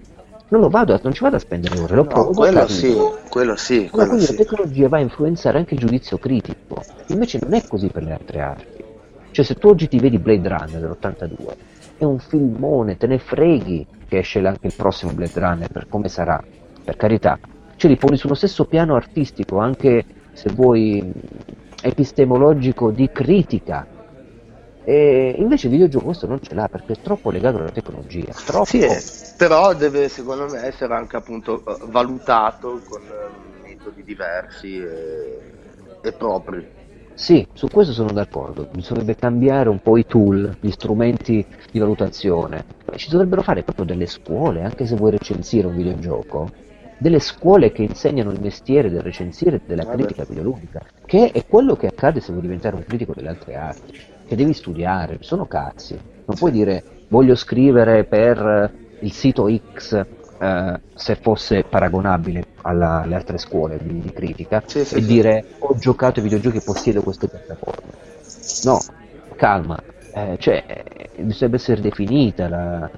Non 0.48 0.62
lo 0.62 0.70
vado, 0.70 1.00
non 1.04 1.14
ci 1.14 1.22
vado 1.22 1.36
a 1.36 1.40
spendere 1.40 1.78
ore, 1.78 1.96
lo 1.96 2.02
no, 2.02 2.08
provo. 2.08 2.32
Quello 2.32 2.68
sì, 2.68 2.96
quello 3.30 3.56
sì. 3.56 3.88
Quello 3.92 4.10
quindi 4.10 4.26
sì. 4.26 4.32
la 4.32 4.44
tecnologia 4.44 4.88
va 4.88 4.98
a 4.98 5.02
influenzare 5.02 5.60
anche 5.60 5.76
il 5.76 5.80
giudizio 5.80 6.18
critico. 6.18 6.82
Invece 7.10 7.40
non 7.40 7.54
è 7.54 7.64
così 7.68 7.90
per 7.90 8.02
le 8.02 8.14
altre 8.14 8.42
arti. 8.42 8.84
Cioè 9.30 9.46
se 9.46 9.54
tu 9.54 9.68
oggi 9.68 9.88
ti 9.88 10.00
vedi 10.00 10.18
Blade 10.18 10.48
Runner 10.48 10.80
dell'82, 10.80 11.56
è 11.98 12.04
un 12.04 12.18
filmone, 12.18 12.98
te 12.98 13.06
ne 13.06 13.20
freghi 13.20 13.86
che 14.08 14.18
esce 14.18 14.40
anche 14.40 14.66
il 14.66 14.74
prossimo 14.76 15.12
Blade 15.12 15.40
Runner 15.40 15.72
per 15.72 15.88
come 15.88 16.08
sarà, 16.08 16.44
per 16.84 16.96
carità, 16.96 17.38
ce 17.76 17.88
li 17.88 17.96
poni 17.96 18.18
sullo 18.18 18.34
stesso 18.34 18.66
piano 18.66 18.96
artistico, 18.96 19.60
anche 19.60 20.04
se 20.36 20.52
vuoi 20.54 21.02
epistemologico 21.82 22.92
di 22.92 23.10
critica. 23.12 23.88
E 24.84 25.36
invece 25.40 25.66
il 25.66 25.74
videogioco 25.74 26.06
questo 26.06 26.28
non 26.28 26.40
ce 26.42 26.54
l'ha 26.54 26.68
perché 26.68 26.94
è 26.94 27.02
troppo 27.02 27.32
legato 27.32 27.58
alla 27.58 27.72
tecnologia. 27.72 28.34
Troppo. 28.46 28.66
Sì, 28.66 28.82
è, 28.82 29.02
però 29.38 29.74
deve 29.74 30.10
secondo 30.10 30.46
me 30.46 30.64
essere 30.64 30.94
anche 30.94 31.16
appunto 31.16 31.64
eh, 31.66 31.78
valutato 31.88 32.82
con 32.88 33.02
eh, 33.02 33.68
metodi 33.68 34.04
diversi 34.04 34.78
e, 34.78 35.40
e 36.02 36.12
propri. 36.12 36.68
Sì, 37.16 37.48
su 37.54 37.68
questo 37.68 37.94
sono 37.94 38.12
d'accordo, 38.12 38.68
bisognerebbe 38.70 39.16
cambiare 39.16 39.70
un 39.70 39.80
po' 39.80 39.96
i 39.96 40.06
tool, 40.06 40.58
gli 40.60 40.70
strumenti 40.70 41.44
di 41.72 41.80
valutazione. 41.80 42.66
Ci 42.94 43.10
dovrebbero 43.10 43.42
fare 43.42 43.64
proprio 43.64 43.86
delle 43.86 44.06
scuole, 44.06 44.64
anche 44.64 44.86
se 44.86 44.96
vuoi 44.96 45.12
recensire 45.12 45.66
un 45.66 45.78
videogioco, 45.78 46.50
delle 46.98 47.20
scuole 47.20 47.72
che 47.72 47.84
insegnano 47.84 48.32
il 48.32 48.40
mestiere 48.42 48.90
del 48.90 49.02
recensire 49.02 49.62
della 49.66 49.84
Vabbè. 49.84 49.96
critica 49.96 50.26
videoludica, 50.28 50.82
che 51.06 51.32
è 51.32 51.46
quello 51.46 51.76
che 51.76 51.88
accade 51.88 52.20
se 52.20 52.32
vuoi 52.32 52.44
diventare 52.44 52.76
un 52.76 52.84
critico 52.86 53.14
delle 53.14 53.30
altre 53.30 53.56
arti, 53.56 54.00
che 54.28 54.36
devi 54.36 54.54
studiare, 54.54 55.18
sono 55.20 55.46
cazzi. 55.46 55.98
Non 56.26 56.36
puoi 56.38 56.52
dire 56.52 56.84
voglio 57.10 57.36
scrivere 57.36 58.04
per 58.06 58.72
il 59.00 59.12
sito 59.12 59.48
X 59.74 60.06
eh, 60.40 60.80
se 60.94 61.16
fosse 61.16 61.64
paragonabile 61.64 62.46
alla, 62.62 63.02
alle 63.02 63.16
altre 63.16 63.38
scuole 63.38 63.78
di, 63.82 64.00
di 64.00 64.12
critica 64.12 64.64
sì, 64.66 64.84
sì, 64.84 64.96
e 64.96 65.02
dire 65.02 65.46
ho 65.60 65.78
giocato 65.78 66.20
ai 66.20 66.26
videogiochi 66.26 66.58
e 66.58 66.62
possiedo 66.62 67.02
queste 67.02 67.28
piattaforme. 67.28 68.04
No, 68.64 68.80
calma, 69.36 69.78
eh, 70.14 70.38
cioè, 70.40 70.84
dovrebbe 71.18 71.56
essere 71.56 71.82
definita 71.82 72.50
la, 72.50 72.90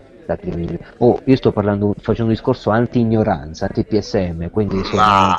Oh, 0.98 1.22
io 1.26 1.36
sto 1.36 1.52
parlando, 1.52 1.94
facendo 1.98 2.32
un 2.32 2.36
discorso 2.36 2.70
anti-ignoranza, 2.70 3.66
anti-PSM, 3.66 4.50
quindi 4.50 4.84
sono 4.84 5.02
ah, 5.02 5.36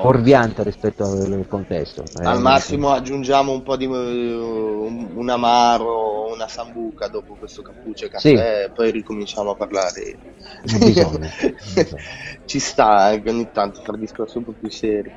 fuorviante 0.00 0.62
rispetto 0.62 1.04
al 1.04 1.46
contesto. 1.48 2.02
Eh, 2.02 2.24
al 2.24 2.40
massimo 2.40 2.90
aggiungiamo 2.90 3.52
un 3.52 3.62
po' 3.62 3.76
di 3.76 3.86
un, 3.86 5.08
un 5.14 5.28
amaro, 5.30 6.32
una 6.32 6.48
sambuca 6.48 7.08
dopo 7.08 7.34
questo 7.34 7.62
cappuccio 7.62 8.06
e 8.06 8.08
caffè, 8.08 8.64
sì. 8.66 8.72
poi 8.74 8.90
ricominciamo 8.90 9.50
a 9.50 9.54
parlare. 9.54 10.18
Bisogna, 10.62 10.86
bisogna. 10.86 11.30
Ci 12.44 12.58
sta 12.58 12.88
anche 12.88 13.30
ogni 13.30 13.48
tanto 13.52 13.80
fare 13.82 13.98
discorsi 13.98 14.38
un 14.38 14.44
po' 14.44 14.52
più 14.52 14.70
seri. 14.70 15.12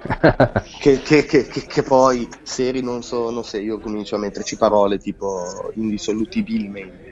che, 0.80 1.00
che, 1.02 1.24
che, 1.26 1.46
che, 1.46 1.82
poi 1.82 2.26
seri 2.42 2.82
non 2.82 3.02
sono 3.02 3.42
se 3.42 3.60
io 3.60 3.78
comincio 3.78 4.16
a 4.16 4.18
metterci 4.18 4.56
parole 4.56 4.98
tipo 4.98 5.70
indissolubilmente. 5.74 7.09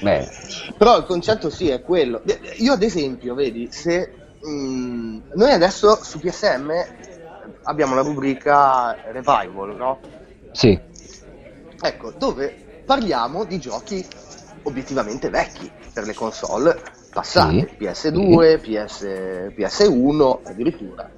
Beh. 0.00 0.28
Però 0.76 0.96
il 0.98 1.04
concetto 1.04 1.50
sì 1.50 1.68
è 1.68 1.82
quello. 1.82 2.22
Io 2.56 2.72
ad 2.72 2.82
esempio, 2.82 3.34
vedi, 3.34 3.68
se 3.70 4.12
mh, 4.40 4.50
mm, 4.50 5.18
noi 5.34 5.52
adesso 5.52 6.02
su 6.02 6.18
PSM 6.18 6.70
abbiamo 7.64 7.94
la 7.94 8.02
rubrica 8.02 8.96
Revival, 9.04 9.76
no? 9.76 10.00
Sì. 10.52 10.78
Ecco, 11.80 12.12
dove 12.16 12.54
parliamo 12.84 13.44
di 13.44 13.58
giochi 13.58 14.06
obiettivamente 14.64 15.30
vecchi 15.30 15.70
per 15.92 16.04
le 16.04 16.14
console 16.14 16.80
passate, 17.12 17.76
sì. 17.78 17.84
PS2, 17.84 18.60
sì. 18.60 18.70
PS, 18.70 19.02
PS1 19.54 20.40
addirittura. 20.44 21.10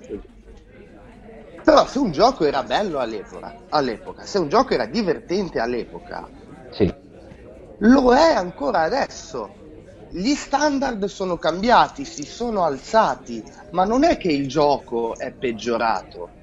Però 1.63 1.87
se 1.87 1.99
un 1.99 2.11
gioco 2.11 2.45
era 2.45 2.63
bello 2.63 2.99
all'epoca, 2.99 3.55
all'epoca, 3.71 4.27
se 4.27 4.39
un 4.39 4.49
gioco 4.49 4.75
era 4.75 4.85
divertente 4.87 5.61
all'epoca, 5.61 6.29
sì. 6.71 6.93
Lo 7.79 8.15
è 8.15 8.35
ancora 8.35 8.83
adesso. 8.83 9.63
Gli 10.11 10.35
standard 10.35 11.05
sono 11.07 11.37
cambiati, 11.37 12.05
si 12.05 12.25
sono 12.25 12.63
alzati, 12.65 13.43
ma 13.71 13.85
non 13.85 14.05
è 14.05 14.17
che 14.17 14.29
il 14.29 14.49
gioco 14.49 15.17
è 15.19 15.33
peggiorato. 15.33 16.43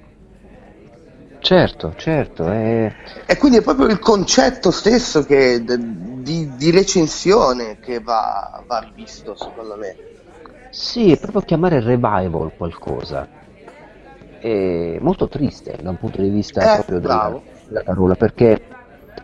Certo, 1.38 1.94
certo. 1.96 2.46
È... 2.50 2.94
E 3.26 3.36
quindi 3.38 3.58
è 3.58 3.62
proprio 3.62 3.86
il 3.86 3.98
concetto 3.98 4.70
stesso 4.70 5.24
che, 5.24 5.64
di, 5.64 6.54
di, 6.54 6.70
recensione 6.70 7.78
che 7.80 8.00
va, 8.00 8.62
va 8.66 8.78
rivisto, 8.78 9.34
secondo 9.34 9.76
me. 9.76 9.96
Sì, 10.70 11.12
è 11.12 11.18
proprio 11.18 11.40
chiamare 11.42 11.80
revival 11.80 12.52
qualcosa 12.56 13.40
è 14.42 14.98
molto 15.00 15.28
triste 15.28 15.78
da 15.80 15.90
un 15.90 15.98
punto 15.98 16.20
di 16.20 16.28
vista 16.28 16.60
eh, 16.60 16.74
proprio 16.78 16.98
della, 16.98 17.40
della, 17.68 17.82
parola, 17.84 18.16
perché 18.16 18.60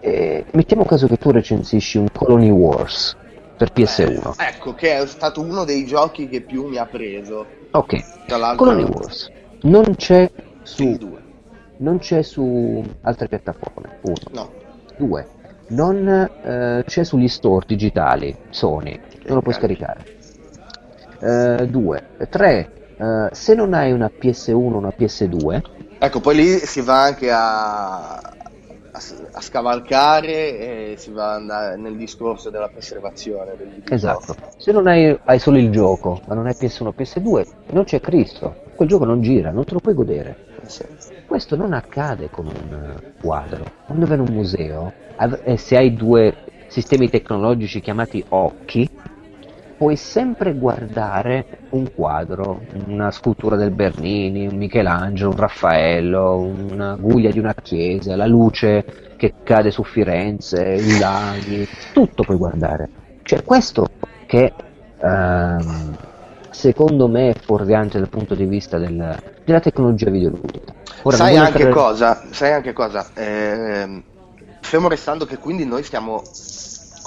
eh, 0.01 0.45
mettiamo 0.53 0.85
caso 0.85 1.07
che 1.07 1.17
tu 1.17 1.31
recensisci 1.31 1.99
un 1.99 2.09
Colony 2.13 2.51
Wars 2.51 3.17
per 3.57 3.73
PS1. 3.73 4.35
Eh, 4.39 4.47
ecco, 4.47 4.75
che 4.75 4.99
è 4.99 5.07
stato 5.07 5.41
uno 5.41 5.65
dei 5.65 5.85
giochi 5.85 6.29
che 6.29 6.41
più 6.41 6.67
mi 6.67 6.77
ha 6.77 6.87
preso. 6.87 7.47
Ok, 7.73 8.27
Colony 8.57 8.85
Wars 8.85 9.31
non 9.63 9.95
c'è 9.97 10.31
su... 10.63 11.17
Non 11.81 11.99
c'è 11.99 12.23
su 12.23 12.83
altre 13.03 13.29
piattaforme, 13.29 13.99
uno. 14.01 14.17
No. 14.33 14.53
Due, 14.97 15.29
non 15.69 16.09
eh, 16.09 16.83
c'è 16.85 17.05
sugli 17.05 17.29
store 17.29 17.67
digitali 17.69 18.37
Sony, 18.51 18.99
non 19.27 19.37
lo 19.37 19.43
puoi 19.43 19.55
scaricare. 19.55 20.17
Uh, 21.21 21.67
due, 21.67 22.07
tre, 22.29 22.73
Uh, 22.99 23.29
se 23.31 23.55
non 23.55 23.75
hai 23.75 23.93
una 23.93 24.11
PS1 24.11 24.55
o 24.55 24.77
una 24.77 24.89
PS2 24.89 25.63
ecco 26.01 26.19
poi 26.19 26.35
lì 26.35 26.59
si 26.59 26.81
va 26.81 27.03
anche 27.03 27.31
a, 27.31 28.21
a, 28.99 29.39
a 29.39 29.41
scavalcare 29.41 30.93
e 30.93 30.95
si 30.97 31.11
va 31.11 31.35
andare 31.35 31.77
nel 31.77 31.97
discorso 31.97 32.51
della 32.51 32.69
preservazione 32.69 33.57
del 33.57 33.83
esatto. 33.89 34.35
Se 34.57 34.73
non 34.73 34.87
hai, 34.87 35.17
hai, 35.25 35.39
solo 35.39 35.59
il 35.59 35.71
gioco 35.71 36.21
ma 36.27 36.35
non 36.35 36.47
hai 36.47 36.55
PS1 36.59 36.87
o 36.87 36.95
PS2 36.97 37.47
non 37.71 37.85
c'è 37.85 38.01
Cristo. 38.01 38.67
Quel 38.75 38.89
gioco 38.89 39.05
non 39.05 39.21
gira 39.21 39.51
non 39.51 39.65
te 39.65 39.75
lo 39.75 39.81
puoi 39.81 39.95
godere. 39.95 40.47
Sì. 40.67 40.85
questo 41.27 41.57
non 41.57 41.73
accade 41.73 42.29
con 42.29 42.47
un 42.47 43.01
quadro. 43.21 43.65
Quando 43.87 44.05
vai 44.07 44.19
in 44.19 44.27
un 44.29 44.35
museo 44.35 44.93
e 45.45 45.57
se 45.57 45.77
hai 45.77 45.95
due 45.95 46.35
sistemi 46.67 47.09
tecnologici 47.09 47.81
chiamati 47.81 48.23
occhi 48.29 48.89
puoi 49.79 49.95
sempre 49.95 50.55
guardare 50.55 51.61
un 51.71 51.95
quadro, 51.95 52.63
una 52.89 53.13
scultura 53.13 53.55
del 53.55 53.71
Bernini, 53.71 54.49
un 54.49 54.57
Michelangelo, 54.57 55.31
un 55.31 55.37
Raffaello, 55.37 56.37
una 56.37 56.97
guglia 56.97 57.31
di 57.31 57.39
una 57.39 57.55
chiesa, 57.55 58.17
la 58.17 58.27
luce 58.27 59.15
che 59.17 59.35
cade 59.45 59.71
su 59.71 59.85
Firenze, 59.85 60.63
i 60.63 60.99
laghi, 60.99 61.67
tutto 61.93 62.25
puoi 62.25 62.37
guardare. 62.37 62.89
Cioè 63.23 63.45
questo 63.45 63.87
che 64.27 64.53
ehm, 65.01 65.97
secondo 66.51 67.07
me 67.07 67.31
è 67.31 67.35
fuorviante 67.35 68.01
dal 68.01 68.09
punto 68.09 68.35
di 68.35 68.47
vista 68.47 68.79
del, 68.79 69.17
della 69.45 69.61
tecnologia 69.61 70.11
videoludica. 70.11 70.75
Ora, 71.03 71.17
sai, 71.17 71.37
anche 71.37 71.65
per... 71.65 71.73
cosa, 71.73 72.25
sai 72.31 72.53
anche 72.53 72.73
cosa, 72.73 73.07
eh, 73.15 74.03
fermo 74.61 74.89
restando 74.89 75.25
che 75.25 75.39
quindi 75.39 75.65
noi 75.65 75.85
stiamo 75.85 76.21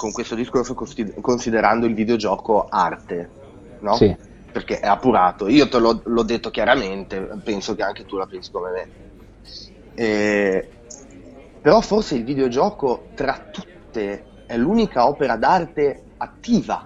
con 0.02 0.10
questo 0.10 0.34
discorso 0.34 0.74
considerando 1.20 1.86
il 1.86 1.94
videogioco 1.94 2.66
arte, 2.68 3.30
no? 3.78 3.94
Sì. 3.94 4.16
Perché 4.50 4.80
è 4.80 4.88
appurato. 4.88 5.46
Io 5.46 5.68
te 5.68 5.78
l'ho, 5.78 6.00
l'ho, 6.04 6.22
detto 6.24 6.50
chiaramente, 6.50 7.20
penso 7.44 7.76
che 7.76 7.84
anche 7.84 8.04
tu 8.04 8.16
la 8.16 8.26
pensi 8.26 8.50
come 8.50 8.70
me. 8.72 8.88
E... 9.94 10.68
Però 11.60 11.80
forse 11.80 12.16
il 12.16 12.24
videogioco 12.24 13.10
tra 13.14 13.46
tutte 13.52 14.24
è 14.44 14.56
l'unica 14.56 15.06
opera 15.06 15.36
d'arte 15.36 16.02
attiva. 16.16 16.84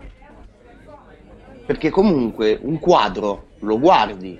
Perché 1.64 1.88
comunque 1.88 2.58
un 2.60 2.78
quadro 2.78 3.46
lo 3.60 3.78
guardi, 3.78 4.38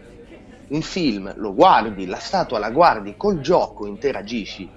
un 0.68 0.82
film 0.82 1.32
lo 1.36 1.54
guardi, 1.54 2.04
la 2.04 2.18
statua 2.18 2.58
la 2.58 2.70
guardi, 2.70 3.16
col 3.16 3.40
gioco 3.40 3.86
interagisci. 3.86 4.70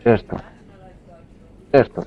Certo. 0.00 0.52
Certo. 1.74 2.06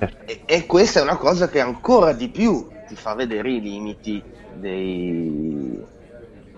certo. 0.00 0.24
E, 0.24 0.42
e, 0.46 0.66
questa 0.66 0.98
è 0.98 1.02
una 1.04 1.16
cosa 1.16 1.48
che 1.48 1.60
ancora 1.60 2.12
di 2.12 2.28
più 2.28 2.66
ti 2.88 2.96
fa 2.96 3.14
vedere 3.14 3.52
i 3.52 3.60
limiti 3.60 4.20
dei... 4.58 5.80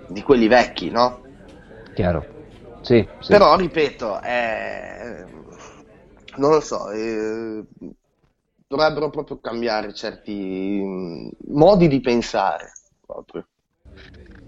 di 0.07 0.22
quelli 0.22 0.49
vecchi, 0.49 0.88
no? 0.88 1.20
Chiaro. 1.92 2.24
Sì, 2.80 3.07
sì. 3.20 3.32
Però, 3.32 3.55
ripeto, 3.55 4.22
è... 4.22 5.26
non 6.36 6.51
lo 6.53 6.61
so, 6.61 6.88
eh... 6.88 7.62
dovrebbero 8.66 9.11
proprio 9.11 9.38
cambiare 9.40 9.92
certi 9.92 10.80
mm, 10.82 11.28
modi 11.49 11.86
di 11.86 12.01
pensare. 12.01 12.72
Proprio. 13.05 13.46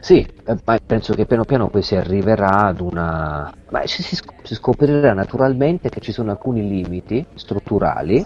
Sì, 0.00 0.26
eh, 0.46 0.56
ma 0.64 0.78
penso 0.84 1.14
che 1.14 1.26
piano 1.26 1.44
piano 1.44 1.68
poi 1.68 1.82
si 1.82 1.94
arriverà 1.94 2.66
ad 2.66 2.80
una... 2.80 3.52
Ma 3.70 3.86
si, 3.86 4.02
si 4.02 4.54
scoprirà 4.54 5.12
naturalmente 5.12 5.88
che 5.90 6.00
ci 6.00 6.10
sono 6.12 6.30
alcuni 6.30 6.66
limiti 6.66 7.24
strutturali 7.34 8.24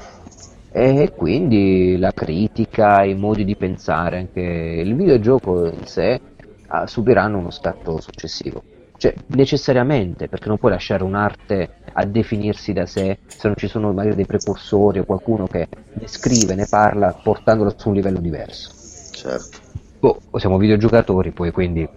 e 0.71 1.13
quindi 1.17 1.97
la 1.99 2.13
critica, 2.13 3.03
i 3.05 3.15
modi 3.15 3.45
di 3.45 3.57
pensare, 3.57 4.19
anche 4.19 4.41
il 4.41 4.95
videogioco 4.95 5.67
in 5.67 5.85
sé 5.85 6.21
ah, 6.69 6.87
subiranno 6.87 7.39
uno 7.39 7.51
scatto 7.51 8.01
successivo. 8.01 8.63
Cioè, 8.97 9.13
necessariamente, 9.27 10.29
perché 10.29 10.49
non 10.49 10.59
puoi 10.59 10.71
lasciare 10.73 11.03
un'arte 11.03 11.69
a 11.93 12.05
definirsi 12.07 12.73
da 12.73 12.87
sé 12.87 13.19
se 13.35 13.49
non 13.49 13.57
ci 13.57 13.67
sono 13.67 13.93
magari 13.93 14.15
dei 14.15 14.27
precursori 14.27 15.01
o 15.01 15.05
qualcuno 15.05 15.47
che 15.47 15.67
ne 15.93 16.07
scrive, 16.07 16.55
ne 16.55 16.67
parla, 16.67 17.13
portandolo 17.13 17.75
su 17.77 17.89
un 17.89 17.95
livello 17.95 18.21
diverso. 18.21 18.71
Certo 19.11 19.64
boh, 20.05 20.39
siamo 20.39 20.59
videogiocatori, 20.59 21.31
poi 21.31 21.51
quindi 21.51 21.89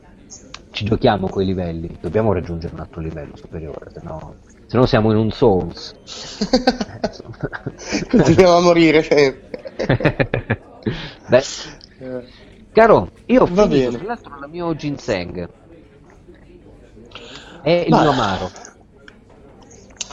ci 0.71 0.85
giochiamo 0.85 1.27
quei 1.27 1.45
livelli, 1.45 1.97
dobbiamo 1.99 2.31
raggiungere 2.31 2.73
un 2.73 2.79
altro 2.79 3.01
livello 3.01 3.35
superiore, 3.35 3.91
se 3.91 3.99
no, 4.03 4.35
se 4.65 4.77
no 4.77 4.85
siamo 4.85 5.11
in 5.11 5.17
un 5.17 5.31
Souls. 5.31 5.93
Continuiamo 8.09 8.55
a 8.55 8.61
morire 8.61 9.01
sempre. 9.01 9.75
Beh, 11.27 11.43
caro, 12.71 13.11
io 13.25 13.41
ho 13.41 13.45
Va 13.45 13.67
finito, 13.67 13.89
bene. 13.89 13.97
tra 13.97 14.07
l'altro, 14.07 14.39
la 14.39 14.47
mio 14.47 14.73
ginseng. 14.75 15.49
È 17.61 17.69
il 17.69 17.93
mio 17.93 18.11
amaro. 18.11 18.49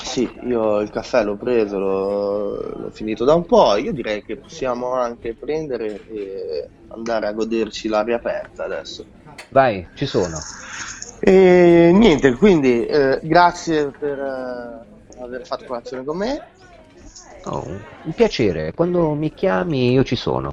Sì, 0.03 0.29
io 0.47 0.81
il 0.81 0.91
caffè 0.91 1.23
l'ho 1.23 1.37
preso, 1.37 1.79
l'ho, 1.79 2.77
l'ho, 2.77 2.91
finito 2.91 3.25
da 3.25 3.35
un 3.35 3.47
po', 3.47 3.77
io 3.77 3.93
direi 3.93 4.25
che 4.25 4.37
possiamo 4.37 4.93
anche 4.93 5.35
prendere 5.35 6.01
e 6.09 6.69
andare 6.95 7.27
a 7.27 7.33
goderci 7.33 7.89
l'aria 7.89 8.17
aperta 8.17 8.65
adesso. 8.65 9.05
Vai, 9.51 9.87
ci 9.95 10.07
sono. 10.07 10.39
E 11.21 11.91
niente, 11.93 12.35
quindi 12.35 12.87
eh, 12.87 13.21
grazie 13.23 13.91
per 13.91 14.19
eh, 14.19 15.21
aver 15.21 15.47
fatto 15.47 15.65
colazione 15.65 16.05
con 16.05 16.17
me. 16.17 16.47
Oh, 17.47 17.65
un 17.67 18.13
piacere, 18.15 18.73
quando 18.73 19.13
mi 19.15 19.33
chiami 19.33 19.93
io 19.93 20.05
ci 20.05 20.17
sono. 20.17 20.53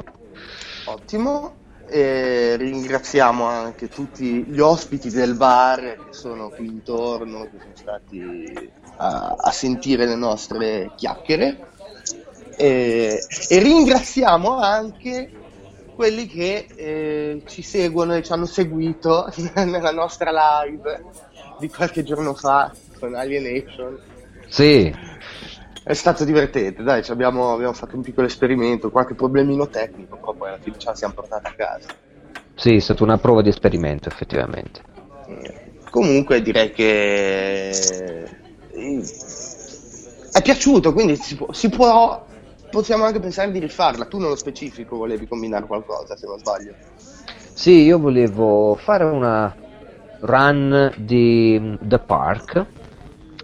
Ottimo, 0.86 1.60
e 1.88 2.56
ringraziamo 2.56 3.44
anche 3.44 3.90
tutti 3.90 4.46
gli 4.46 4.60
ospiti 4.60 5.10
del 5.10 5.36
bar 5.36 5.98
che 6.06 6.14
sono 6.14 6.50
qui 6.50 6.66
intorno, 6.66 7.44
che 7.44 7.58
sono 7.60 7.74
stati 7.74 8.72
a, 8.98 9.36
a 9.38 9.52
sentire 9.52 10.06
le 10.06 10.16
nostre 10.16 10.92
chiacchiere. 10.96 11.68
E, 12.56 13.20
e 13.50 13.60
ringraziamo 13.60 14.58
anche 14.58 15.41
quelli 16.02 16.26
che 16.26 16.66
eh, 16.76 17.44
ci 17.46 17.62
seguono 17.62 18.16
e 18.16 18.24
ci 18.24 18.32
hanno 18.32 18.48
seguito 18.48 19.32
nella 19.54 19.92
nostra 19.92 20.32
live 20.66 21.04
di 21.60 21.70
qualche 21.70 22.02
giorno 22.02 22.34
fa 22.34 22.74
con 23.00 23.14
Alienation. 23.14 24.00
Sì. 24.48 24.92
È 25.84 25.94
stato 25.94 26.24
divertente, 26.24 26.82
dai, 26.82 27.04
abbiamo, 27.10 27.54
abbiamo, 27.54 27.74
fatto 27.74 27.96
un 27.98 28.02
piccolo 28.02 28.26
esperimento, 28.26 28.90
qualche 28.90 29.14
problemino 29.14 29.68
tecnico, 29.68 30.18
però 30.18 30.34
poi 30.34 30.48
alla 30.48 30.58
fine 30.58 30.80
ce 30.80 30.88
la 30.88 30.96
siamo 30.96 31.14
portata 31.14 31.50
a 31.50 31.54
casa. 31.54 31.90
Sì, 32.56 32.78
è 32.78 32.80
stata 32.80 33.04
una 33.04 33.20
prova 33.20 33.44
di 33.44 33.50
esperimento, 33.50 34.10
effettivamente. 34.10 34.82
Comunque 35.92 36.42
direi 36.42 36.72
che 36.72 37.70
è 40.32 40.42
piaciuto, 40.42 40.94
quindi 40.94 41.16
si 41.16 41.36
può, 41.36 41.52
si 41.52 41.70
può, 41.70 42.26
possiamo 42.72 43.04
anche 43.04 43.20
pensare 43.20 43.52
di 43.52 43.60
rifarla. 43.60 44.06
Tu 44.06 44.18
nello 44.18 44.36
specifico 44.36 44.98
volevi 44.98 45.28
combinare 45.28 45.68
qualcosa, 45.68 46.16
se 46.16 46.26
non 46.26 46.40
sbaglio. 46.40 46.74
Sì, 47.54 47.84
io 47.84 48.00
volevo 48.00 48.76
fare 48.76 49.04
una 49.04 49.54
run 50.22 50.92
di 50.98 51.78
The 51.82 52.00
Park, 52.00 52.66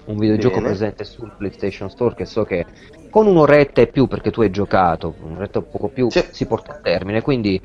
un 0.05 0.17
videogioco 0.17 0.55
Bene. 0.55 0.67
presente 0.69 1.03
sul 1.03 1.31
PlayStation 1.37 1.89
Store 1.89 2.15
che 2.15 2.25
so 2.25 2.43
che 2.43 2.65
con 3.09 3.27
un'oretta 3.27 3.81
e 3.81 3.87
più, 3.87 4.07
perché 4.07 4.31
tu 4.31 4.41
hai 4.41 4.49
giocato, 4.49 5.13
un'oretta 5.21 5.59
o 5.59 5.63
poco 5.63 5.89
più, 5.89 6.09
sì. 6.09 6.23
si 6.31 6.45
porta 6.45 6.71
a 6.71 6.79
termine, 6.81 7.21
quindi 7.21 7.61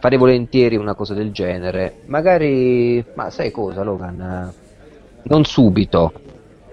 farei 0.00 0.18
volentieri 0.18 0.76
una 0.76 0.94
cosa 0.94 1.14
del 1.14 1.30
genere. 1.30 2.00
Magari, 2.06 3.04
ma 3.14 3.30
sai 3.30 3.50
cosa 3.50 3.82
Logan? 3.82 4.52
Non 5.22 5.44
subito, 5.44 6.12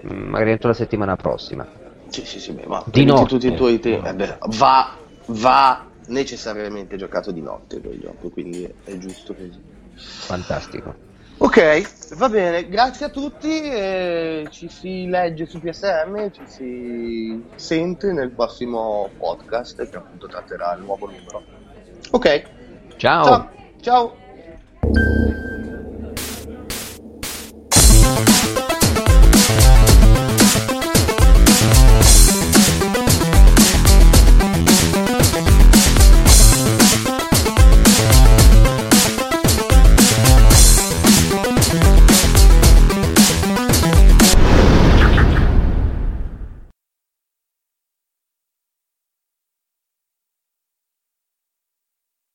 magari 0.02 0.50
entro 0.50 0.68
la 0.68 0.74
settimana 0.74 1.14
prossima. 1.16 1.79
Sì, 2.10 2.24
sì, 2.26 2.40
sì, 2.40 2.52
beh, 2.52 2.66
ma 2.66 2.82
di 2.86 3.04
notte. 3.04 3.28
tutti 3.28 3.46
i 3.46 3.54
tuoi 3.54 3.78
tempi, 3.78 4.08
eh 4.08 4.14
beh, 4.14 4.38
va, 4.48 4.96
va 5.26 5.86
necessariamente 6.06 6.96
giocato 6.96 7.30
di 7.30 7.40
notte 7.40 7.80
quel 7.80 8.00
gioco, 8.00 8.28
quindi 8.30 8.68
è 8.84 8.98
giusto 8.98 9.34
così. 9.34 9.58
Fantastico. 9.94 11.08
Ok, 11.38 12.16
va 12.16 12.28
bene, 12.28 12.68
grazie 12.68 13.06
a 13.06 13.08
tutti, 13.08 13.62
eh, 13.62 14.46
ci 14.50 14.68
si 14.68 15.06
legge 15.08 15.46
su 15.46 15.58
PSM, 15.58 16.30
ci 16.32 16.42
si 16.44 17.44
sente 17.54 18.12
nel 18.12 18.30
prossimo 18.30 19.08
podcast 19.16 19.88
che 19.88 19.96
appunto 19.96 20.26
tratterà 20.26 20.74
il 20.74 20.82
nuovo 20.82 21.06
numero. 21.06 21.42
Ok. 22.10 22.42
Ciao. 22.96 23.48
Ciao. 23.80 24.14
Ciao. 28.52 28.59